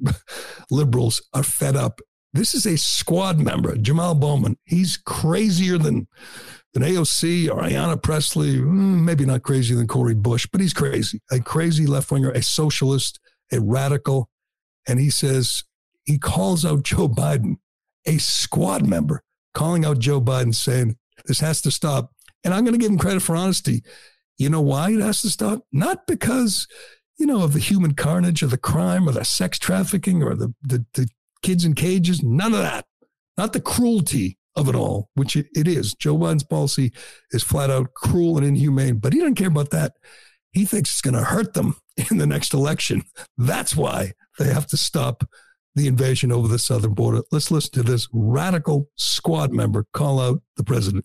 liberals 0.70 1.22
are 1.32 1.44
fed 1.44 1.76
up. 1.76 2.00
This 2.32 2.52
is 2.52 2.66
a 2.66 2.76
squad 2.76 3.38
member, 3.38 3.76
Jamal 3.76 4.16
Bowman. 4.16 4.58
He's 4.64 4.96
crazier 4.96 5.78
than, 5.78 6.08
than 6.72 6.82
AOC 6.82 7.48
or 7.48 7.62
Ayanna 7.62 8.02
Pressley, 8.02 8.56
mm, 8.56 9.04
maybe 9.04 9.24
not 9.24 9.44
crazier 9.44 9.76
than 9.76 9.86
Cori 9.86 10.16
Bush, 10.16 10.48
but 10.50 10.60
he's 10.60 10.74
crazy. 10.74 11.20
A 11.30 11.38
crazy 11.38 11.86
left 11.86 12.10
winger, 12.10 12.32
a 12.32 12.42
socialist, 12.42 13.20
a 13.52 13.60
radical. 13.60 14.28
And 14.88 14.98
he 14.98 15.10
says, 15.10 15.62
he 16.04 16.18
calls 16.18 16.64
out 16.64 16.82
Joe 16.82 17.08
Biden, 17.08 17.58
a 18.04 18.18
squad 18.18 18.84
member, 18.84 19.22
calling 19.54 19.84
out 19.84 20.00
Joe 20.00 20.20
Biden, 20.20 20.54
saying, 20.54 20.96
this 21.26 21.40
has 21.40 21.62
to 21.62 21.70
stop. 21.70 22.10
And 22.44 22.52
I'm 22.52 22.64
going 22.64 22.74
to 22.74 22.78
give 22.78 22.90
him 22.90 22.98
credit 22.98 23.22
for 23.22 23.36
honesty. 23.36 23.82
You 24.36 24.50
know 24.50 24.60
why 24.60 24.90
it 24.90 25.00
has 25.00 25.22
to 25.22 25.30
stop? 25.30 25.64
Not 25.72 26.06
because, 26.06 26.66
you 27.18 27.26
know, 27.26 27.42
of 27.42 27.52
the 27.52 27.60
human 27.60 27.94
carnage 27.94 28.42
or 28.42 28.48
the 28.48 28.58
crime 28.58 29.08
or 29.08 29.12
the 29.12 29.24
sex 29.24 29.58
trafficking 29.58 30.22
or 30.22 30.34
the, 30.34 30.54
the, 30.62 30.84
the 30.94 31.08
kids 31.42 31.64
in 31.64 31.74
cages. 31.74 32.22
None 32.22 32.52
of 32.52 32.60
that. 32.60 32.86
Not 33.36 33.52
the 33.52 33.60
cruelty 33.60 34.38
of 34.56 34.68
it 34.68 34.74
all, 34.74 35.10
which 35.14 35.36
it, 35.36 35.46
it 35.54 35.66
is. 35.66 35.94
Joe 35.94 36.16
Biden's 36.16 36.44
policy 36.44 36.92
is 37.30 37.42
flat 37.42 37.70
out 37.70 37.94
cruel 37.94 38.36
and 38.36 38.46
inhumane, 38.46 38.98
but 38.98 39.12
he 39.12 39.18
doesn't 39.20 39.34
care 39.36 39.48
about 39.48 39.70
that. 39.70 39.94
He 40.52 40.64
thinks 40.64 40.90
it's 40.90 41.02
going 41.02 41.14
to 41.14 41.24
hurt 41.24 41.54
them 41.54 41.76
in 42.10 42.18
the 42.18 42.26
next 42.26 42.54
election. 42.54 43.02
That's 43.36 43.76
why 43.76 44.12
they 44.38 44.52
have 44.52 44.66
to 44.68 44.76
stop 44.76 45.24
the 45.74 45.88
invasion 45.88 46.30
over 46.30 46.46
the 46.46 46.58
southern 46.58 46.94
border. 46.94 47.22
Let's 47.32 47.50
listen 47.50 47.72
to 47.72 47.82
this 47.82 48.08
radical 48.12 48.88
squad 48.96 49.52
member 49.52 49.86
call 49.92 50.20
out 50.20 50.42
the 50.56 50.64
president. 50.64 51.04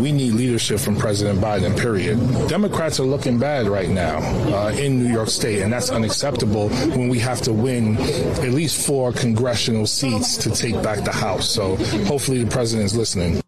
We 0.00 0.10
need 0.12 0.32
leadership 0.32 0.80
from 0.80 0.96
President 0.96 1.40
Biden, 1.40 1.78
period. 1.78 2.18
Democrats 2.48 2.98
are 2.98 3.04
looking 3.04 3.38
bad 3.38 3.68
right 3.68 3.88
now 3.88 4.18
uh, 4.52 4.70
in 4.70 5.02
New 5.02 5.12
York 5.12 5.28
State, 5.28 5.62
and 5.62 5.72
that's 5.72 5.90
unacceptable 5.90 6.68
when 6.68 7.08
we 7.08 7.18
have 7.20 7.40
to 7.42 7.52
win 7.52 7.96
at 7.98 8.50
least 8.50 8.86
four 8.86 9.12
congressional 9.12 9.86
seats 9.86 10.36
to 10.38 10.50
take 10.50 10.74
back 10.82 11.04
the 11.04 11.12
House. 11.12 11.48
So 11.48 11.76
hopefully 12.06 12.42
the 12.42 12.50
president 12.50 12.86
is 12.86 12.96
listening. 12.96 13.40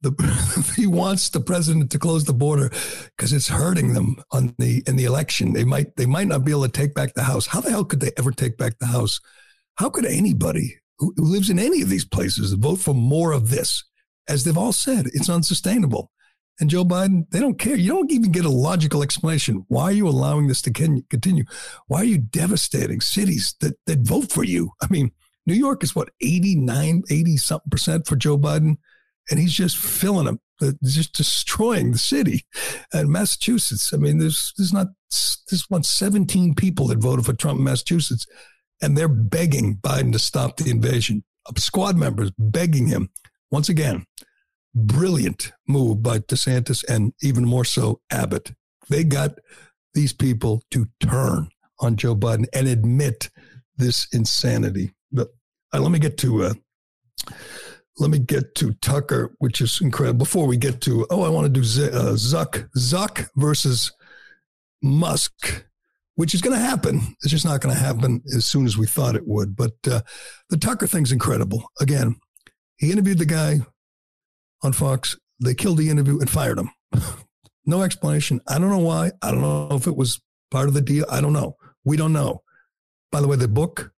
The, 0.00 0.72
he 0.76 0.86
wants 0.86 1.30
the 1.30 1.40
president 1.40 1.90
to 1.92 1.98
close 1.98 2.24
the 2.24 2.32
border 2.32 2.70
because 3.16 3.32
it's 3.32 3.48
hurting 3.48 3.92
them 3.92 4.16
on 4.30 4.54
the 4.58 4.82
in 4.86 4.96
the 4.96 5.04
election. 5.04 5.52
They 5.52 5.64
might 5.64 5.96
they 5.96 6.06
might 6.06 6.26
not 6.26 6.44
be 6.44 6.52
able 6.52 6.64
to 6.64 6.68
take 6.68 6.94
back 6.94 7.14
the 7.14 7.22
House. 7.22 7.46
How 7.46 7.60
the 7.60 7.70
hell 7.70 7.84
could 7.84 8.00
they 8.00 8.12
ever 8.16 8.30
take 8.30 8.56
back 8.56 8.78
the 8.78 8.86
House? 8.86 9.20
How 9.76 9.90
could 9.90 10.06
anybody 10.06 10.78
who, 10.98 11.12
who 11.16 11.24
lives 11.24 11.50
in 11.50 11.58
any 11.58 11.82
of 11.82 11.88
these 11.88 12.04
places 12.04 12.52
vote 12.52 12.80
for 12.80 12.94
more 12.94 13.32
of 13.32 13.50
this? 13.50 13.84
As 14.28 14.44
they've 14.44 14.58
all 14.58 14.72
said, 14.72 15.06
it's 15.08 15.28
unsustainable. 15.28 16.10
And 16.60 16.70
Joe 16.70 16.84
Biden, 16.84 17.28
they 17.30 17.40
don't 17.40 17.58
care. 17.58 17.76
You 17.76 17.92
don't 17.92 18.12
even 18.12 18.30
get 18.30 18.44
a 18.44 18.50
logical 18.50 19.02
explanation. 19.02 19.64
Why 19.68 19.84
are 19.84 19.92
you 19.92 20.06
allowing 20.06 20.46
this 20.46 20.62
to 20.62 20.70
continue? 20.70 21.44
Why 21.88 22.00
are 22.00 22.04
you 22.04 22.18
devastating 22.18 23.00
cities 23.00 23.56
that, 23.60 23.74
that 23.86 24.00
vote 24.00 24.30
for 24.30 24.44
you? 24.44 24.70
I 24.80 24.86
mean, 24.88 25.10
New 25.46 25.54
York 25.54 25.82
is 25.82 25.96
what, 25.96 26.10
89, 26.20 27.02
80 27.10 27.36
something 27.38 27.70
percent 27.70 28.06
for 28.06 28.14
Joe 28.14 28.38
Biden? 28.38 28.76
And 29.30 29.40
he's 29.40 29.54
just 29.54 29.76
filling 29.76 30.26
them, 30.26 30.40
just 30.84 31.14
destroying 31.14 31.92
the 31.92 31.98
city. 31.98 32.44
And 32.92 33.10
Massachusetts, 33.10 33.92
I 33.92 33.96
mean, 33.96 34.18
there's, 34.18 34.52
there's 34.56 34.72
not, 34.72 34.88
there's 35.50 35.68
one 35.68 35.82
17 35.82 36.54
people 36.54 36.86
that 36.88 36.98
voted 36.98 37.24
for 37.24 37.32
Trump 37.32 37.58
in 37.58 37.64
Massachusetts, 37.64 38.26
and 38.80 38.96
they're 38.96 39.08
begging 39.08 39.76
Biden 39.76 40.12
to 40.12 40.18
stop 40.18 40.56
the 40.56 40.70
invasion. 40.70 41.24
Squad 41.56 41.96
members 41.96 42.30
begging 42.38 42.86
him 42.86 43.10
once 43.54 43.68
again, 43.68 44.04
brilliant 44.74 45.52
move 45.68 46.02
by 46.02 46.18
DeSantis 46.18 46.82
and 46.88 47.12
even 47.22 47.44
more 47.44 47.64
so 47.64 48.00
Abbott. 48.10 48.52
They 48.90 49.04
got 49.04 49.38
these 49.94 50.12
people 50.12 50.64
to 50.72 50.88
turn 50.98 51.50
on 51.78 51.94
Joe 51.94 52.16
Biden 52.16 52.46
and 52.52 52.66
admit 52.66 53.30
this 53.76 54.08
insanity. 54.12 54.92
But 55.12 55.28
uh, 55.72 55.78
let 55.78 55.92
me 55.92 56.00
get 56.00 56.18
to 56.18 56.46
uh, 56.46 56.54
let 57.98 58.10
me 58.10 58.18
get 58.18 58.56
to 58.56 58.72
Tucker, 58.82 59.36
which 59.38 59.60
is 59.60 59.80
incredible. 59.80 60.18
Before 60.18 60.48
we 60.48 60.56
get 60.56 60.80
to 60.80 61.06
oh, 61.10 61.22
I 61.22 61.28
want 61.28 61.44
to 61.44 61.60
do 61.60 61.62
Z- 61.62 61.92
uh, 61.92 62.14
Zuck 62.14 62.68
Zuck 62.76 63.28
versus 63.36 63.92
Musk, 64.82 65.64
which 66.16 66.34
is 66.34 66.40
going 66.40 66.58
to 66.58 66.66
happen. 66.66 67.00
It's 67.22 67.30
just 67.30 67.44
not 67.44 67.60
going 67.60 67.72
to 67.72 67.80
happen 67.80 68.20
as 68.34 68.46
soon 68.46 68.66
as 68.66 68.76
we 68.76 68.88
thought 68.88 69.14
it 69.14 69.28
would. 69.28 69.54
But 69.54 69.74
uh, 69.88 70.00
the 70.50 70.56
Tucker 70.56 70.88
thing's 70.88 71.12
incredible. 71.12 71.70
Again, 71.80 72.16
he 72.76 72.92
interviewed 72.92 73.18
the 73.18 73.26
guy 73.26 73.60
on 74.62 74.72
Fox. 74.72 75.16
They 75.40 75.54
killed 75.54 75.78
the 75.78 75.90
interview 75.90 76.18
and 76.20 76.30
fired 76.30 76.58
him. 76.58 76.70
no 77.66 77.82
explanation. 77.82 78.40
I 78.46 78.58
don't 78.58 78.70
know 78.70 78.78
why. 78.78 79.12
I 79.22 79.30
don't 79.30 79.40
know 79.40 79.68
if 79.72 79.86
it 79.86 79.96
was 79.96 80.20
part 80.50 80.68
of 80.68 80.74
the 80.74 80.80
deal. 80.80 81.04
I 81.10 81.20
don't 81.20 81.32
know. 81.32 81.56
We 81.84 81.96
don't 81.96 82.12
know. 82.12 82.42
By 83.10 83.20
the 83.20 83.28
way, 83.28 83.36
the 83.36 83.48
book, 83.48 83.92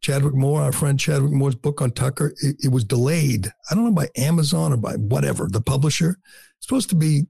Chadwick 0.00 0.34
Moore, 0.34 0.62
our 0.62 0.72
friend 0.72 0.98
Chadwick 0.98 1.32
Moore's 1.32 1.54
book 1.54 1.82
on 1.82 1.90
Tucker, 1.90 2.34
it, 2.42 2.56
it 2.64 2.72
was 2.72 2.84
delayed. 2.84 3.52
I 3.70 3.74
don't 3.74 3.84
know 3.84 3.92
by 3.92 4.08
Amazon 4.16 4.72
or 4.72 4.76
by 4.76 4.94
whatever, 4.94 5.48
the 5.48 5.60
publisher. 5.60 6.16
It's 6.56 6.66
supposed 6.66 6.88
to 6.90 6.94
be 6.94 7.26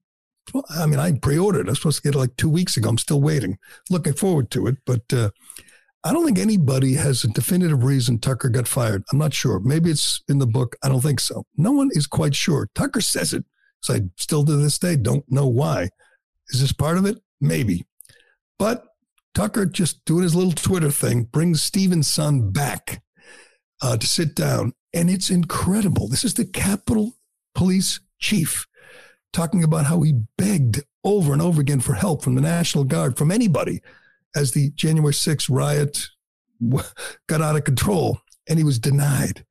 I 0.71 0.87
mean, 0.87 0.99
I 0.99 1.13
pre-ordered. 1.13 1.69
I 1.69 1.71
was 1.71 1.79
supposed 1.79 2.03
to 2.03 2.03
get 2.03 2.15
it 2.15 2.19
like 2.19 2.37
two 2.37 2.49
weeks 2.49 2.77
ago. 2.77 2.89
I'm 2.89 2.99
still 2.99 3.21
waiting. 3.21 3.59
Looking 3.89 4.15
forward 4.15 4.51
to 4.53 4.67
it, 4.67 4.77
but 4.85 5.03
uh, 5.13 5.31
I 6.03 6.13
don't 6.13 6.25
think 6.25 6.39
anybody 6.39 6.95
has 6.95 7.25
a 7.25 7.29
definitive 7.29 7.85
reason 7.85 8.19
Tucker 8.19 8.49
got 8.49 8.67
fired. 8.67 9.05
I'm 9.13 9.19
not 9.19 9.35
sure. 9.35 9.61
Maybe 9.61 9.91
it's 9.91 10.23
in 10.29 10.39
the 10.39 10.47
book. 10.47 10.77
I 10.83 10.89
don't 10.89 11.03
think 11.03 11.21
so. 11.21 11.45
No 11.57 11.73
one 11.73 11.91
is 11.93 12.07
quite 12.07 12.35
sure. 12.35 12.69
Tucker 12.75 13.03
says 13.03 13.35
it. 13.35 13.45
So 13.83 13.95
I 13.95 14.01
still 14.17 14.45
to 14.47 14.57
this 14.57 14.79
day 14.79 14.97
don't 14.97 15.25
know 15.31 15.47
why. 15.47 15.91
Is 16.49 16.61
this 16.61 16.73
part 16.73 16.97
of 16.97 17.05
it? 17.05 17.19
Maybe. 17.41 17.85
But 18.59 18.85
Tucker 19.35 19.67
just 19.67 20.05
doing 20.07 20.23
his 20.23 20.35
little 20.35 20.53
Twitter 20.53 20.91
thing 20.91 21.25
brings 21.25 21.63
Steven 21.63 22.01
Sund 22.01 22.53
back 22.53 23.03
uh, 23.83 23.97
to 23.97 24.07
sit 24.07 24.35
down. 24.35 24.73
And 24.95 25.11
it's 25.11 25.31
incredible. 25.31 26.09
This 26.09 26.25
is 26.25 26.35
the 26.35 26.47
Capitol 26.47 27.13
Police 27.55 28.01
chief 28.19 28.67
talking 29.33 29.63
about 29.63 29.87
how 29.87 30.01
he 30.01 30.15
begged 30.37 30.83
over 31.05 31.33
and 31.33 31.43
over 31.43 31.61
again 31.61 31.81
for 31.81 31.95
help 31.95 32.23
from 32.23 32.35
the 32.35 32.41
National 32.41 32.85
Guard, 32.85 33.17
from 33.17 33.31
anybody 33.31 33.81
as 34.35 34.53
the 34.53 34.71
January 34.71 35.13
6th 35.13 35.49
riot 35.51 36.09
got 37.29 37.41
out 37.41 37.57
of 37.57 37.65
control 37.65 38.21
and 38.49 38.59
he 38.59 38.65
was 38.65 38.79
denied. 38.79 39.45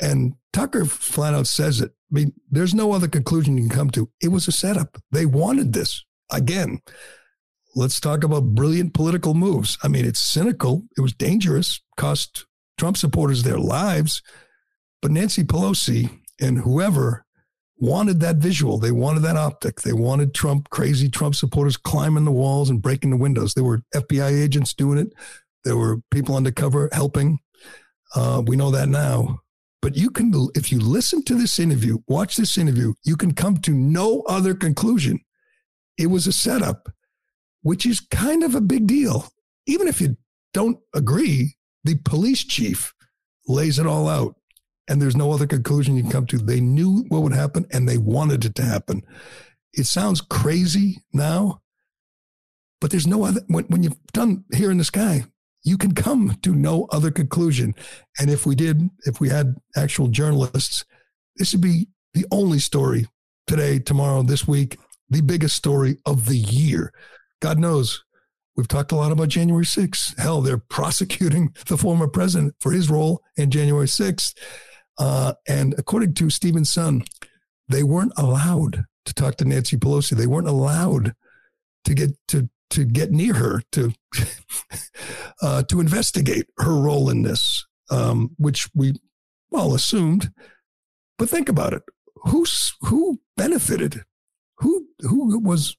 And 0.00 0.34
Tucker 0.52 0.84
flat 0.84 1.34
out 1.34 1.46
says 1.46 1.80
it. 1.80 1.90
I 1.90 2.14
mean, 2.14 2.32
there's 2.50 2.74
no 2.74 2.92
other 2.92 3.08
conclusion 3.08 3.56
you 3.56 3.68
can 3.68 3.76
come 3.76 3.90
to. 3.90 4.10
It 4.20 4.28
was 4.28 4.46
a 4.46 4.52
setup. 4.52 4.98
They 5.10 5.26
wanted 5.26 5.72
this. 5.72 6.04
Again, 6.30 6.80
let's 7.74 8.00
talk 8.00 8.24
about 8.24 8.54
brilliant 8.54 8.94
political 8.94 9.34
moves. 9.34 9.78
I 9.82 9.88
mean, 9.88 10.04
it's 10.04 10.20
cynical. 10.20 10.84
It 10.96 11.00
was 11.00 11.12
dangerous, 11.12 11.80
cost 11.96 12.46
Trump 12.78 12.96
supporters 12.96 13.42
their 13.42 13.58
lives. 13.58 14.22
But 15.02 15.10
Nancy 15.10 15.44
Pelosi 15.44 16.20
and 16.40 16.58
whoever 16.58 17.23
wanted 17.78 18.20
that 18.20 18.36
visual. 18.36 18.78
They 18.78 18.92
wanted 18.92 19.20
that 19.20 19.36
optic. 19.36 19.80
They 19.80 19.92
wanted 19.92 20.34
Trump, 20.34 20.70
crazy 20.70 21.08
Trump 21.08 21.34
supporters 21.34 21.76
climbing 21.76 22.24
the 22.24 22.32
walls 22.32 22.70
and 22.70 22.82
breaking 22.82 23.10
the 23.10 23.16
windows. 23.16 23.54
There 23.54 23.64
were 23.64 23.82
FBI 23.94 24.42
agents 24.42 24.74
doing 24.74 24.98
it. 24.98 25.12
There 25.64 25.76
were 25.76 26.00
people 26.10 26.36
undercover 26.36 26.88
helping. 26.92 27.38
Uh, 28.14 28.42
we 28.46 28.56
know 28.56 28.70
that 28.70 28.88
now. 28.88 29.40
But 29.82 29.96
you 29.96 30.10
can, 30.10 30.32
if 30.54 30.72
you 30.72 30.80
listen 30.80 31.22
to 31.24 31.34
this 31.34 31.58
interview, 31.58 31.98
watch 32.08 32.36
this 32.36 32.56
interview, 32.56 32.94
you 33.04 33.16
can 33.16 33.34
come 33.34 33.58
to 33.58 33.72
no 33.72 34.22
other 34.22 34.54
conclusion. 34.54 35.20
It 35.98 36.06
was 36.06 36.26
a 36.26 36.32
setup, 36.32 36.88
which 37.62 37.84
is 37.84 38.00
kind 38.00 38.42
of 38.42 38.54
a 38.54 38.60
big 38.60 38.86
deal. 38.86 39.28
Even 39.66 39.86
if 39.88 40.00
you 40.00 40.16
don't 40.54 40.78
agree, 40.94 41.56
the 41.82 41.96
police 41.96 42.44
chief 42.44 42.94
lays 43.46 43.78
it 43.78 43.86
all 43.86 44.08
out. 44.08 44.36
And 44.88 45.00
there's 45.00 45.16
no 45.16 45.32
other 45.32 45.46
conclusion 45.46 45.96
you 45.96 46.02
can 46.02 46.12
come 46.12 46.26
to. 46.26 46.38
They 46.38 46.60
knew 46.60 47.04
what 47.08 47.22
would 47.22 47.32
happen 47.32 47.66
and 47.72 47.88
they 47.88 47.98
wanted 47.98 48.44
it 48.44 48.54
to 48.56 48.64
happen. 48.64 49.02
It 49.72 49.86
sounds 49.86 50.20
crazy 50.20 50.98
now, 51.12 51.62
but 52.80 52.90
there's 52.90 53.06
no 53.06 53.24
other, 53.24 53.40
when, 53.46 53.64
when 53.64 53.82
you've 53.82 54.00
done 54.12 54.44
here 54.52 54.70
in 54.70 54.78
the 54.78 54.84
sky, 54.84 55.24
you 55.64 55.78
can 55.78 55.94
come 55.94 56.36
to 56.42 56.54
no 56.54 56.86
other 56.90 57.10
conclusion. 57.10 57.74
And 58.20 58.30
if 58.30 58.44
we 58.44 58.54
did, 58.54 58.90
if 59.06 59.20
we 59.20 59.30
had 59.30 59.56
actual 59.74 60.08
journalists, 60.08 60.84
this 61.36 61.52
would 61.52 61.62
be 61.62 61.88
the 62.12 62.26
only 62.30 62.58
story 62.58 63.08
today, 63.46 63.78
tomorrow, 63.78 64.22
this 64.22 64.46
week, 64.46 64.78
the 65.08 65.22
biggest 65.22 65.56
story 65.56 65.96
of 66.06 66.26
the 66.26 66.36
year. 66.36 66.92
God 67.40 67.58
knows 67.58 68.04
we've 68.56 68.68
talked 68.68 68.92
a 68.92 68.96
lot 68.96 69.12
about 69.12 69.28
January 69.28 69.64
6th. 69.64 70.18
Hell, 70.18 70.40
they're 70.40 70.58
prosecuting 70.68 71.54
the 71.66 71.76
former 71.76 72.08
president 72.08 72.54
for 72.60 72.72
his 72.72 72.90
role 72.90 73.22
in 73.36 73.50
January 73.50 73.86
6th. 73.86 74.34
Uh, 74.98 75.34
and 75.48 75.74
according 75.78 76.14
to 76.14 76.30
Steven 76.30 76.62
Sund, 76.62 77.08
they 77.68 77.82
weren't 77.82 78.12
allowed 78.16 78.84
to 79.04 79.14
talk 79.14 79.36
to 79.36 79.44
Nancy 79.44 79.76
Pelosi. 79.76 80.16
They 80.16 80.26
weren't 80.26 80.48
allowed 80.48 81.14
to 81.84 81.94
get 81.94 82.12
to 82.28 82.48
to 82.70 82.84
get 82.84 83.12
near 83.12 83.34
her 83.34 83.62
to 83.72 83.92
uh, 85.42 85.62
to 85.64 85.80
investigate 85.80 86.46
her 86.58 86.74
role 86.74 87.10
in 87.10 87.22
this, 87.22 87.66
um, 87.90 88.30
which 88.38 88.68
we 88.74 88.94
all 89.52 89.74
assumed. 89.74 90.30
But 91.18 91.28
think 91.28 91.48
about 91.48 91.72
it: 91.72 91.82
who's 92.16 92.74
who 92.82 93.20
benefited? 93.36 94.04
Who 94.58 94.86
who 95.00 95.38
was 95.38 95.76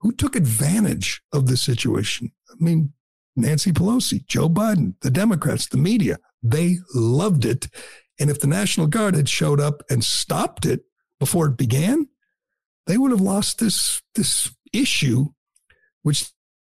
who 0.00 0.12
took 0.12 0.36
advantage 0.36 1.22
of 1.32 1.46
the 1.46 1.56
situation? 1.56 2.32
I 2.50 2.54
mean, 2.58 2.92
Nancy 3.36 3.72
Pelosi, 3.72 4.26
Joe 4.26 4.48
Biden, 4.48 4.94
the 5.00 5.10
Democrats, 5.10 5.68
the 5.68 5.76
media. 5.76 6.18
They 6.42 6.78
loved 6.94 7.44
it, 7.46 7.68
and 8.18 8.30
if 8.30 8.40
the 8.40 8.46
National 8.46 8.86
Guard 8.86 9.14
had 9.14 9.28
showed 9.28 9.60
up 9.60 9.82
and 9.90 10.04
stopped 10.04 10.66
it 10.66 10.84
before 11.18 11.46
it 11.46 11.56
began, 11.56 12.08
they 12.86 12.98
would 12.98 13.10
have 13.10 13.20
lost 13.20 13.58
this 13.58 14.02
this 14.14 14.54
issue, 14.72 15.26
which 16.02 16.30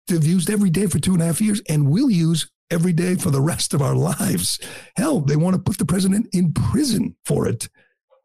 they've 0.08 0.24
used 0.24 0.50
every 0.50 0.70
day 0.70 0.86
for 0.86 0.98
two 0.98 1.14
and 1.14 1.22
a 1.22 1.26
half 1.26 1.40
years 1.40 1.60
and 1.68 1.90
will 1.90 2.10
use 2.10 2.50
every 2.70 2.92
day 2.92 3.14
for 3.14 3.30
the 3.30 3.40
rest 3.40 3.74
of 3.74 3.82
our 3.82 3.94
lives. 4.18 4.58
Hell, 4.96 5.20
they 5.20 5.36
want 5.36 5.54
to 5.54 5.62
put 5.62 5.78
the 5.78 5.86
president 5.86 6.28
in 6.32 6.52
prison 6.52 7.16
for 7.24 7.46
it. 7.46 7.68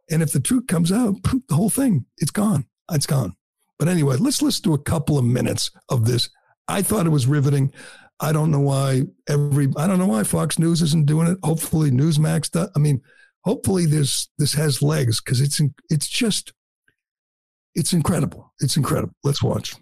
And 0.09 0.21
if 0.21 0.31
the 0.31 0.39
truth 0.39 0.67
comes 0.67 0.91
out, 0.91 1.15
the 1.23 1.55
whole 1.55 1.69
thing, 1.69 2.05
it's 2.17 2.31
gone. 2.31 2.65
It's 2.91 3.05
gone. 3.05 3.35
But 3.77 3.89
anyway, 3.89 4.15
let's 4.17 4.41
listen 4.41 4.63
to 4.63 4.73
a 4.73 4.81
couple 4.81 5.17
of 5.17 5.25
minutes 5.25 5.69
of 5.89 6.05
this. 6.05 6.29
I 6.67 6.81
thought 6.81 7.05
it 7.05 7.11
was 7.11 7.27
riveting. 7.27 7.73
I 8.19 8.31
don't 8.31 8.51
know 8.51 8.59
why 8.59 9.03
every 9.29 9.67
I 9.77 9.87
don't 9.87 9.99
know 9.99 10.07
why 10.07 10.23
Fox 10.23 10.57
News 10.57 10.81
isn't 10.81 11.05
doing 11.05 11.27
it. 11.27 11.37
Hopefully 11.43 11.91
Newsmax 11.91 12.51
does. 12.51 12.69
I 12.75 12.79
mean, 12.79 13.01
hopefully 13.43 13.85
this 13.85 14.27
this 14.37 14.53
has 14.53 14.81
legs 14.81 15.21
because 15.21 15.39
it's 15.41 15.61
it's 15.89 16.07
just 16.07 16.53
it's 17.75 17.93
incredible. 17.93 18.53
It's 18.59 18.75
incredible. 18.75 19.13
Let's 19.23 19.43
watch. 19.43 19.75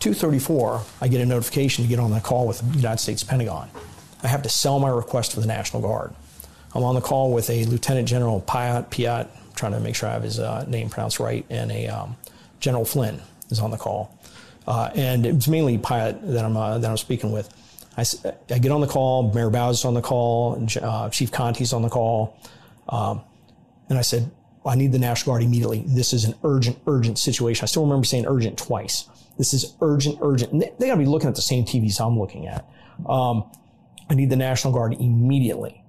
234, 0.00 0.82
I 1.00 1.08
get 1.08 1.20
a 1.20 1.26
notification 1.26 1.84
to 1.84 1.88
get 1.88 1.98
on 1.98 2.10
the 2.10 2.20
call 2.20 2.46
with 2.46 2.60
the 2.60 2.76
United 2.76 2.98
States 2.98 3.22
Pentagon. 3.22 3.70
I 4.22 4.28
have 4.28 4.42
to 4.42 4.48
sell 4.48 4.78
my 4.78 4.88
request 4.88 5.32
for 5.32 5.40
the 5.40 5.46
National 5.46 5.80
Guard. 5.80 6.14
I'm 6.74 6.82
on 6.82 6.94
the 6.94 7.00
call 7.00 7.32
with 7.32 7.48
a 7.48 7.64
Lieutenant 7.64 8.08
General 8.08 8.40
Piatt, 8.40 8.90
Piatt, 8.90 9.28
trying 9.54 9.72
to 9.72 9.80
make 9.80 9.94
sure 9.94 10.08
I 10.08 10.12
have 10.12 10.22
his 10.22 10.40
uh, 10.40 10.64
name 10.66 10.90
pronounced 10.90 11.20
right, 11.20 11.46
and 11.48 11.70
a 11.70 11.86
um, 11.86 12.16
General 12.60 12.84
Flynn 12.84 13.20
is 13.50 13.60
on 13.60 13.70
the 13.70 13.76
call. 13.76 14.18
Uh, 14.66 14.90
and 14.94 15.24
it's 15.24 15.46
mainly 15.46 15.78
Piatt 15.78 16.20
that 16.32 16.44
I'm, 16.44 16.56
uh, 16.56 16.78
that 16.78 16.90
I'm 16.90 16.96
speaking 16.96 17.30
with. 17.32 17.48
I, 17.96 18.04
I, 18.50 18.58
get 18.58 18.72
on 18.72 18.80
the 18.80 18.86
call, 18.86 19.32
Mayor 19.32 19.50
Bowser 19.50 19.80
is 19.80 19.84
on 19.84 19.94
the 19.94 20.02
call, 20.02 20.66
uh, 20.82 21.08
Chief 21.10 21.30
Contee's 21.30 21.72
on 21.72 21.82
the 21.82 21.88
call. 21.88 22.36
Um, 22.88 23.22
and 23.88 23.98
I 23.98 24.02
said, 24.02 24.30
I 24.66 24.74
need 24.74 24.92
the 24.92 24.98
National 24.98 25.34
Guard 25.34 25.42
immediately. 25.42 25.84
This 25.86 26.12
is 26.12 26.24
an 26.24 26.34
urgent, 26.42 26.78
urgent 26.86 27.18
situation. 27.18 27.64
I 27.64 27.66
still 27.66 27.84
remember 27.84 28.04
saying 28.04 28.26
urgent 28.26 28.58
twice. 28.58 29.08
This 29.38 29.52
is 29.52 29.74
urgent, 29.80 30.18
urgent. 30.22 30.52
And 30.52 30.62
they, 30.62 30.72
they 30.78 30.86
got 30.86 30.94
to 30.94 30.98
be 30.98 31.06
looking 31.06 31.28
at 31.28 31.34
the 31.34 31.42
same 31.42 31.64
TVs 31.64 32.00
I'm 32.00 32.18
looking 32.18 32.46
at. 32.46 32.66
Um, 33.06 33.44
I 34.08 34.14
need 34.14 34.30
the 34.30 34.36
National 34.36 34.72
Guard 34.72 34.94
immediately. 34.94 35.82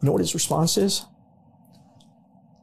You 0.00 0.06
know 0.06 0.12
what 0.12 0.20
his 0.20 0.34
response 0.34 0.76
is? 0.76 1.06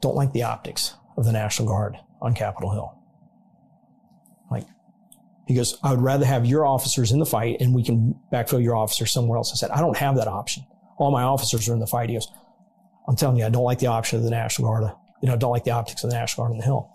Don't 0.01 0.15
like 0.15 0.33
the 0.33 0.43
optics 0.43 0.93
of 1.17 1.25
the 1.25 1.31
National 1.31 1.67
Guard 1.67 1.97
on 2.21 2.33
Capitol 2.33 2.71
Hill. 2.71 2.94
He 5.47 5.53
goes, 5.53 5.77
I 5.83 5.91
would 5.91 6.01
rather 6.01 6.25
have 6.25 6.45
your 6.45 6.65
officers 6.65 7.11
in 7.11 7.19
the 7.19 7.25
fight 7.25 7.57
and 7.59 7.73
we 7.73 7.83
can 7.83 8.15
backfill 8.31 8.63
your 8.63 8.75
officers 8.75 9.11
somewhere 9.11 9.37
else. 9.37 9.51
I 9.53 9.55
said, 9.55 9.69
I 9.69 9.79
don't 9.79 9.97
have 9.97 10.15
that 10.15 10.27
option. 10.27 10.65
All 10.97 11.11
my 11.11 11.23
officers 11.23 11.69
are 11.69 11.73
in 11.73 11.79
the 11.79 11.87
fight. 11.87 12.09
He 12.09 12.15
goes, 12.15 12.31
I'm 13.07 13.15
telling 13.15 13.37
you, 13.37 13.45
I 13.45 13.49
don't 13.49 13.63
like 13.63 13.79
the 13.79 13.87
option 13.87 14.17
of 14.17 14.23
the 14.23 14.31
National 14.31 14.69
Guard 14.69 14.91
you 15.21 15.27
know, 15.27 15.33
I 15.33 15.37
don't 15.37 15.51
like 15.51 15.63
the 15.63 15.71
optics 15.71 16.03
of 16.03 16.11
the 16.11 16.15
National 16.15 16.45
Guard 16.45 16.51
on 16.51 16.57
the 16.59 16.65
Hill. 16.65 16.89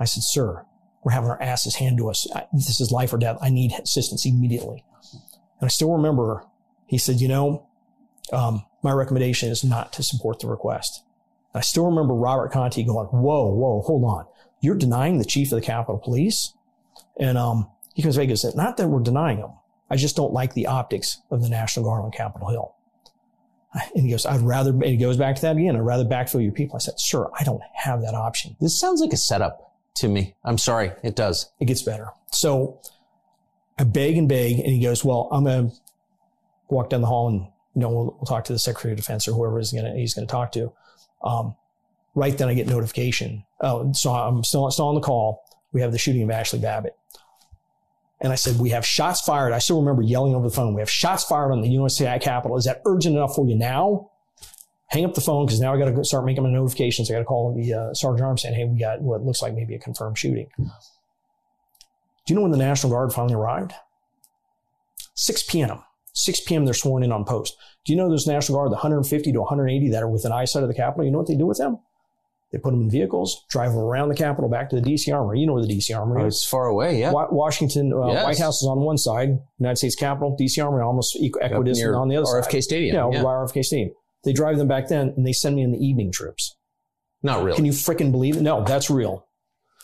I 0.00 0.06
said, 0.06 0.22
sir, 0.24 0.64
we're 1.04 1.12
having 1.12 1.30
our 1.30 1.40
asses 1.40 1.76
handed 1.76 1.98
to 1.98 2.10
us. 2.10 2.26
This 2.52 2.80
is 2.80 2.90
life 2.90 3.12
or 3.12 3.18
death. 3.18 3.38
I 3.40 3.48
need 3.48 3.72
assistance 3.80 4.26
immediately. 4.26 4.84
And 5.60 5.66
I 5.66 5.68
still 5.68 5.92
remember 5.92 6.44
he 6.86 6.98
said, 6.98 7.20
you 7.20 7.28
know, 7.28 7.66
um, 8.32 8.64
my 8.82 8.92
recommendation 8.92 9.50
is 9.50 9.62
not 9.62 9.92
to 9.94 10.02
support 10.02 10.40
the 10.40 10.48
request. 10.48 11.02
And 11.54 11.60
I 11.60 11.62
still 11.62 11.86
remember 11.86 12.14
Robert 12.14 12.52
Contee 12.52 12.84
going, 12.84 13.06
whoa, 13.06 13.52
whoa, 13.52 13.82
hold 13.82 14.04
on. 14.04 14.26
You're 14.60 14.74
denying 14.74 15.18
the 15.18 15.24
chief 15.24 15.52
of 15.52 15.60
the 15.60 15.64
Capitol 15.64 15.98
Police? 15.98 16.54
And 17.20 17.38
um, 17.38 17.70
he 17.96 18.02
comes 18.02 18.18
back 18.18 18.28
and 18.28 18.38
said, 18.38 18.54
not 18.54 18.76
that 18.76 18.88
we're 18.88 19.00
denying 19.00 19.38
him. 19.38 19.52
I 19.88 19.96
just 19.96 20.16
don't 20.16 20.34
like 20.34 20.52
the 20.52 20.66
optics 20.66 21.22
of 21.30 21.40
the 21.40 21.48
National 21.48 21.86
Guard 21.86 22.04
on 22.04 22.10
Capitol 22.10 22.50
Hill. 22.50 22.74
And 23.94 24.04
he 24.04 24.10
goes, 24.10 24.26
I'd 24.26 24.42
rather, 24.42 24.68
and 24.68 24.84
he 24.84 24.98
goes 24.98 25.16
back 25.16 25.34
to 25.36 25.42
that 25.42 25.56
again. 25.56 25.74
I'd 25.74 25.80
rather 25.80 26.04
backfill 26.04 26.42
your 26.42 26.52
people. 26.52 26.76
I 26.76 26.80
said, 26.80 27.00
sir, 27.00 27.26
I 27.40 27.42
don't 27.42 27.62
have 27.72 28.02
that 28.02 28.12
option. 28.12 28.54
This 28.60 28.78
sounds 28.78 29.00
like 29.00 29.14
a 29.14 29.16
setup 29.16 29.72
to 29.94 30.08
me. 30.08 30.34
I'm 30.44 30.58
sorry. 30.58 30.92
It 31.02 31.16
does. 31.16 31.50
It 31.58 31.64
gets 31.64 31.80
better. 31.80 32.10
So 32.32 32.82
I 33.78 33.84
beg 33.84 34.18
and 34.18 34.28
beg. 34.28 34.58
And 34.58 34.68
he 34.68 34.82
goes, 34.82 35.02
well, 35.02 35.30
I'm 35.32 35.44
going 35.44 35.70
to 35.70 35.76
walk 36.68 36.90
down 36.90 37.00
the 37.00 37.06
hall 37.06 37.28
and, 37.28 37.40
you 37.74 37.80
know, 37.80 37.88
we'll, 37.88 38.16
we'll 38.18 38.26
talk 38.26 38.44
to 38.44 38.52
the 38.52 38.58
secretary 38.58 38.92
of 38.92 38.98
defense 38.98 39.26
or 39.26 39.32
whoever 39.32 39.58
is 39.58 39.70
to, 39.70 39.94
he's 39.96 40.12
going 40.12 40.26
to 40.26 40.30
talk 40.30 40.52
to. 40.52 40.70
Um, 41.24 41.56
right 42.14 42.36
then 42.36 42.48
I 42.48 42.54
get 42.54 42.66
notification. 42.66 43.44
Oh, 43.62 43.90
so 43.94 44.10
I'm 44.10 44.44
still, 44.44 44.70
still 44.70 44.88
on 44.88 44.96
the 44.96 45.00
call. 45.00 45.44
We 45.72 45.80
have 45.80 45.92
the 45.92 45.98
shooting 45.98 46.22
of 46.24 46.30
Ashley 46.30 46.58
Babbitt. 46.58 46.94
And 48.20 48.32
I 48.32 48.36
said, 48.36 48.58
we 48.58 48.70
have 48.70 48.86
shots 48.86 49.20
fired. 49.20 49.52
I 49.52 49.58
still 49.58 49.78
remember 49.78 50.02
yelling 50.02 50.34
over 50.34 50.48
the 50.48 50.54
phone. 50.54 50.74
We 50.74 50.80
have 50.80 50.90
shots 50.90 51.24
fired 51.24 51.52
on 51.52 51.60
the 51.60 51.68
USCI 51.68 52.20
Capitol. 52.20 52.56
Is 52.56 52.64
that 52.64 52.80
urgent 52.86 53.16
enough 53.16 53.34
for 53.34 53.46
you 53.46 53.56
now? 53.56 54.10
Hang 54.88 55.04
up 55.04 55.14
the 55.14 55.20
phone 55.20 55.46
because 55.46 55.60
now 55.60 55.74
I 55.74 55.78
got 55.78 55.94
to 55.94 56.04
start 56.04 56.24
making 56.24 56.44
my 56.44 56.50
notifications. 56.50 57.10
I 57.10 57.14
got 57.14 57.18
to 57.18 57.24
call 57.24 57.54
the 57.54 57.74
uh, 57.74 57.94
Sergeant 57.94 58.24
Arm 58.24 58.38
saying, 58.38 58.54
hey, 58.54 58.64
we 58.64 58.78
got 58.78 59.02
what 59.02 59.22
looks 59.22 59.42
like 59.42 59.54
maybe 59.54 59.74
a 59.74 59.78
confirmed 59.78 60.16
shooting. 60.16 60.48
Do 60.56 60.64
you 62.28 62.36
know 62.36 62.42
when 62.42 62.52
the 62.52 62.58
National 62.58 62.92
Guard 62.92 63.12
finally 63.12 63.34
arrived? 63.34 63.72
6 65.14 65.42
p.m. 65.44 65.82
6 66.14 66.40
p.m. 66.40 66.64
they're 66.64 66.74
sworn 66.74 67.02
in 67.02 67.12
on 67.12 67.24
post. 67.24 67.56
Do 67.84 67.92
you 67.92 67.98
know 67.98 68.08
those 68.08 68.26
National 68.26 68.58
Guard, 68.58 68.70
the 68.70 68.76
150 68.76 69.32
to 69.32 69.40
180 69.40 69.90
that 69.90 70.02
are 70.02 70.08
within 70.08 70.32
eyesight 70.32 70.62
of 70.62 70.68
the 70.68 70.74
Capitol? 70.74 71.04
You 71.04 71.10
know 71.10 71.18
what 71.18 71.28
they 71.28 71.36
do 71.36 71.46
with 71.46 71.58
them? 71.58 71.78
They 72.56 72.62
put 72.62 72.70
them 72.70 72.80
in 72.80 72.90
vehicles, 72.90 73.44
drive 73.50 73.72
them 73.72 73.80
around 73.80 74.08
the 74.08 74.14
Capitol 74.14 74.48
back 74.48 74.70
to 74.70 74.76
the 74.76 74.80
D.C. 74.80 75.12
Armory. 75.12 75.40
You 75.40 75.46
know 75.46 75.52
where 75.52 75.60
the 75.60 75.68
D.C. 75.68 75.92
Armory 75.92 76.22
oh, 76.22 76.26
is. 76.26 76.36
It's 76.36 76.48
far 76.48 76.68
away, 76.68 76.98
yeah. 77.00 77.12
Washington, 77.12 77.92
uh, 77.92 78.06
yes. 78.06 78.24
White 78.24 78.38
House 78.38 78.62
is 78.62 78.66
on 78.66 78.80
one 78.80 78.96
side, 78.96 79.38
United 79.58 79.76
States 79.76 79.94
Capitol, 79.94 80.34
D.C. 80.38 80.58
Armory 80.58 80.82
almost 80.82 81.14
equidistant 81.20 81.94
on 81.94 82.08
the 82.08 82.16
other 82.16 82.24
RFK 82.24 82.44
side. 82.44 82.50
RFK 82.50 82.62
Stadium. 82.62 82.96
Yeah, 82.96 83.18
yeah. 83.18 83.24
RFK 83.24 83.62
Stadium. 83.62 83.90
They 84.24 84.32
drive 84.32 84.56
them 84.56 84.68
back 84.68 84.88
then 84.88 85.12
and 85.18 85.26
they 85.26 85.34
send 85.34 85.56
me 85.56 85.62
in 85.62 85.72
the 85.72 85.78
evening 85.78 86.10
trips. 86.10 86.56
Not 87.22 87.42
really. 87.42 87.56
Can 87.56 87.66
you 87.66 87.72
freaking 87.72 88.10
believe 88.10 88.38
it? 88.38 88.42
No, 88.42 88.64
that's 88.64 88.88
real. 88.88 89.26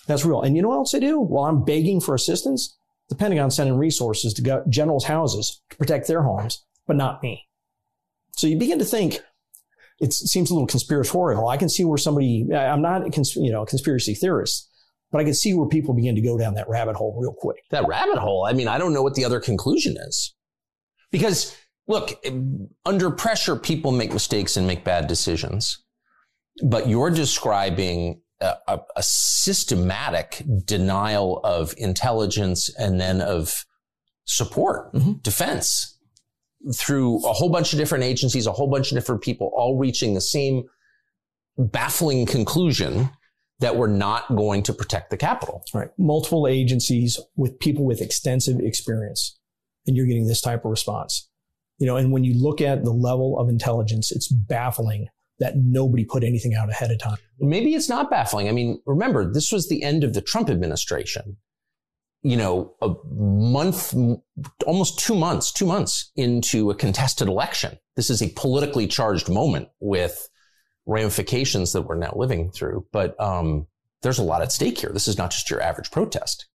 That's 0.07 0.25
real. 0.25 0.41
And 0.41 0.57
you 0.57 0.63
know 0.63 0.69
what 0.69 0.77
else 0.77 0.93
they 0.93 1.01
do? 1.01 1.21
While 1.21 1.45
I'm 1.45 1.65
begging 1.65 2.01
for 2.01 2.15
assistance, 2.15 2.75
the 3.11 3.17
Pentagon 3.17 3.51
sending 3.51 3.77
resources 3.77 4.33
to 4.35 4.65
generals' 4.71 5.05
houses 5.05 5.61
to 5.69 5.77
protect 5.77 6.09
their 6.09 6.23
homes, 6.23 6.65
but 6.87 6.97
not 6.97 7.23
me. 7.23 7.47
So 8.35 8.47
you 8.47 8.57
begin 8.57 8.79
to 8.79 8.85
think, 8.87 9.21
it 10.03 10.13
seems 10.13 10.51
a 10.51 10.55
little 10.55 10.67
conspiratorial. 10.67 11.47
I 11.47 11.57
can 11.57 11.69
see 11.69 11.85
where 11.85 11.97
somebody, 11.97 12.49
I'm 12.53 12.83
not 12.83 13.07
a 13.07 13.11
cons, 13.11 13.37
you 13.37 13.53
know, 13.53 13.65
conspiracy 13.65 14.15
theorist, 14.15 14.69
but 15.13 15.21
I 15.21 15.25
can 15.25 15.33
see 15.33 15.55
where 15.55 15.69
people 15.69 15.95
begin 15.95 16.17
to 16.17 16.21
go 16.21 16.37
down 16.37 16.55
that 16.55 16.69
rabbit 16.69 16.97
hole 16.97 17.17
real 17.17 17.33
quick. 17.33 17.63
That 17.71 17.87
rabbit 17.87 18.19
hole. 18.19 18.45
I 18.45 18.53
mean, 18.53 18.67
I 18.67 18.79
don't 18.79 18.93
know 18.93 19.03
what 19.03 19.15
the 19.15 19.25
other 19.25 19.39
conclusion 19.39 19.97
is. 19.97 20.35
Because 21.13 21.57
look, 21.87 22.21
under 22.85 23.13
pressure, 23.13 23.55
people 23.55 23.93
make 23.93 24.13
mistakes 24.13 24.57
and 24.57 24.67
make 24.67 24.83
bad 24.83 25.07
decisions. 25.07 25.79
But 26.65 26.89
you're 26.89 27.11
describing 27.11 28.23
a, 28.41 28.55
a, 28.67 28.81
a 28.97 29.03
systematic 29.05 30.43
denial 30.65 31.41
of 31.45 31.75
intelligence 31.79 32.69
and 32.77 33.01
then 33.01 33.21
of 33.21 33.65
support, 34.25 34.93
mm-hmm. 34.95 35.13
defense 35.23 35.92
through 36.75 37.17
a 37.27 37.33
whole 37.33 37.51
bunch 37.51 37.73
of 37.73 37.79
different 37.79 38.05
agencies, 38.05 38.47
a 38.47 38.53
whole 38.53 38.71
bunch 38.71 38.93
of 38.93 38.97
different 38.97 39.23
people, 39.23 39.51
all 39.55 39.79
reaching 39.79 40.15
the 40.15 40.21
same 40.21 40.65
baffling 41.59 42.27
conclusion 42.27 43.11
that 43.61 43.77
we're 43.77 43.87
not 43.87 44.29
going 44.35 44.63
to 44.65 44.73
protect 44.73 45.11
the 45.11 45.17
capital. 45.17 45.63
Right. 45.73 45.89
Multiple 45.99 46.47
agencies 46.49 47.19
with 47.37 47.59
people 47.61 47.85
with 47.85 48.01
extensive 48.01 48.59
experience, 48.61 49.39
and 49.87 49.97
you're 49.97 50.07
getting 50.07 50.27
this 50.27 50.41
type 50.41 50.65
of 50.65 50.71
response. 50.71 51.29
You 51.79 51.87
know, 51.87 51.97
and 51.97 52.13
when 52.13 52.25
you 52.25 52.35
look 52.35 52.61
at 52.61 52.85
the 52.85 52.93
level 52.93 53.39
of 53.39 53.49
intelligence, 53.49 54.13
it's 54.13 54.29
baffling 54.29 55.09
that 55.39 55.55
nobody 55.57 56.05
put 56.05 56.23
anything 56.23 56.55
out 56.55 56.71
ahead 56.71 56.91
of 56.91 57.01
time. 57.01 57.17
Maybe 57.41 57.75
it's 57.75 57.89
not 57.89 58.11
baffling. 58.11 58.49
I 58.49 58.53
mean, 58.53 58.81
remember, 58.87 59.33
this 59.33 59.51
was 59.51 59.69
the 59.69 59.83
end 59.83 60.05
of 60.05 60.15
the 60.15 60.21
Trump 60.21 60.49
administration. 60.49 61.37
You 62.23 62.37
know, 62.37 62.75
a 62.81 62.95
month, 63.11 63.95
almost 64.65 65.01
two 65.01 65.17
months, 65.17 65.51
two 65.53 65.67
months 65.67 66.13
into 66.15 66.71
a 66.71 66.75
contested 66.75 67.27
election. 67.27 67.79
This 67.97 68.11
is 68.11 68.23
a 68.23 68.29
politically 68.37 68.87
charged 68.87 69.29
moment 69.29 69.69
with 69.81 70.29
ramifications 70.87 71.73
that 71.73 71.83
we're 71.83 71.97
now 71.97 72.13
living 72.15 72.51
through. 72.51 72.87
But 72.93 73.21
um, 73.21 73.67
there's 74.03 74.19
a 74.19 74.25
lot 74.25 74.43
at 74.43 74.53
stake 74.53 74.79
here. 74.79 74.91
This 74.93 75.09
is 75.09 75.19
not 75.19 75.31
just 75.31 75.51
your 75.51 75.61
average 75.61 75.91
protest. 75.91 76.47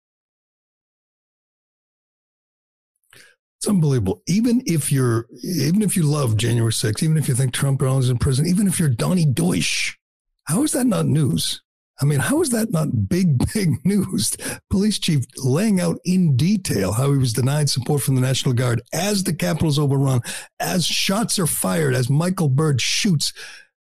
It's 3.59 3.67
unbelievable. 3.67 4.21
Even 4.27 4.61
if 4.65 4.91
you're, 4.91 5.27
even 5.43 5.81
if 5.81 5.95
you 5.95 6.03
love 6.03 6.37
January 6.37 6.71
6th, 6.71 7.01
even 7.01 7.17
if 7.17 7.27
you 7.27 7.33
think 7.33 7.53
Trump 7.53 7.81
is 7.81 8.09
in 8.09 8.17
prison, 8.17 8.45
even 8.45 8.67
if 8.67 8.79
you're 8.79 8.89
Donnie 8.89 9.25
Deutsch, 9.25 9.97
how 10.43 10.63
is 10.63 10.73
that 10.73 10.85
not 10.85 11.07
news? 11.07 11.61
I 12.01 12.05
mean, 12.05 12.19
how 12.19 12.41
is 12.41 12.49
that 12.51 12.71
not 12.71 13.09
big, 13.09 13.37
big 13.53 13.83
news? 13.85 14.35
Police 14.69 14.99
chief 14.99 15.25
laying 15.37 15.79
out 15.79 15.97
in 16.05 16.35
detail 16.35 16.91
how 16.93 17.11
he 17.11 17.17
was 17.17 17.33
denied 17.33 17.69
support 17.69 18.01
from 18.01 18.15
the 18.15 18.21
National 18.21 18.53
Guard 18.53 18.81
as 18.93 19.23
the 19.23 19.33
Capitol's 19.33 19.79
overrun, 19.79 20.21
as 20.59 20.85
shots 20.85 21.39
are 21.39 21.47
fired, 21.47 21.95
as 21.95 22.09
Michael 22.09 22.49
Byrd 22.49 22.81
shoots 22.81 23.33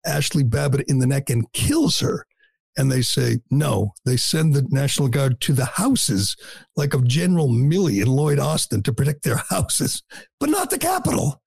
Ashley 0.05 0.43
Babbitt 0.43 0.87
in 0.87 0.99
the 0.99 1.07
neck 1.07 1.29
and 1.29 1.51
kills 1.53 1.99
her 1.99 2.25
and 2.77 2.91
they 2.91 3.01
say 3.01 3.39
no. 3.51 3.93
They 4.05 4.17
send 4.17 4.53
the 4.53 4.65
National 4.69 5.07
Guard 5.07 5.39
to 5.41 5.53
the 5.53 5.65
houses, 5.65 6.35
like 6.75 6.93
of 6.93 7.07
General 7.07 7.47
Milley 7.49 8.01
and 8.01 8.09
Lloyd 8.09 8.39
Austin, 8.39 8.81
to 8.83 8.93
protect 8.93 9.23
their 9.23 9.37
houses, 9.49 10.03
but 10.39 10.49
not 10.49 10.69
the 10.69 10.79
Capitol. 10.79 11.41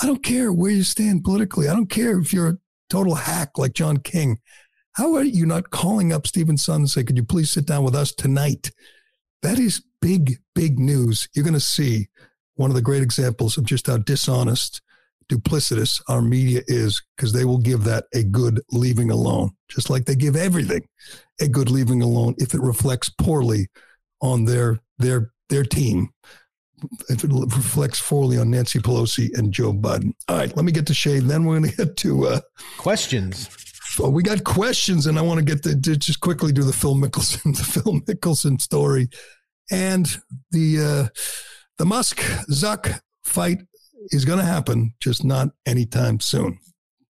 I 0.00 0.06
don't 0.06 0.22
care 0.22 0.52
where 0.52 0.70
you 0.70 0.84
stand 0.84 1.24
politically. 1.24 1.68
I 1.68 1.74
don't 1.74 1.90
care 1.90 2.18
if 2.18 2.32
you're 2.32 2.48
a 2.48 2.58
total 2.88 3.16
hack 3.16 3.58
like 3.58 3.72
John 3.72 3.98
King. 3.98 4.38
How 4.94 5.14
are 5.14 5.24
you 5.24 5.46
not 5.46 5.70
calling 5.70 6.12
up 6.12 6.26
Steven 6.26 6.56
Sund 6.56 6.76
and 6.76 6.90
say, 6.90 7.04
could 7.04 7.16
you 7.16 7.24
please 7.24 7.50
sit 7.50 7.66
down 7.66 7.84
with 7.84 7.94
us 7.94 8.12
tonight? 8.12 8.70
That 9.42 9.58
is 9.58 9.82
big, 10.00 10.38
big 10.54 10.78
news. 10.78 11.28
You're 11.34 11.44
going 11.44 11.54
to 11.54 11.60
see 11.60 12.08
one 12.56 12.70
of 12.70 12.74
the 12.74 12.82
great 12.82 13.02
examples 13.02 13.56
of 13.56 13.64
just 13.64 13.86
how 13.86 13.98
dishonest 13.98 14.82
duplicitous 15.28 16.00
our 16.08 16.22
media 16.22 16.62
is 16.66 17.02
because 17.16 17.32
they 17.32 17.44
will 17.44 17.58
give 17.58 17.84
that 17.84 18.04
a 18.14 18.24
good 18.24 18.60
leaving 18.72 19.10
alone, 19.10 19.50
just 19.68 19.90
like 19.90 20.06
they 20.06 20.14
give 20.14 20.36
everything 20.36 20.86
a 21.40 21.48
good 21.48 21.70
leaving 21.70 22.02
alone 22.02 22.34
if 22.38 22.54
it 22.54 22.60
reflects 22.60 23.10
poorly 23.10 23.68
on 24.20 24.44
their 24.44 24.78
their 24.98 25.30
their 25.48 25.64
team. 25.64 26.08
If 27.08 27.24
it 27.24 27.30
reflects 27.32 28.00
poorly 28.06 28.38
on 28.38 28.50
Nancy 28.50 28.78
Pelosi 28.78 29.36
and 29.36 29.52
Joe 29.52 29.72
Biden. 29.72 30.12
All 30.28 30.36
right, 30.36 30.54
let 30.56 30.64
me 30.64 30.70
get 30.70 30.86
to 30.86 30.94
Shade. 30.94 31.24
Then 31.24 31.44
we're 31.44 31.58
going 31.58 31.70
to 31.70 31.76
get 31.76 31.96
to 31.98 32.26
uh, 32.26 32.40
questions. 32.76 33.48
We 34.00 34.22
got 34.22 34.44
questions, 34.44 35.06
and 35.06 35.18
I 35.18 35.22
want 35.22 35.38
to 35.38 35.44
get 35.44 35.62
to, 35.64 35.80
to 35.80 35.96
just 35.96 36.20
quickly 36.20 36.52
do 36.52 36.62
the 36.62 36.72
Phil 36.72 36.94
Mickelson, 36.94 37.56
the 37.56 37.64
Phil 37.64 38.00
Mickelson 38.00 38.60
story, 38.60 39.08
and 39.70 40.06
the 40.50 40.78
uh, 40.80 41.08
the 41.78 41.86
Musk 41.86 42.20
Zuck 42.50 43.00
fight 43.24 43.58
is 44.10 44.24
going 44.24 44.38
to 44.38 44.44
happen, 44.44 44.94
just 45.00 45.24
not 45.24 45.48
anytime 45.66 46.20
soon. 46.20 46.58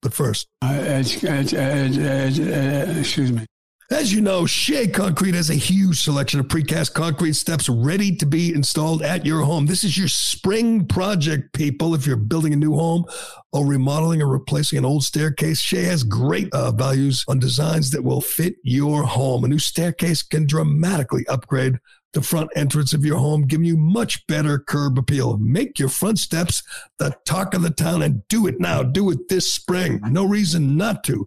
But 0.00 0.14
first, 0.14 0.48
uh, 0.62 0.66
uh, 0.66 0.70
uh, 0.70 1.58
uh 1.58 2.98
excuse 2.98 3.32
me. 3.32 3.46
As 3.90 4.12
you 4.12 4.20
know, 4.20 4.44
Shea 4.44 4.86
Concrete 4.86 5.34
has 5.34 5.48
a 5.48 5.54
huge 5.54 6.02
selection 6.02 6.38
of 6.38 6.48
precast 6.48 6.92
concrete 6.92 7.32
steps 7.32 7.70
ready 7.70 8.14
to 8.16 8.26
be 8.26 8.52
installed 8.52 9.02
at 9.02 9.24
your 9.24 9.40
home. 9.40 9.64
This 9.64 9.82
is 9.82 9.96
your 9.96 10.08
spring 10.08 10.84
project, 10.84 11.54
people. 11.54 11.94
If 11.94 12.06
you're 12.06 12.16
building 12.16 12.52
a 12.52 12.56
new 12.56 12.74
home 12.74 13.06
or 13.50 13.64
remodeling 13.64 14.20
or 14.20 14.26
replacing 14.26 14.76
an 14.76 14.84
old 14.84 15.04
staircase, 15.04 15.60
Shea 15.60 15.84
has 15.84 16.04
great 16.04 16.52
uh, 16.52 16.70
values 16.72 17.24
on 17.28 17.38
designs 17.38 17.90
that 17.92 18.04
will 18.04 18.20
fit 18.20 18.56
your 18.62 19.04
home. 19.04 19.44
A 19.44 19.48
new 19.48 19.58
staircase 19.58 20.22
can 20.22 20.46
dramatically 20.46 21.26
upgrade 21.26 21.78
the 22.12 22.20
front 22.20 22.50
entrance 22.54 22.92
of 22.92 23.06
your 23.06 23.16
home, 23.16 23.46
giving 23.46 23.66
you 23.66 23.78
much 23.78 24.26
better 24.26 24.58
curb 24.58 24.98
appeal. 24.98 25.38
Make 25.38 25.78
your 25.78 25.88
front 25.88 26.18
steps 26.18 26.62
the 26.98 27.16
talk 27.24 27.54
of 27.54 27.62
the 27.62 27.70
town 27.70 28.02
and 28.02 28.26
do 28.28 28.46
it 28.46 28.60
now. 28.60 28.82
Do 28.82 29.10
it 29.10 29.28
this 29.28 29.50
spring. 29.50 30.00
No 30.02 30.26
reason 30.26 30.76
not 30.76 31.04
to. 31.04 31.26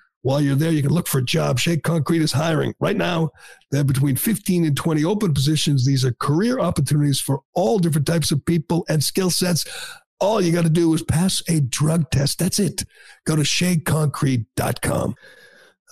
while 0.23 0.41
you're 0.41 0.55
there, 0.55 0.71
you 0.71 0.81
can 0.81 0.91
look 0.91 1.07
for 1.07 1.19
a 1.19 1.25
job. 1.25 1.59
Shea 1.59 1.77
Concrete 1.77 2.21
is 2.21 2.31
hiring. 2.31 2.73
Right 2.79 2.95
now, 2.95 3.31
they 3.71 3.77
have 3.77 3.87
between 3.87 4.15
15 4.15 4.65
and 4.65 4.77
20 4.77 5.03
open 5.03 5.33
positions. 5.33 5.85
These 5.85 6.05
are 6.05 6.13
career 6.13 6.59
opportunities 6.59 7.19
for 7.19 7.41
all 7.53 7.79
different 7.79 8.07
types 8.07 8.31
of 8.31 8.45
people 8.45 8.85
and 8.87 9.03
skill 9.03 9.29
sets. 9.29 9.65
All 10.19 10.39
you 10.39 10.51
got 10.51 10.63
to 10.63 10.69
do 10.69 10.93
is 10.93 11.01
pass 11.01 11.41
a 11.49 11.61
drug 11.61 12.09
test. 12.11 12.37
That's 12.37 12.59
it. 12.59 12.83
Go 13.25 13.35
to 13.35 13.41
sheaconcrete.com. 13.41 15.15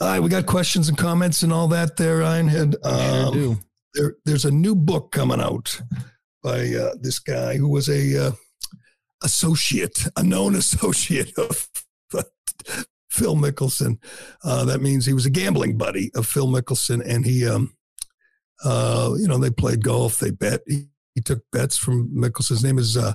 All 0.02 0.08
right, 0.08 0.20
we 0.20 0.30
got 0.30 0.46
questions 0.46 0.88
and 0.88 0.98
comments 0.98 1.42
and 1.42 1.52
all 1.52 1.68
that 1.70 1.98
there, 1.98 2.20
Ironhead. 2.20 2.76
Um, 2.86 3.34
sure 3.34 3.34
do 3.34 3.60
there, 3.94 4.16
there's 4.26 4.46
a 4.46 4.52
new 4.52 4.76
book 4.76 5.12
coming 5.12 5.42
out 5.42 5.82
by 6.44 6.68
uh, 6.74 6.92
this 7.02 7.20
guy 7.20 7.58
who 7.58 7.70
was 7.70 7.90
a 7.90 8.28
uh, 8.28 8.32
associate, 9.24 10.08
a 10.16 10.24
known 10.24 10.56
associate 10.56 11.38
of 11.38 11.68
Phil 13.10 13.36
Mickelson. 13.36 13.98
Uh, 14.44 14.66
that 14.66 14.82
means 14.82 15.06
he 15.06 15.14
was 15.14 15.26
a 15.26 15.32
gambling 15.32 15.78
buddy 15.78 16.12
of 16.16 16.28
Phil 16.28 16.48
Mickelson, 16.48 17.02
and 17.06 17.26
he, 17.26 17.48
um, 17.48 17.76
uh, 18.64 19.14
you 19.18 19.28
know, 19.28 19.38
they 19.38 19.50
played 19.50 19.84
golf, 19.84 20.20
they 20.20 20.32
bet. 20.32 20.62
He, 20.68 20.88
he 21.16 21.22
took 21.22 21.44
bets 21.52 21.78
from 21.78 22.10
Mickelson's 22.16 22.64
name 22.64 22.78
is 22.78 22.96
uh, 22.96 23.14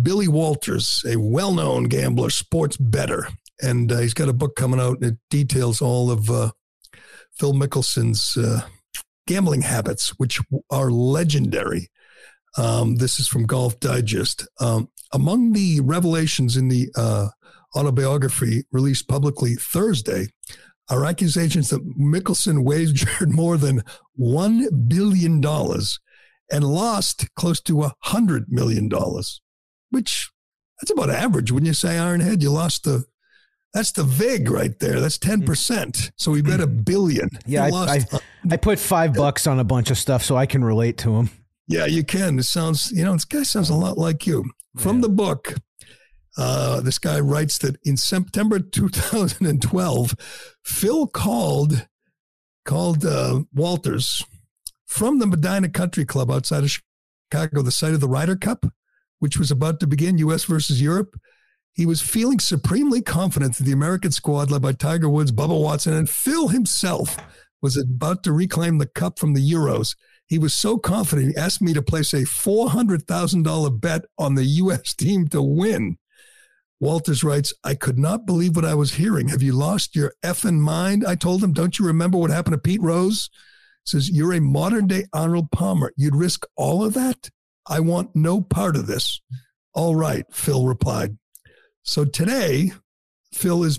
Billy 0.00 0.28
Walters, 0.28 1.02
a 1.06 1.16
well-known 1.16 1.84
gambler, 1.84 2.30
sports 2.30 2.76
better, 2.76 3.28
and 3.60 3.90
uh, 3.90 3.98
he's 3.98 4.14
got 4.14 4.28
a 4.28 4.34
book 4.34 4.54
coming 4.54 4.80
out 4.80 5.02
it 5.02 5.16
details 5.30 5.80
all 5.80 6.10
of 6.10 6.26
Phil 7.32 7.54
Mickelson's 7.54 8.36
gambling 9.26 9.62
habits, 9.62 10.10
which 10.18 10.40
are 10.70 10.90
legendary. 10.90 11.88
Um, 12.58 12.96
this 12.96 13.18
is 13.18 13.28
from 13.28 13.46
Golf 13.46 13.80
Digest. 13.80 14.46
Um, 14.60 14.90
among 15.12 15.52
the 15.52 15.80
revelations 15.80 16.56
in 16.56 16.68
the 16.68 16.90
uh, 16.96 17.28
autobiography 17.76 18.64
released 18.72 19.08
publicly 19.08 19.54
Thursday 19.54 20.28
are 20.90 21.04
accusations 21.04 21.70
that 21.70 21.96
Mickelson 21.98 22.64
wagered 22.64 23.28
more 23.34 23.56
than 23.56 23.82
$1 24.18 24.88
billion 24.88 25.42
and 26.50 26.64
lost 26.64 27.34
close 27.34 27.60
to 27.62 27.90
$100 28.06 28.44
million, 28.48 28.90
which 29.90 30.30
that's 30.80 30.90
about 30.90 31.10
average. 31.10 31.52
Wouldn't 31.52 31.68
you 31.68 31.74
say, 31.74 31.90
Ironhead? 31.90 32.42
You 32.42 32.50
lost 32.50 32.84
the 32.84 33.04
that's 33.72 33.92
the 33.92 34.04
VIG 34.04 34.50
right 34.50 34.78
there. 34.80 35.00
That's 35.00 35.16
10%. 35.18 35.84
Hmm. 35.96 36.08
So 36.16 36.30
we 36.30 36.42
bet 36.42 36.60
a 36.60 36.66
hmm. 36.66 36.82
billion. 36.82 37.30
Yeah, 37.46 37.64
I, 37.64 37.96
I, 37.96 38.00
I, 38.50 38.56
put 38.58 38.78
five 38.78 39.14
bucks 39.14 39.46
on 39.46 39.58
a 39.58 39.64
bunch 39.64 39.90
of 39.90 39.96
stuff 39.96 40.22
so 40.22 40.36
I 40.36 40.46
can 40.46 40.62
relate 40.62 40.98
to 40.98 41.16
him. 41.16 41.30
Yeah, 41.68 41.86
you 41.86 42.04
can. 42.04 42.38
It 42.38 42.44
sounds, 42.44 42.92
you 42.92 43.04
know, 43.04 43.14
this 43.14 43.24
guy 43.24 43.44
sounds 43.44 43.70
a 43.70 43.74
lot 43.74 43.96
like 43.96 44.26
you. 44.26 44.44
From 44.76 45.00
the 45.00 45.08
book, 45.08 45.54
uh, 46.36 46.80
this 46.80 46.98
guy 46.98 47.20
writes 47.20 47.58
that 47.58 47.76
in 47.84 47.96
September 47.96 48.58
2012, 48.58 50.14
Phil 50.64 51.06
called 51.06 51.86
called 52.64 53.04
uh, 53.04 53.42
Walters 53.52 54.24
from 54.86 55.18
the 55.18 55.26
Medinah 55.26 55.70
Country 55.70 56.04
Club 56.04 56.30
outside 56.30 56.62
of 56.62 56.80
Chicago, 57.30 57.62
the 57.62 57.72
site 57.72 57.94
of 57.94 58.00
the 58.00 58.08
Ryder 58.08 58.36
Cup, 58.36 58.66
which 59.18 59.36
was 59.36 59.50
about 59.50 59.80
to 59.80 59.86
begin, 59.86 60.18
U.S. 60.18 60.44
versus 60.44 60.80
Europe 60.80 61.16
he 61.74 61.86
was 61.86 62.00
feeling 62.00 62.38
supremely 62.38 63.00
confident 63.00 63.56
that 63.56 63.64
the 63.64 63.72
American 63.72 64.12
squad, 64.12 64.50
led 64.50 64.62
by 64.62 64.72
Tiger 64.72 65.08
Woods, 65.08 65.32
Bubba 65.32 65.60
Watson, 65.60 65.94
and 65.94 66.08
Phil 66.08 66.48
himself, 66.48 67.16
was 67.62 67.76
about 67.76 68.22
to 68.24 68.32
reclaim 68.32 68.78
the 68.78 68.86
cup 68.86 69.18
from 69.18 69.34
the 69.34 69.52
Euros. 69.52 69.96
He 70.26 70.38
was 70.38 70.52
so 70.54 70.78
confident, 70.78 71.28
he 71.30 71.36
asked 71.36 71.62
me 71.62 71.72
to 71.74 71.82
place 71.82 72.12
a 72.12 72.22
$400,000 72.22 73.80
bet 73.80 74.04
on 74.18 74.34
the 74.34 74.44
U.S. 74.44 74.94
team 74.94 75.28
to 75.28 75.42
win. 75.42 75.98
Walters 76.82 77.22
writes, 77.22 77.54
I 77.62 77.76
could 77.76 77.96
not 77.96 78.26
believe 78.26 78.56
what 78.56 78.64
I 78.64 78.74
was 78.74 78.94
hearing. 78.94 79.28
Have 79.28 79.40
you 79.40 79.52
lost 79.52 79.94
your 79.94 80.14
effing 80.24 80.58
mind? 80.58 81.04
I 81.06 81.14
told 81.14 81.40
him, 81.40 81.52
Don't 81.52 81.78
you 81.78 81.86
remember 81.86 82.18
what 82.18 82.32
happened 82.32 82.54
to 82.54 82.58
Pete 82.58 82.82
Rose? 82.82 83.30
Says, 83.86 84.10
You're 84.10 84.32
a 84.32 84.40
modern 84.40 84.88
day 84.88 85.04
Arnold 85.12 85.52
Palmer. 85.52 85.92
You'd 85.96 86.16
risk 86.16 86.44
all 86.56 86.84
of 86.84 86.94
that? 86.94 87.30
I 87.68 87.78
want 87.78 88.16
no 88.16 88.40
part 88.40 88.74
of 88.74 88.88
this. 88.88 89.20
All 89.72 89.94
right, 89.94 90.24
Phil 90.32 90.66
replied. 90.66 91.18
So 91.84 92.04
today, 92.04 92.72
Phil 93.32 93.62
is 93.62 93.78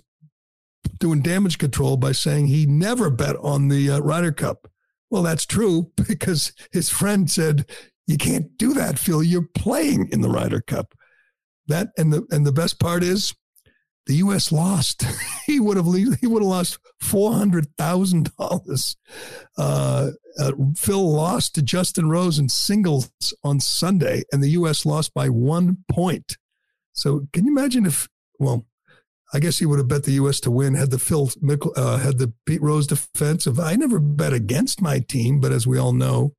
doing 0.97 1.21
damage 1.21 1.57
control 1.57 1.97
by 1.97 2.13
saying 2.13 2.47
he 2.47 2.65
never 2.65 3.09
bet 3.09 3.35
on 3.41 3.67
the 3.67 3.91
uh, 3.91 3.99
Ryder 3.99 4.31
Cup. 4.31 4.69
Well, 5.09 5.23
that's 5.23 5.45
true 5.45 5.91
because 6.07 6.53
his 6.71 6.89
friend 6.89 7.29
said, 7.29 7.69
You 8.07 8.17
can't 8.17 8.57
do 8.57 8.73
that, 8.75 8.97
Phil. 8.97 9.21
You're 9.21 9.49
playing 9.53 10.07
in 10.13 10.21
the 10.21 10.29
Ryder 10.29 10.61
Cup. 10.61 10.93
That 11.67 11.89
and 11.97 12.11
the 12.11 12.25
and 12.31 12.45
the 12.45 12.51
best 12.51 12.79
part 12.79 13.03
is 13.03 13.33
the 14.05 14.15
U.S. 14.15 14.51
lost. 14.51 15.05
he 15.45 15.59
would 15.59 15.77
have 15.77 15.85
he 16.19 16.27
would 16.27 16.41
have 16.41 16.49
lost 16.49 16.79
four 17.01 17.33
hundred 17.33 17.67
thousand 17.77 18.31
uh, 18.37 18.49
dollars. 18.49 18.95
Phil 20.77 21.11
lost 21.11 21.55
to 21.55 21.61
Justin 21.61 22.09
Rose 22.09 22.39
in 22.39 22.49
singles 22.49 23.11
on 23.43 23.59
Sunday, 23.59 24.23
and 24.31 24.43
the 24.43 24.51
U.S. 24.51 24.85
lost 24.85 25.13
by 25.13 25.29
one 25.29 25.77
point. 25.89 26.37
So, 26.93 27.27
can 27.33 27.45
you 27.45 27.51
imagine 27.51 27.85
if? 27.85 28.09
Well, 28.39 28.65
I 29.33 29.39
guess 29.39 29.57
he 29.57 29.65
would 29.65 29.79
have 29.79 29.87
bet 29.87 30.03
the 30.03 30.11
U.S. 30.13 30.39
to 30.41 30.51
win 30.51 30.75
had 30.75 30.91
the 30.91 30.99
Phil 30.99 31.29
uh, 31.75 31.97
had 31.97 32.17
the 32.17 32.33
Pete 32.45 32.61
Rose 32.61 32.87
defensive. 32.87 33.59
I 33.59 33.75
never 33.75 33.99
bet 33.99 34.33
against 34.33 34.81
my 34.81 34.99
team, 34.99 35.39
but 35.39 35.51
as 35.51 35.65
we 35.65 35.79
all 35.79 35.93
know, 35.93 36.33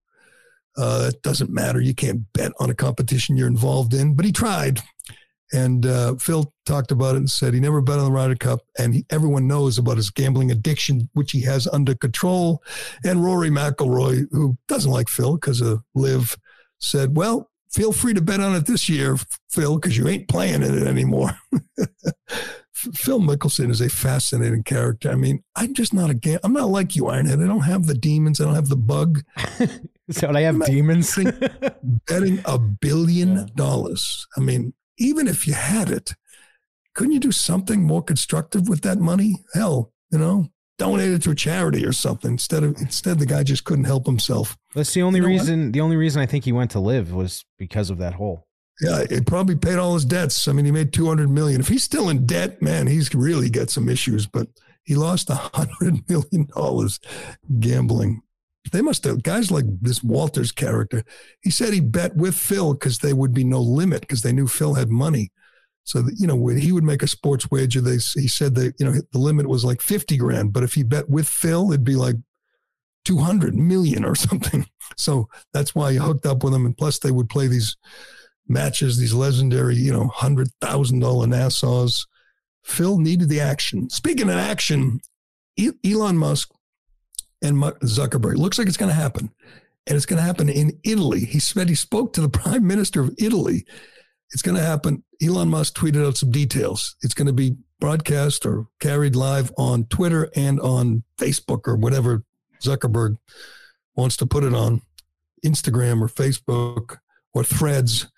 uh, 0.77 1.11
it 1.13 1.23
doesn't 1.23 1.51
matter. 1.51 1.81
You 1.81 1.95
can't 1.95 2.33
bet 2.33 2.53
on 2.59 2.71
a 2.71 2.75
competition 2.75 3.37
you're 3.37 3.49
involved 3.49 3.95
in. 3.95 4.15
But 4.15 4.25
he 4.25 4.33
tried. 4.33 4.81
And 5.53 5.87
uh, 5.87 6.17
Phil 6.17 6.53
talked 6.67 6.91
about 6.91 7.15
it 7.15 7.19
and 7.19 7.31
said 7.31 7.55
he 7.55 7.61
never 7.61 7.81
bet 7.81 7.99
on 7.99 8.07
the 8.07 8.11
Ryder 8.11 8.35
Cup, 8.35 8.61
and 8.79 8.95
he, 8.95 9.07
everyone 9.11 9.47
knows 9.47 9.79
about 9.79 9.99
his 9.99 10.11
gambling 10.11 10.51
addiction, 10.51 11.09
which 11.13 11.31
he 11.31 11.43
has 11.43 11.69
under 11.69 11.95
control. 11.95 12.63
And 13.05 13.25
Rory 13.25 13.51
McIlroy, 13.51 14.27
who 14.33 14.57
doesn't 14.67 14.91
like 14.91 15.09
Phil 15.09 15.35
because 15.35 15.61
of 15.61 15.83
LIV, 15.95 16.37
said, 16.81 17.17
"Well, 17.17 17.51
feel 17.71 17.93
free 17.93 18.15
to 18.15 18.21
bet 18.21 18.41
on 18.41 18.57
it 18.57 18.67
this 18.67 18.89
year, 18.89 19.17
Phil, 19.51 19.77
because 19.77 19.97
you 19.97 20.09
ain't 20.09 20.29
playing 20.29 20.63
in 20.63 20.77
it 20.77 20.89
anymore." 20.89 21.39
Phil 22.75 23.21
Mickelson 23.21 23.71
is 23.71 23.81
a 23.81 23.89
fascinating 23.89 24.65
character. 24.65 25.11
I 25.11 25.15
mean, 25.15 25.43
I'm 25.55 25.73
just 25.75 25.95
not 25.95 26.11
a 26.11 26.15
gam- 26.15 26.41
I'm 26.43 26.53
not 26.53 26.69
like 26.69 26.97
you, 26.97 27.05
Ironhead. 27.05 27.43
I 27.43 27.47
don't 27.47 27.61
have 27.61 27.87
the 27.87 27.95
demons. 27.95 28.41
I 28.41 28.45
don't 28.45 28.55
have 28.55 28.69
the 28.69 28.77
bug. 28.77 29.23
so 30.11 30.31
I 30.31 30.43
have 30.43 30.65
demons. 30.67 31.19
betting 32.07 32.41
a 32.45 32.59
billion 32.59 33.49
dollars. 33.55 34.27
I 34.37 34.41
mean, 34.41 34.75
even 34.99 35.29
if 35.29 35.47
you 35.47 35.55
had 35.55 35.91
it, 35.91 36.15
couldn't 36.95 37.13
you 37.13 37.21
do 37.21 37.33
something 37.33 37.83
more 37.83 38.03
constructive 38.03 38.69
with 38.69 38.83
that 38.83 38.99
money? 38.99 39.37
Hell, 39.55 39.93
you 40.11 40.19
know, 40.19 40.49
donate 40.79 41.11
it 41.11 41.23
to 41.23 41.31
a 41.31 41.35
charity 41.35 41.85
or 41.85 41.93
something 41.93 42.33
instead 42.33 42.63
of 42.63 42.77
instead 42.81 43.19
the 43.19 43.27
guy 43.27 43.43
just 43.43 43.65
couldn't 43.65 43.85
help 43.85 44.07
himself. 44.07 44.57
That's 44.75 44.93
the 44.95 45.03
only 45.03 45.19
you 45.19 45.23
know 45.23 45.29
reason. 45.29 45.65
What? 45.65 45.73
The 45.73 45.81
only 45.81 45.97
reason 45.97 46.23
I 46.23 46.27
think 46.27 46.45
he 46.45 46.53
went 46.53 46.71
to 46.73 46.81
LIV 46.81 47.13
was 47.13 47.45
because 47.59 47.91
of 47.91 47.99
that 47.99 48.15
hole. 48.15 48.47
Yeah, 48.81 49.05
it 49.09 49.27
probably 49.27 49.55
paid 49.55 49.79
all 49.79 49.95
his 49.95 50.05
debts. 50.05 50.49
I 50.49 50.53
mean, 50.53 50.65
he 50.65 50.73
made 50.73 50.93
two 50.93 51.07
hundred 51.07 51.31
million. 51.31 51.61
If 51.61 51.69
he's 51.69 51.85
still 51.85 52.09
in 52.09 52.27
debt, 52.27 52.61
man, 52.61 52.87
he's 52.87 53.15
really 53.15 53.51
got 53.51 53.71
some 53.71 53.89
issues. 53.89 54.27
But 54.27 54.49
he 54.85 54.95
lost 54.95 55.31
a 55.31 55.35
hundred 55.35 56.09
million 56.09 56.47
dollars 56.55 57.01
gambling. 57.61 58.23
They 58.73 58.83
must 58.83 59.05
have 59.05 59.23
guys 59.23 59.51
like 59.51 59.65
this 59.81 60.03
Walters 60.03 60.51
character. 60.51 61.05
He 61.43 61.51
said 61.51 61.73
he 61.73 61.81
bet 61.81 62.17
with 62.17 62.35
Phil 62.35 62.73
because 62.75 62.99
there 62.99 63.17
would 63.17 63.35
be 63.35 63.45
no 63.45 63.61
limit 63.61 64.01
because 64.01 64.23
they 64.23 64.33
knew 64.33 64.47
Phil 64.47 64.75
had 64.75 64.89
money. 64.89 65.31
So 65.85 66.01
that, 66.01 66.15
you 66.19 66.27
know 66.27 66.47
he 66.47 66.73
would 66.73 66.85
make 66.85 67.03
a 67.03 67.07
sports 67.07 67.51
wager, 67.51 67.81
they 67.81 67.99
he 68.15 68.27
said 68.27 68.55
that 68.55 68.75
you 68.79 68.87
know 68.87 68.95
the 69.13 69.19
limit 69.19 69.47
was 69.47 69.65
like 69.65 69.83
fifty 69.83 70.17
grand, 70.17 70.53
but 70.53 70.63
if 70.63 70.75
he 70.75 70.83
bet 70.83 71.11
with 71.11 71.29
Phil, 71.29 71.71
it'd 71.71 71.85
be 71.85 71.95
like 71.95 72.17
two 73.05 73.19
hundred 73.19 73.55
million 73.55 74.05
or 74.05 74.15
something. 74.29 74.67
So 74.97 75.29
that's 75.53 75.75
why 75.75 75.93
he 75.93 75.99
hooked 75.99 76.27
up 76.27 76.43
with 76.43 76.55
him, 76.55 76.65
and 76.65 76.77
plus 76.77 76.99
they 76.99 77.11
would 77.11 77.29
play 77.29 77.49
these 77.49 77.77
matches, 78.49 78.97
these 78.99 79.15
legendary, 79.15 79.77
you 79.77 79.93
know, 79.93 80.09
hundred 80.09 80.49
thousand 80.61 81.01
dollar 81.01 81.27
Nassaus. 81.27 82.07
Phil 82.63 82.99
needed 82.99 83.29
the 83.29 83.41
action. 83.41 83.91
Speaking 83.91 84.31
of 84.31 84.37
action, 84.37 85.01
Elon 85.85 86.17
Musk 86.17 86.51
and 87.45 87.63
Zuckerberg 87.83 88.37
looks 88.37 88.59
like 88.59 88.67
it's 88.67 88.77
going 88.77 88.89
to 88.89 88.95
happen, 88.95 89.31
and 89.87 89.97
it's 89.97 90.07
going 90.07 90.17
to 90.17 90.25
happen 90.25 90.49
in 90.49 90.81
Italy. 90.83 91.21
He 91.21 91.39
said 91.39 91.69
he 91.69 91.75
spoke 91.75 92.13
to 92.15 92.21
the 92.21 92.29
Prime 92.41 92.67
Minister 92.67 93.03
of 93.03 93.15
Italy. 93.19 93.65
It's 94.33 94.43
going 94.43 94.57
to 94.57 94.63
happen. 94.63 95.05
Elon 95.23 95.51
Musk 95.51 95.77
tweeted 95.77 96.05
out 96.05 96.17
some 96.17 96.31
details. 96.31 96.97
It's 97.03 97.15
going 97.15 97.27
to 97.27 97.33
be 97.33 97.57
broadcast 97.79 98.47
or 98.47 98.67
carried 98.81 99.15
live 99.15 99.53
on 99.59 99.85
Twitter 99.85 100.31
and 100.35 100.59
on 100.61 101.05
Facebook 101.19 101.69
or 101.69 101.77
whatever 101.77 102.25
Zuckerberg 102.63 103.19
wants 103.95 104.17
to 104.17 104.27
put 104.27 104.43
it 104.43 104.55
on, 104.55 104.81
Instagram 105.45 106.01
or 106.01 106.09
Facebook 106.09 106.97
or 107.35 107.45
threads. 107.45 108.09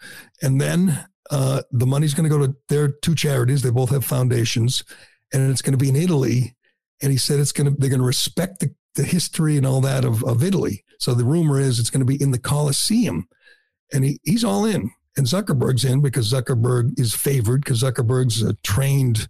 And 0.40 0.60
then 0.60 1.06
uh, 1.30 1.62
the 1.72 1.86
money's 1.86 2.14
going 2.14 2.30
to 2.30 2.36
go 2.36 2.46
to 2.46 2.54
their 2.68 2.88
two 2.88 3.14
charities. 3.14 3.62
They 3.62 3.70
both 3.70 3.90
have 3.90 4.04
foundations, 4.04 4.84
and 5.32 5.50
it's 5.50 5.62
going 5.62 5.76
to 5.76 5.82
be 5.82 5.88
in 5.88 5.96
Italy. 5.96 6.54
And 7.02 7.10
he 7.10 7.18
said 7.18 7.40
it's 7.40 7.52
going 7.52 7.70
to 7.70 7.76
they're 7.78 7.90
going 7.90 8.00
to 8.00 8.06
respect 8.06 8.60
the, 8.60 8.74
the 8.96 9.04
history 9.04 9.56
and 9.56 9.66
all 9.66 9.80
that 9.82 10.04
of, 10.04 10.24
of 10.24 10.42
Italy. 10.42 10.84
So 10.98 11.14
the 11.14 11.24
rumor 11.24 11.60
is 11.60 11.78
it's 11.78 11.90
going 11.90 12.04
to 12.04 12.06
be 12.06 12.20
in 12.20 12.32
the 12.32 12.38
Colosseum, 12.38 13.28
and 13.92 14.04
he, 14.04 14.18
he's 14.24 14.44
all 14.44 14.64
in. 14.64 14.90
And 15.16 15.26
Zuckerberg's 15.26 15.84
in 15.84 16.02
because 16.02 16.30
Zuckerberg 16.30 16.98
is 16.98 17.14
favored 17.14 17.64
because 17.64 17.82
Zuckerberg's 17.82 18.42
a 18.42 18.54
trained, 18.62 19.28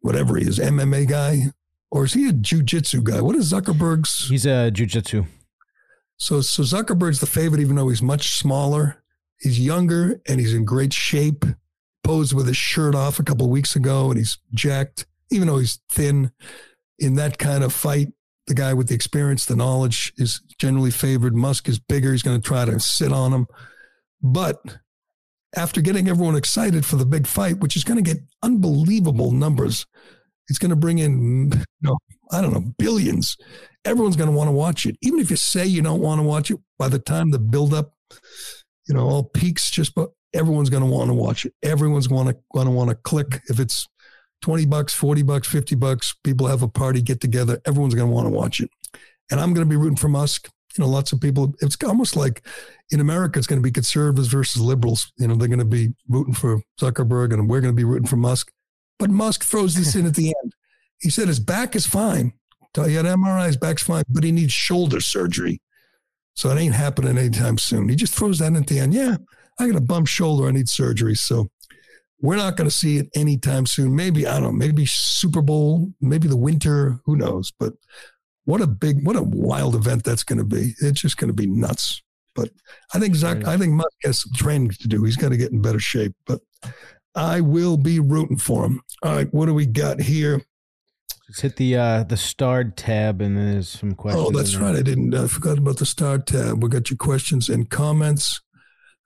whatever 0.00 0.36
he 0.36 0.46
is, 0.46 0.58
MMA 0.58 1.08
guy, 1.08 1.52
or 1.90 2.04
is 2.04 2.12
he 2.12 2.28
a 2.28 2.32
jujitsu 2.32 3.02
guy? 3.02 3.20
What 3.20 3.36
is 3.36 3.52
Zuckerberg's? 3.52 4.28
He's 4.28 4.46
a 4.46 4.70
jujitsu. 4.70 5.26
So, 6.16 6.40
so 6.40 6.62
Zuckerberg's 6.62 7.20
the 7.20 7.26
favorite, 7.26 7.60
even 7.60 7.76
though 7.76 7.88
he's 7.88 8.02
much 8.02 8.36
smaller. 8.36 9.02
He's 9.40 9.60
younger 9.60 10.20
and 10.26 10.40
he's 10.40 10.54
in 10.54 10.64
great 10.64 10.92
shape. 10.92 11.44
Posed 12.02 12.34
with 12.34 12.46
his 12.46 12.56
shirt 12.56 12.94
off 12.94 13.18
a 13.18 13.22
couple 13.22 13.46
of 13.46 13.50
weeks 13.50 13.76
ago, 13.76 14.10
and 14.10 14.18
he's 14.18 14.38
jacked, 14.52 15.06
even 15.30 15.48
though 15.48 15.58
he's 15.58 15.80
thin. 15.88 16.32
In 16.98 17.14
that 17.14 17.38
kind 17.38 17.64
of 17.64 17.72
fight, 17.72 18.08
the 18.46 18.54
guy 18.54 18.74
with 18.74 18.88
the 18.88 18.94
experience, 18.94 19.44
the 19.44 19.56
knowledge 19.56 20.12
is 20.16 20.40
generally 20.58 20.90
favored. 20.90 21.34
Musk 21.34 21.68
is 21.68 21.78
bigger. 21.78 22.12
He's 22.12 22.22
going 22.22 22.40
to 22.40 22.46
try 22.46 22.64
to 22.64 22.78
sit 22.78 23.12
on 23.12 23.32
him. 23.32 23.46
But 24.22 24.58
after 25.56 25.80
getting 25.80 26.08
everyone 26.08 26.36
excited 26.36 26.84
for 26.84 26.96
the 26.96 27.06
big 27.06 27.26
fight, 27.26 27.60
which 27.60 27.76
is 27.76 27.84
going 27.84 28.02
to 28.02 28.14
get 28.14 28.22
unbelievable 28.42 29.32
numbers, 29.32 29.86
it's 30.48 30.58
going 30.58 30.70
to 30.70 30.76
bring 30.76 30.98
in, 30.98 31.52
you 31.52 31.64
know, 31.82 31.98
I 32.30 32.42
don't 32.42 32.52
know, 32.52 32.72
billions 32.78 33.36
everyone's 33.84 34.16
going 34.16 34.30
to 34.30 34.36
want 34.36 34.48
to 34.48 34.52
watch 34.52 34.86
it. 34.86 34.96
Even 35.02 35.20
if 35.20 35.30
you 35.30 35.36
say 35.36 35.66
you 35.66 35.82
don't 35.82 36.00
want 36.00 36.18
to 36.18 36.22
watch 36.22 36.50
it, 36.50 36.58
by 36.78 36.88
the 36.88 36.98
time 36.98 37.30
the 37.30 37.38
build 37.38 37.74
up, 37.74 37.94
you 38.88 38.94
know, 38.94 39.00
all 39.00 39.24
peaks 39.24 39.70
just, 39.70 39.94
but 39.94 40.10
everyone's 40.32 40.70
going 40.70 40.82
to 40.82 40.88
want 40.88 41.08
to 41.08 41.14
watch 41.14 41.44
it. 41.44 41.54
Everyone's 41.62 42.06
going 42.06 42.26
to 42.26 42.36
going 42.52 42.66
to 42.66 42.72
want 42.72 42.90
to 42.90 42.96
click. 42.96 43.40
If 43.48 43.60
it's 43.60 43.86
20 44.44 44.66
bucks, 44.66 44.92
40 44.92 45.22
bucks, 45.22 45.48
50 45.48 45.74
bucks, 45.76 46.14
people 46.22 46.46
have 46.46 46.62
a 46.62 46.68
party, 46.68 47.00
get 47.00 47.18
together. 47.18 47.62
Everyone's 47.64 47.94
going 47.94 48.06
to 48.06 48.14
want 48.14 48.26
to 48.26 48.30
watch 48.30 48.60
it. 48.60 48.68
And 49.30 49.40
I'm 49.40 49.54
going 49.54 49.66
to 49.66 49.70
be 49.70 49.76
rooting 49.76 49.96
for 49.96 50.08
Musk. 50.08 50.50
You 50.76 50.84
know, 50.84 50.90
lots 50.90 51.12
of 51.12 51.20
people, 51.22 51.54
it's 51.62 51.78
almost 51.82 52.14
like 52.14 52.46
in 52.90 53.00
America, 53.00 53.38
it's 53.38 53.46
going 53.46 53.58
to 53.58 53.66
be 53.66 53.72
conservatives 53.72 54.28
versus 54.28 54.60
liberals. 54.60 55.10
You 55.16 55.28
know, 55.28 55.34
they're 55.34 55.48
going 55.48 55.60
to 55.60 55.64
be 55.64 55.94
rooting 56.10 56.34
for 56.34 56.60
Zuckerberg 56.78 57.32
and 57.32 57.48
we're 57.48 57.62
going 57.62 57.72
to 57.72 57.76
be 57.76 57.84
rooting 57.84 58.06
for 58.06 58.16
Musk. 58.16 58.52
But 58.98 59.08
Musk 59.08 59.44
throws 59.44 59.76
this 59.76 59.96
in 59.96 60.04
at 60.04 60.14
the 60.14 60.34
end. 60.42 60.52
He 61.00 61.08
said 61.08 61.28
his 61.28 61.40
back 61.40 61.74
is 61.74 61.86
fine. 61.86 62.34
He 62.74 62.94
had 62.94 63.06
MRIs, 63.06 63.58
back's 63.58 63.82
fine, 63.82 64.04
but 64.10 64.24
he 64.24 64.32
needs 64.32 64.52
shoulder 64.52 65.00
surgery. 65.00 65.62
So 66.34 66.50
it 66.50 66.58
ain't 66.58 66.74
happening 66.74 67.16
anytime 67.16 67.56
soon. 67.56 67.88
He 67.88 67.96
just 67.96 68.14
throws 68.14 68.40
that 68.40 68.48
in 68.48 68.56
at 68.56 68.66
the 68.66 68.80
end. 68.80 68.92
Yeah, 68.92 69.16
I 69.58 69.68
got 69.68 69.76
a 69.76 69.80
bump 69.80 70.06
shoulder. 70.06 70.48
I 70.48 70.50
need 70.50 70.68
surgery. 70.68 71.14
So 71.14 71.48
we're 72.24 72.36
not 72.36 72.56
going 72.56 72.68
to 72.68 72.74
see 72.74 72.96
it 72.96 73.10
anytime 73.14 73.66
soon. 73.66 73.94
Maybe, 73.94 74.26
I 74.26 74.34
don't 74.34 74.44
know, 74.44 74.52
maybe 74.52 74.86
Super 74.86 75.42
Bowl, 75.42 75.92
maybe 76.00 76.26
the 76.26 76.38
winter, 76.38 76.98
who 77.04 77.16
knows? 77.16 77.52
But 77.58 77.74
what 78.46 78.62
a 78.62 78.66
big, 78.66 79.06
what 79.06 79.14
a 79.14 79.22
wild 79.22 79.74
event 79.74 80.04
that's 80.04 80.24
going 80.24 80.38
to 80.38 80.44
be. 80.44 80.72
It's 80.80 81.02
just 81.02 81.18
going 81.18 81.28
to 81.28 81.34
be 81.34 81.46
nuts. 81.46 82.02
But 82.34 82.48
I 82.94 82.98
think 82.98 83.14
Zach, 83.14 83.46
I 83.46 83.58
think 83.58 83.74
Musk 83.74 83.92
has 84.04 84.22
some 84.22 84.32
training 84.34 84.70
to 84.70 84.88
do. 84.88 85.04
He's 85.04 85.18
got 85.18 85.28
to 85.28 85.36
get 85.36 85.52
in 85.52 85.60
better 85.60 85.78
shape. 85.78 86.14
But 86.24 86.40
I 87.14 87.42
will 87.42 87.76
be 87.76 88.00
rooting 88.00 88.38
for 88.38 88.64
him. 88.64 88.80
All 89.02 89.12
right, 89.12 89.32
what 89.34 89.44
do 89.44 89.52
we 89.52 89.66
got 89.66 90.00
here? 90.00 90.42
Just 91.26 91.42
hit 91.42 91.56
the 91.56 91.76
uh, 91.76 92.04
the 92.04 92.16
starred 92.16 92.76
tab, 92.76 93.20
and 93.20 93.36
then 93.36 93.52
there's 93.52 93.68
some 93.68 93.94
questions. 93.94 94.26
Oh, 94.26 94.30
that's 94.30 94.56
right. 94.56 94.74
I 94.74 94.82
didn't. 94.82 95.14
I 95.14 95.26
forgot 95.26 95.58
about 95.58 95.76
the 95.76 95.86
start 95.86 96.26
tab. 96.26 96.62
We 96.62 96.70
got 96.70 96.88
your 96.88 96.96
questions 96.96 97.50
and 97.50 97.68
comments. 97.68 98.40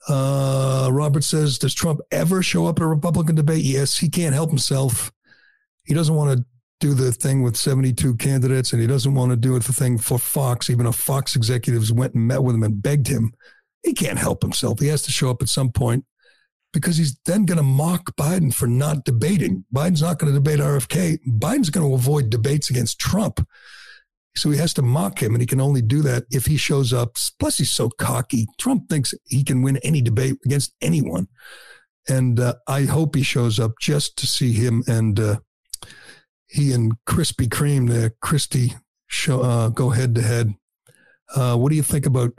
Uh, 0.09 0.89
Robert 0.93 1.25
says, 1.25 1.59
"Does 1.59 1.75
Trump 1.75 2.01
ever 2.11 2.43
show 2.43 2.67
up 2.67 2.79
at 2.79 2.83
a 2.83 2.87
Republican 2.87 3.35
debate?" 3.35 3.65
Yes, 3.65 3.99
he 3.99 4.09
can't 4.09 4.35
help 4.35 4.51
himself. 4.51 5.13
He 5.85 5.95
doesn't 5.95 6.15
want 6.15 6.39
to 6.39 6.45
do 6.81 6.95
the 6.95 7.13
thing 7.13 7.43
with 7.43 7.57
72 7.57 8.17
candidates, 8.17 8.73
and 8.73 8.81
he 8.81 8.87
doesn't 8.87 9.15
want 9.15 9.31
to 9.31 9.37
do 9.37 9.59
the 9.59 9.73
thing 9.73 9.99
for 9.99 10.19
Fox. 10.19 10.71
Even 10.71 10.87
if 10.87 10.95
Fox 10.95 11.35
executives 11.35 11.93
went 11.93 12.15
and 12.15 12.27
met 12.27 12.43
with 12.43 12.55
him 12.55 12.63
and 12.63 12.83
begged 12.83 13.09
him, 13.09 13.33
he 13.83 13.93
can't 13.93 14.19
help 14.19 14.43
himself. 14.43 14.79
He 14.79 14.87
has 14.89 15.03
to 15.03 15.11
show 15.11 15.31
up 15.31 15.43
at 15.43 15.49
some 15.49 15.73
point 15.73 16.05
because 16.73 16.97
he's 16.97 17.19
then 17.25 17.45
going 17.45 17.57
to 17.57 17.63
mock 17.63 18.15
Biden 18.17 18.55
for 18.55 18.67
not 18.67 19.05
debating. 19.05 19.65
Biden's 19.75 20.03
not 20.03 20.19
going 20.19 20.33
to 20.33 20.39
debate 20.39 20.61
RFK. 20.61 21.19
Biden's 21.27 21.71
going 21.71 21.89
to 21.89 21.95
avoid 21.95 22.31
debates 22.31 22.71
against 22.71 22.99
Trump. 22.99 23.47
So 24.39 24.51
he 24.51 24.59
has 24.59 24.75
to 24.75 24.83
mock 24.83 25.23
him, 25.23 25.35
and 25.35 25.43
he 25.43 25.47
can 25.47 25.61
only 25.61 25.83
do 25.83 26.03
that 26.03 26.25
if 26.31 26.47
he 26.47 26.57
shows 26.57 26.93
up. 26.93 27.17
Plus, 27.39 27.59
he's 27.59 27.71
so 27.71 27.91
cocky. 27.91 28.47
Trump 28.59 28.89
thinks 28.89 29.15
he 29.27 29.45
can 29.45 29.63
win 29.63 29.79
any 29.79 30.01
debate 30.01 30.37
against 30.45 30.75
anyone. 30.81 31.29
And 32.09 32.41
uh, 32.41 32.55
I 32.67 32.85
hope 32.85 33.15
he 33.15 33.23
shows 33.23 33.59
up 33.61 33.73
just 33.81 34.17
to 34.19 34.27
see 34.27 34.53
him 34.53 34.83
and 34.87 35.21
uh, 35.21 35.37
he 36.47 36.73
and 36.73 36.93
Krispy 37.07 37.49
Kreme, 37.49 37.89
the 37.89 38.13
Christie, 38.23 38.75
show, 39.07 39.43
uh, 39.43 39.69
go 39.69 39.91
head 39.91 40.15
to 40.15 40.23
head. 40.23 40.55
Uh, 41.35 41.57
what 41.57 41.71
do 41.71 41.77
you 41.77 41.83
think 41.83 42.07
about 42.07 42.33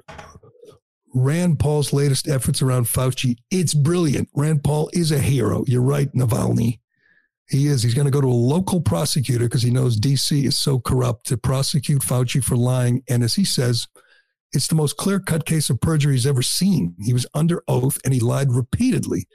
Rand 1.13 1.59
Paul's 1.59 1.93
latest 1.93 2.27
efforts 2.27 2.61
around 2.61 2.85
Fauci? 2.85 3.35
It's 3.51 3.73
brilliant. 3.73 4.29
Rand 4.35 4.63
Paul 4.63 4.89
is 4.93 5.11
a 5.11 5.19
hero. 5.19 5.63
You're 5.67 5.81
right, 5.81 6.11
Navalny. 6.13 6.79
He 7.49 7.67
is. 7.67 7.81
He's 7.81 7.95
going 7.95 8.05
to 8.05 8.11
go 8.11 8.21
to 8.21 8.27
a 8.27 8.29
local 8.29 8.79
prosecutor 8.79 9.45
because 9.45 9.63
he 9.63 9.71
knows 9.71 9.99
DC 9.99 10.45
is 10.45 10.57
so 10.57 10.79
corrupt 10.79 11.25
to 11.27 11.37
prosecute 11.37 12.01
Fauci 12.01 12.43
for 12.43 12.55
lying. 12.55 13.03
And 13.09 13.23
as 13.23 13.35
he 13.35 13.43
says, 13.43 13.87
it's 14.53 14.67
the 14.67 14.75
most 14.75 14.97
clear 14.97 15.19
cut 15.19 15.45
case 15.45 15.69
of 15.69 15.81
perjury 15.81 16.13
he's 16.13 16.27
ever 16.27 16.41
seen. 16.41 16.95
He 17.03 17.13
was 17.13 17.25
under 17.33 17.63
oath 17.67 17.99
and 18.03 18.13
he 18.13 18.19
lied 18.19 18.51
repeatedly. 18.51 19.27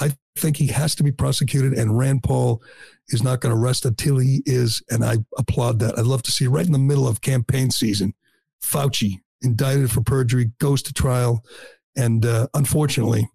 I 0.00 0.12
think 0.36 0.56
he 0.56 0.68
has 0.68 0.94
to 0.96 1.02
be 1.02 1.12
prosecuted, 1.12 1.74
and 1.74 1.98
Rand 1.98 2.22
Paul 2.22 2.62
is 3.08 3.22
not 3.22 3.40
going 3.40 3.54
to 3.54 3.60
rest 3.60 3.84
until 3.84 4.18
he 4.18 4.42
is. 4.46 4.82
And 4.90 5.04
I 5.04 5.18
applaud 5.38 5.78
that. 5.80 5.98
I'd 5.98 6.06
love 6.06 6.22
to 6.22 6.32
see 6.32 6.46
right 6.46 6.66
in 6.66 6.72
the 6.72 6.78
middle 6.78 7.06
of 7.06 7.20
campaign 7.20 7.70
season, 7.70 8.14
Fauci 8.64 9.20
indicted 9.42 9.90
for 9.90 10.00
perjury, 10.02 10.50
goes 10.58 10.82
to 10.82 10.92
trial, 10.92 11.44
and 11.96 12.24
uh, 12.24 12.48
unfortunately, 12.54 13.28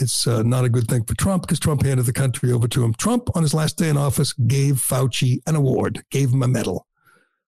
it's 0.00 0.26
uh, 0.26 0.42
not 0.42 0.64
a 0.64 0.68
good 0.68 0.88
thing 0.88 1.04
for 1.04 1.14
Trump 1.14 1.42
because 1.42 1.60
Trump 1.60 1.84
handed 1.84 2.06
the 2.06 2.12
country 2.12 2.52
over 2.52 2.66
to 2.68 2.84
him. 2.84 2.94
Trump, 2.94 3.28
on 3.36 3.42
his 3.42 3.54
last 3.54 3.78
day 3.78 3.88
in 3.88 3.96
office, 3.96 4.32
gave 4.32 4.76
Fauci 4.76 5.40
an 5.46 5.54
award, 5.54 6.04
gave 6.10 6.30
him 6.30 6.42
a 6.42 6.48
medal. 6.48 6.86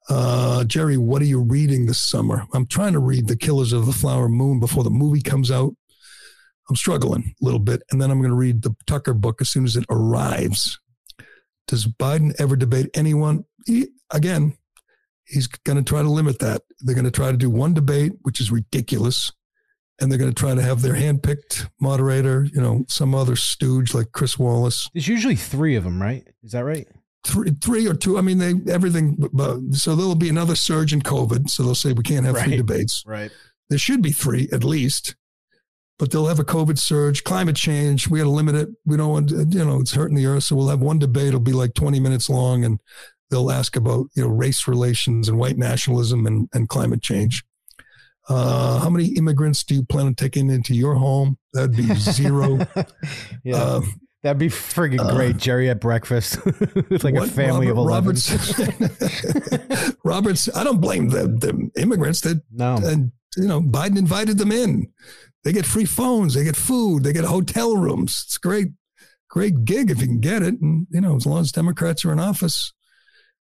Uh, 0.10 0.64
Gerry, 0.64 0.98
what 0.98 1.22
are 1.22 1.26
you 1.26 1.40
reading 1.42 1.86
this 1.86 2.00
summer? 2.00 2.46
I'm 2.54 2.66
trying 2.66 2.94
to 2.94 3.00
read 3.00 3.28
The 3.28 3.36
Killers 3.36 3.74
of 3.74 3.86
the 3.86 3.94
Flower 3.94 4.28
Moon 4.28 4.60
before 4.60 4.84
the 4.84 4.90
movie 4.90 5.22
comes 5.22 5.52
out. 5.52 5.74
I'm 6.70 6.76
struggling 6.76 7.36
a 7.42 7.46
little 7.46 7.60
bit. 7.60 7.84
And 7.92 8.02
then 8.02 8.10
I'm 8.10 8.20
going 8.20 8.32
to 8.32 8.36
read 8.36 8.62
the 8.62 8.76
Tucker 8.88 9.14
book 9.14 9.42
as 9.42 9.50
soon 9.50 9.66
as 9.66 9.76
it 9.76 9.86
arrives. 9.90 10.80
Does 11.68 11.86
Biden 11.86 12.34
ever 12.40 12.56
debate 12.56 12.90
anyone? 12.94 13.46
He, 13.66 13.90
again, 14.12 14.58
he's 15.26 15.48
going 15.48 15.78
to 15.78 15.88
try 15.88 16.02
to 16.02 16.10
limit 16.10 16.40
that. 16.40 16.62
They're 16.80 16.96
going 16.96 17.06
to 17.06 17.12
try 17.12 17.32
to 17.32 17.38
do 17.38 17.50
one 17.50 17.74
debate, 17.74 18.14
which 18.22 18.40
is 18.40 18.52
ridiculous. 18.52 19.32
And 20.02 20.12
they're 20.12 20.20
going 20.20 20.34
to 20.34 20.40
try 20.40 20.56
to 20.56 20.62
have 20.62 20.82
their 20.82 20.94
handpicked 20.94 21.70
moderator, 21.80 22.48
you 22.54 22.62
know, 22.62 22.86
some 22.88 23.14
other 23.14 23.36
stooge 23.36 23.94
like 23.94 24.12
Chris 24.14 24.40
Wallace. 24.40 24.90
There's 24.94 25.08
usually 25.08 25.36
three 25.36 25.76
of 25.76 25.84
them, 25.84 26.02
right? 26.02 26.26
Is 26.44 26.54
that 26.54 26.64
right? 26.64 26.88
Three, 27.26 27.52
three 27.62 27.86
or 27.86 27.94
two. 27.94 28.18
I 28.18 28.22
mean, 28.22 28.38
they 28.38 28.72
everything. 28.72 29.18
But, 29.34 29.74
So 29.74 29.96
there'll 29.96 30.16
be 30.16 30.30
another 30.30 30.56
surge 30.56 30.94
in 30.94 31.02
COVID. 31.02 31.50
So 31.50 31.64
they'll 31.64 31.76
say 31.76 31.92
we 31.92 32.04
can't 32.04 32.26
have 32.26 32.36
right. 32.36 32.46
three 32.46 32.58
debates. 32.58 33.04
Right. 33.06 33.32
There 33.70 33.78
should 33.78 34.02
be 34.02 34.12
three 34.12 34.48
at 34.54 34.64
least 34.64 35.16
but 36.00 36.12
they'll 36.12 36.28
have 36.28 36.40
a 36.40 36.46
COVID 36.46 36.80
surge, 36.80 37.26
climate 37.26 37.58
change. 37.58 38.08
We 38.08 38.20
got 38.20 38.24
to 38.24 38.32
limit 38.32 38.56
it. 38.56 38.70
We 38.86 38.98
don't 38.98 39.10
want, 39.10 39.32
you 39.32 39.66
know, 39.66 39.82
it's 39.82 39.94
hurting 39.94 40.16
the 40.16 40.26
earth. 40.26 40.44
So 40.44 40.56
we'll 40.56 40.70
have 40.70 40.80
one 40.80 40.98
debate. 40.98 41.28
It'll 41.28 41.42
be 41.42 41.52
like 41.52 41.74
20 41.74 42.00
minutes 42.00 42.30
long 42.30 42.64
and 42.64 42.80
they'll 43.30 43.52
ask 43.52 43.76
about, 43.76 44.08
you 44.16 44.24
know, 44.24 44.30
race 44.30 44.68
relations 44.68 45.28
and 45.28 45.38
white 45.38 45.58
nationalism 45.58 46.26
and, 46.26 46.48
and 46.54 46.70
climate 46.70 47.04
change. 47.04 47.44
Uh, 48.30 48.80
how 48.80 48.90
many 48.90 49.08
immigrants 49.18 49.64
do 49.64 49.76
you 49.76 49.84
plan 49.84 50.06
on 50.06 50.16
taking 50.16 50.50
into 50.50 50.76
your 50.76 50.96
home? 50.96 51.38
That'd 51.54 51.76
be 51.76 51.94
zero. 51.96 52.60
yeah. 53.44 53.56
Uh, 53.56 53.82
That'd 54.22 54.38
be 54.38 54.50
friggin' 54.50 55.16
great, 55.16 55.36
uh, 55.36 55.40
Gerry 55.40 55.70
at 55.70 55.80
breakfast 55.80 56.44
with 56.46 57.04
like 57.06 57.14
what, 57.14 57.30
a 57.30 57.32
family 57.32 57.72
Robert, 57.72 58.18
of 58.18 58.28
eleven. 58.58 58.86
Roberts, 58.90 59.96
Roberts, 60.04 60.50
I 60.54 60.66
don't 60.66 60.82
blame 60.82 61.08
the, 61.08 61.28
the 61.28 61.82
immigrants. 61.82 62.20
That 62.22 62.42
no, 62.52 62.76
and 62.84 63.14
you 63.38 63.48
know, 63.48 63.62
Biden 63.62 63.98
invited 63.98 64.38
them 64.38 64.52
in. 64.52 64.92
They 65.44 65.54
get 65.54 65.66
free 65.66 65.86
phones, 65.86 66.34
they 66.34 66.44
get 66.44 66.58
food, 66.58 67.04
they 67.04 67.14
get 67.14 67.24
hotel 67.24 67.78
rooms. 67.78 68.24
It's 68.28 68.38
great, 68.38 68.68
great 69.30 69.64
gig 69.64 69.90
if 69.90 70.02
you 70.02 70.08
can 70.08 70.20
get 70.20 70.42
it. 70.42 70.60
And, 70.60 70.86
you 70.90 71.00
know, 71.00 71.16
as 71.16 71.26
long 71.26 71.40
as 71.40 71.52
Democrats 71.52 72.04
are 72.04 72.12
in 72.12 72.20
office, 72.20 72.74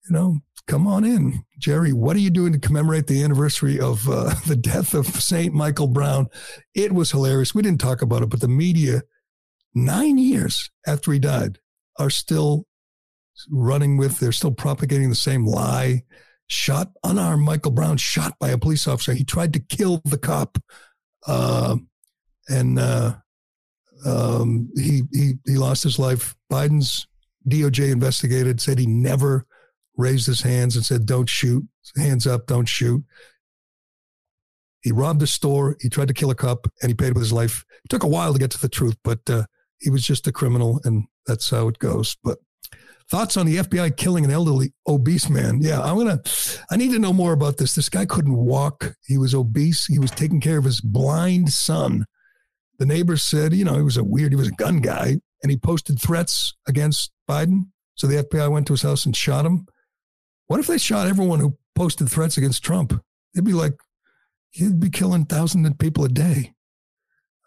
you 0.09 0.15
know, 0.15 0.39
come 0.67 0.87
on 0.87 1.05
in. 1.05 1.45
Gerry, 1.59 1.93
what 1.93 2.17
are 2.17 2.21
you 2.21 2.31
doing 2.31 2.53
to 2.53 2.59
commemorate 2.59 3.07
the 3.07 3.23
anniversary 3.23 3.79
of 3.79 4.09
uh, 4.09 4.35
the 4.47 4.57
death 4.57 4.95
of 4.95 5.07
St. 5.07 5.55
Michael 5.55 5.89
Brown? 5.89 6.27
It 6.75 6.93
was 6.93 7.11
hilarious. 7.11 7.55
We 7.55 7.63
didn't 7.63 7.81
talk 7.81 8.03
about 8.03 8.23
it, 8.23 8.31
but 8.31 8.41
the 8.41 8.49
media, 8.49 9.03
nine 9.75 10.19
years 10.19 10.71
after 10.87 11.13
he 11.13 11.19
died, 11.19 11.59
are 11.99 12.11
still 12.11 12.67
running 13.51 13.97
with, 13.97 14.19
they're 14.19 14.33
still 14.33 14.53
propagating 14.53 15.09
the 15.09 15.15
same 15.15 15.47
lie. 15.47 16.03
Shot, 16.49 16.93
unarmed 17.03 17.43
Michael 17.43 17.73
Brown, 17.73 17.97
shot 17.97 18.35
by 18.39 18.51
a 18.51 18.59
police 18.59 18.87
officer. 18.87 19.15
He 19.15 19.25
tried 19.25 19.53
to 19.55 19.59
kill 19.61 20.01
the 20.05 20.19
cop 20.19 20.59
uh, 21.27 21.77
and 22.49 22.79
uh, 22.79 23.17
um, 24.05 24.71
he, 24.77 25.03
he, 25.13 25.33
he 25.45 25.57
lost 25.57 25.83
his 25.83 25.99
life. 25.99 26.37
Biden's 26.51 27.09
DOJ 27.49 27.91
investigated, 27.91 28.61
said 28.61 28.79
he 28.79 28.87
never 28.87 29.47
raised 29.97 30.27
his 30.27 30.43
hands 30.43 30.77
and 30.77 30.85
said, 30.85 31.07
don't 31.07 31.29
shoot, 31.29 31.65
hands 31.97 32.27
up, 32.27 32.47
don't 32.47 32.69
shoot. 32.69 33.03
He 34.83 34.93
robbed 34.93 35.23
a 35.23 35.27
store. 35.27 35.77
He 35.81 35.89
tried 35.89 36.09
to 36.09 36.15
kill 36.15 36.31
a 36.31 36.35
cop 36.35 36.71
and 36.81 36.91
he 36.91 36.95
paid 36.95 37.15
with 37.15 37.23
his 37.23 37.33
life. 37.33 37.65
It 37.85 37.89
took 37.89 38.05
a 38.05 38.09
while 38.09 38.33
to 38.33 38.39
get 38.39 38.51
to 38.53 38.61
the 38.61 38.69
truth, 38.69 38.97
but 39.03 39.19
uh, 39.29 39.45
he 39.81 39.91
was 39.91 40.05
just 40.05 40.27
a 40.27 40.33
criminal 40.33 40.81
and 40.85 41.07
that's 41.27 41.51
how 41.51 41.67
it 41.69 41.79
goes. 41.79 42.17
But 42.23 42.39
Thoughts 43.09 43.37
on 43.37 43.47
the 43.47 43.59
FBI 43.59 43.97
killing 43.97 44.25
an 44.25 44.33
elderly 44.33 44.73
obese 44.89 45.31
man? 45.31 45.61
Yeah, 45.63 45.81
I'm 45.81 45.97
gonna. 45.97 46.21
I 46.73 46.77
need 46.77 46.91
to 46.91 46.99
know 46.99 47.13
more 47.13 47.33
about 47.33 47.57
this. 47.57 47.77
This 47.77 47.89
guy 47.89 48.05
couldn't 48.05 48.37
walk. 48.37 48.95
He 49.07 49.17
was 49.17 49.33
obese. 49.33 49.87
He 49.87 50.01
was 50.01 50.11
taking 50.11 50.41
care 50.41 50.59
of 50.59 50.65
his 50.65 50.81
blind 50.81 51.51
son. 51.51 52.07
The 52.79 52.87
neighbors 52.87 53.23
said, 53.23 53.53
you 53.53 53.65
know, 53.65 53.77
he 53.77 53.83
was 53.83 53.97
a 53.97 54.03
weird. 54.03 54.33
He 54.33 54.37
was 54.37 54.49
a 54.49 54.53
gun 54.53 54.81
guy, 54.81 55.19
and 55.41 55.51
he 55.51 55.57
posted 55.57 56.03
threats 56.03 56.53
against 56.67 57.13
Biden. 57.31 57.69
So 57.95 58.09
the 58.09 58.25
FBI 58.25 58.51
went 58.51 58.67
to 58.67 58.73
his 58.73 58.83
house 58.83 59.07
and 59.07 59.15
shot 59.15 59.47
him. 59.47 59.67
What 60.47 60.61
if 60.61 60.67
they 60.67 60.79
shot 60.79 61.09
everyone 61.09 61.41
who 61.41 61.57
posted 61.75 62.09
threats 62.09 62.37
against 62.37 62.65
Trump? 62.65 63.01
It'd 63.35 63.45
be 63.45 63.53
like 63.53 63.75
he'd 64.51 64.81
be 64.81 64.91
killing 64.91 65.25
thousands 65.25 65.67
of 65.69 65.79
people 65.79 66.05
a 66.05 66.09
day. 66.09 66.55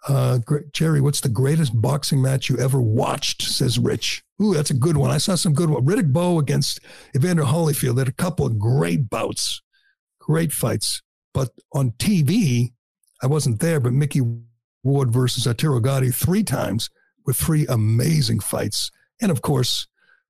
Uh, 0.07 0.39
Gerry, 0.71 1.01
what's 1.01 1.21
the 1.21 1.29
greatest 1.29 1.79
boxing 1.81 2.21
match 2.21 2.49
you 2.49 2.57
ever 2.57 2.81
watched? 2.81 3.41
Says 3.41 3.77
Rich. 3.77 4.23
Ooh, 4.41 4.53
that's 4.53 4.69
a 4.69 4.75
good 4.75 4.95
one. 4.95 5.11
I 5.11 5.17
saw 5.17 5.35
some 5.35 5.53
good 5.53 5.69
one. 5.69 5.85
Riddick 5.85 6.13
Bowe 6.13 6.39
against 6.39 6.79
Evander 7.15 7.43
Holyfield. 7.43 7.95
They 7.95 8.01
had 8.01 8.07
a 8.07 8.13
couple 8.13 8.45
of 8.45 8.57
great 8.57 9.09
bouts, 9.09 9.61
great 10.19 10.53
fights. 10.53 11.01
But 11.33 11.49
on 11.73 11.91
TV, 11.91 12.73
I 13.21 13.27
wasn't 13.27 13.59
there, 13.59 13.79
but 13.79 13.91
Micky 13.91 14.21
Ward 14.83 15.11
versus 15.11 15.45
Arturo 15.45 15.81
Gatti 15.81 16.11
three 16.11 16.43
times 16.43 16.89
with 17.25 17.35
three 17.35 17.67
amazing 17.67 18.39
fights. 18.39 18.91
And 19.21 19.31
of 19.31 19.41
course, 19.41 19.87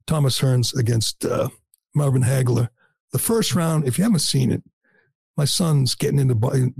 Thomas 0.07 0.39
Hearns 0.39 0.75
against 0.75 1.23
uh, 1.23 1.49
Marvin 1.99 2.23
Hagler. 2.23 2.69
The 3.11 3.19
first 3.19 3.53
round, 3.53 3.87
if 3.87 3.97
you 3.97 4.03
haven't 4.03 4.19
seen 4.19 4.51
it, 4.51 4.63
my 5.37 5.45
son's 5.45 5.95
getting 5.95 6.19
into, 6.19 6.35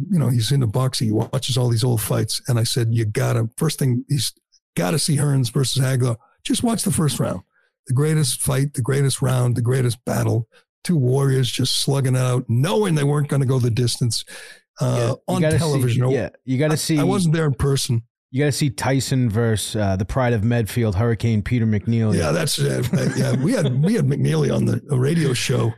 you 0.09 0.19
know, 0.19 0.29
he's 0.29 0.51
into 0.51 0.67
boxing. 0.67 1.07
He 1.07 1.13
watches 1.13 1.57
all 1.57 1.69
these 1.69 1.83
old 1.83 2.01
fights. 2.01 2.41
And 2.47 2.57
I 2.59 2.63
said, 2.63 2.89
you 2.91 3.05
gotta, 3.05 3.49
first 3.57 3.79
thing, 3.79 4.03
he's 4.09 4.33
gotta 4.75 4.99
see 4.99 5.17
Hearns 5.17 5.51
versus 5.51 5.81
Hagler. 5.81 6.17
Just 6.43 6.63
watch 6.63 6.83
the 6.83 6.91
first 6.91 7.19
round. 7.19 7.41
The 7.87 7.93
greatest 7.93 8.41
fight, 8.41 8.73
the 8.73 8.81
greatest 8.81 9.21
round, 9.21 9.55
the 9.55 9.61
greatest 9.61 10.03
battle. 10.05 10.47
Two 10.83 10.97
warriors 10.97 11.51
just 11.51 11.81
slugging 11.81 12.15
it 12.15 12.19
out, 12.19 12.45
knowing 12.47 12.95
they 12.95 13.03
weren't 13.03 13.27
going 13.27 13.41
to 13.41 13.47
go 13.47 13.59
the 13.59 13.69
distance 13.69 14.23
uh, 14.79 15.15
yeah, 15.29 15.33
on 15.33 15.41
television. 15.41 16.07
See, 16.07 16.13
yeah, 16.13 16.29
you 16.45 16.57
got 16.57 16.71
to 16.71 16.77
see. 16.77 16.97
I 16.97 17.03
wasn't 17.03 17.35
there 17.35 17.45
in 17.45 17.53
person. 17.53 18.03
You 18.31 18.43
got 18.43 18.45
to 18.45 18.51
see 18.51 18.69
Tyson 18.69 19.29
versus 19.29 19.75
uh, 19.75 19.95
the 19.95 20.05
pride 20.05 20.33
of 20.33 20.43
Medfield, 20.43 20.95
Hurricane 20.95 21.41
Peter 21.41 21.65
McNeely. 21.65 22.17
Yeah, 22.17 22.31
that's 22.31 22.59
uh, 22.59 22.83
yeah. 23.17 23.35
We 23.35 23.53
had 23.53 23.83
we 23.83 23.95
had 23.95 24.05
McNeely 24.05 24.55
on 24.55 24.65
the 24.65 24.81
radio 24.91 25.33
show, 25.33 25.73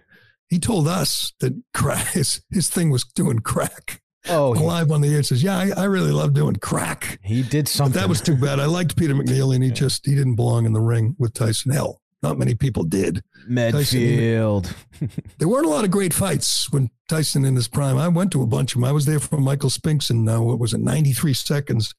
he 0.52 0.60
told 0.60 0.88
us 0.88 1.34
that 1.39 1.60
crack, 1.74 2.08
his, 2.14 2.41
his 2.52 2.70
thing 2.70 2.91
was 2.91 3.06
doing 3.06 3.39
crack. 3.39 4.02
Oh, 4.30 4.54
he, 4.54 4.64
live 4.64 4.91
on 4.91 5.02
the 5.02 5.16
air 5.16 5.24
says, 5.24 5.41
"Yeah, 5.41 5.58
I, 5.58 5.72
I, 5.76 5.84
really 5.86 6.12
love 6.12 6.36
doing 6.36 6.56
crack." 6.58 7.18
He 7.24 7.41
did 7.41 7.68
something. 7.68 7.93
But 7.93 8.02
that 8.02 8.08
was 8.10 8.22
too 8.22 8.36
bad. 8.36 8.60
I 8.60 8.66
liked 8.66 8.95
Peter 8.95 9.16
McNeely, 9.16 9.56
and 9.56 9.64
he 9.64 9.70
yeah. 9.70 9.76
just 9.76 10.06
he 10.06 10.14
didn't 10.14 10.36
belong 10.36 10.68
in 10.68 10.74
the 10.74 10.80
ring 10.80 11.16
with 11.18 11.34
Tyson. 11.34 11.72
Hell, 11.72 12.02
not 12.22 12.38
many 12.38 12.54
people 12.54 12.84
did. 12.84 13.24
Medfield. 13.47 14.76
Tyson, 14.99 15.24
there 15.39 15.47
weren't 15.47 15.66
a 15.66 15.70
lot 15.70 15.86
of 15.86 15.89
great 15.89 16.14
fights 16.14 16.72
when 16.72 16.91
Tyson 17.10 17.45
in 17.45 17.56
his 17.56 17.68
prime. 17.68 17.97
I 17.97 18.10
went 18.10 18.32
to 18.34 18.43
a 18.43 18.47
bunch 18.47 18.76
of 18.76 18.82
them. 18.82 18.88
I 18.88 18.91
was 18.91 19.08
there 19.08 19.20
for 19.20 19.39
Michael 19.39 19.72
Spinks, 19.72 20.12
and 20.12 20.30
uh, 20.30 20.39
what 20.39 20.60
was 20.60 20.76
it, 20.76 20.82
ninety 20.82 21.14
three 21.14 21.34
seconds. 21.34 21.95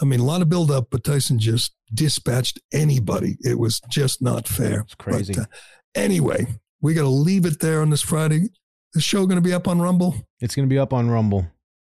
I 0.00 0.04
mean, 0.04 0.20
a 0.20 0.24
lot 0.24 0.42
of 0.42 0.48
buildup, 0.48 0.88
but 0.90 1.04
Tyson 1.04 1.38
just 1.38 1.74
dispatched 1.92 2.60
anybody. 2.72 3.36
It 3.40 3.58
was 3.58 3.80
just 3.88 4.20
not 4.20 4.46
fair. 4.46 4.80
It's 4.80 4.94
crazy. 4.94 5.34
But, 5.34 5.44
uh, 5.44 5.46
anyway, 5.94 6.46
we 6.80 6.94
got 6.94 7.02
to 7.02 7.08
leave 7.08 7.46
it 7.46 7.60
there 7.60 7.80
on 7.80 7.90
this 7.90 8.02
Friday. 8.02 8.50
The 8.92 9.00
show 9.00 9.26
going 9.26 9.36
to 9.36 9.42
be 9.42 9.54
up 9.54 9.68
on 9.68 9.80
Rumble? 9.80 10.16
It's 10.40 10.54
going 10.54 10.68
to 10.68 10.72
be 10.72 10.78
up 10.78 10.92
on 10.92 11.08
Rumble. 11.08 11.46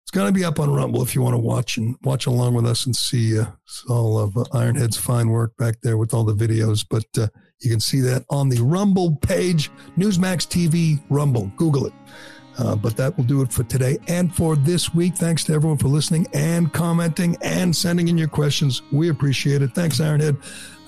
It's 0.03 0.11
going 0.11 0.27
to 0.27 0.33
be 0.33 0.43
up 0.43 0.59
on 0.59 0.73
Rumble 0.73 1.03
if 1.03 1.13
you 1.13 1.21
want 1.21 1.35
to 1.35 1.39
watch 1.39 1.77
and 1.77 1.95
watch 2.01 2.25
along 2.25 2.55
with 2.55 2.65
us 2.65 2.85
and 2.85 2.95
see 2.95 3.39
uh, 3.39 3.45
all 3.89 4.17
of 4.17 4.35
uh, 4.35 4.43
Ironhead's 4.53 4.97
fine 4.97 5.29
work 5.29 5.55
back 5.57 5.75
there 5.83 5.97
with 5.97 6.15
all 6.15 6.23
the 6.23 6.33
videos. 6.33 6.83
But 6.89 7.05
uh, 7.17 7.27
you 7.61 7.69
can 7.69 7.79
see 7.79 7.99
that 8.01 8.25
on 8.29 8.49
the 8.49 8.61
Rumble 8.61 9.17
page, 9.17 9.69
Newsmax 9.97 10.47
TV 10.47 10.99
Rumble. 11.09 11.51
Google 11.57 11.85
it. 11.85 11.93
Uh, 12.59 12.75
but 12.75 12.97
that 12.97 13.15
will 13.15 13.23
do 13.23 13.41
it 13.41 13.53
for 13.53 13.63
today 13.63 13.97
and 14.09 14.35
for 14.35 14.57
this 14.57 14.93
week. 14.93 15.15
Thanks 15.15 15.45
to 15.45 15.53
everyone 15.53 15.77
for 15.77 15.87
listening 15.87 16.27
and 16.33 16.73
commenting 16.73 17.37
and 17.41 17.73
sending 17.73 18.09
in 18.09 18.17
your 18.17 18.27
questions. 18.27 18.81
We 18.91 19.09
appreciate 19.09 19.61
it. 19.61 19.73
Thanks, 19.73 19.99
Ironhead. 19.99 20.37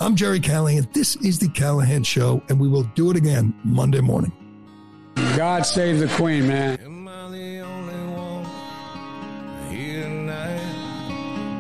I'm 0.02 0.16
Gerry 0.16 0.42
Callahan. 0.42 0.88
This 0.92 1.16
is 1.18 1.40
the 1.40 1.48
Callahan 1.48 2.04
Show, 2.04 2.44
and 2.50 2.60
we 2.60 2.68
will 2.68 2.84
do 2.96 3.10
it 3.10 3.16
again 3.16 3.54
Monday 3.64 4.02
morning. 4.02 4.34
God 5.38 5.66
save 5.66 6.00
the 6.00 6.08
Queen, 6.10 6.48
man. 6.48 6.78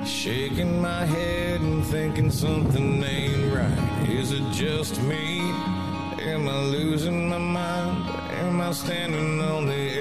Shaking 0.06 0.80
my 0.80 1.04
head 1.04 1.62
and 1.62 1.84
thinking 1.86 2.30
something 2.30 3.04
ain't 3.04 3.52
right. 3.52 4.10
Is 4.10 4.32
it 4.32 4.44
just 4.52 5.02
me? 5.02 5.40
Am 6.22 6.48
I 6.48 6.60
losing 6.66 7.28
my 7.28 7.40
mind? 7.40 8.08
Am 8.34 8.62
I 8.62 8.72
standing 8.72 9.42
on 9.42 9.66
the 9.66 9.74
edge 9.74 10.01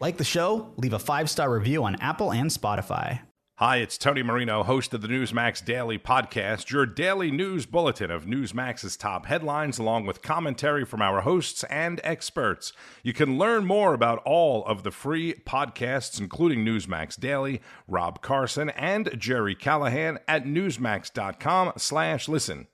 Like 0.00 0.16
the 0.16 0.24
show? 0.24 0.72
Leave 0.76 0.92
a 0.92 0.98
five 0.98 1.28
star 1.28 1.50
review 1.50 1.84
on 1.84 1.96
Apple 1.96 2.32
and 2.32 2.50
Spotify. 2.50 3.20
Hi, 3.56 3.78
it's 3.78 3.98
Tony 3.98 4.22
Marino, 4.22 4.62
host 4.62 4.94
of 4.94 5.02
the 5.02 5.08
Newsmax 5.08 5.64
Daily 5.64 5.98
Podcast, 5.98 6.70
your 6.70 6.86
daily 6.86 7.32
news 7.32 7.66
bulletin 7.66 8.08
of 8.08 8.24
Newsmax's 8.24 8.96
top 8.96 9.26
headlines, 9.26 9.80
along 9.80 10.06
with 10.06 10.22
commentary 10.22 10.84
from 10.84 11.02
our 11.02 11.22
hosts 11.22 11.64
and 11.64 12.00
experts. 12.04 12.72
You 13.02 13.12
can 13.12 13.36
learn 13.36 13.64
more 13.64 13.94
about 13.94 14.22
all 14.24 14.64
of 14.66 14.84
the 14.84 14.92
free 14.92 15.34
podcasts, 15.44 16.20
including 16.20 16.64
Newsmax 16.64 17.18
Daily, 17.18 17.60
Rob 17.88 18.22
Carson, 18.22 18.70
and 18.70 19.10
Gerry 19.18 19.56
Callahan 19.56 20.20
at 20.28 20.44
newsmax.com 20.44 21.72
slash 21.78 22.28
listen. 22.28 22.68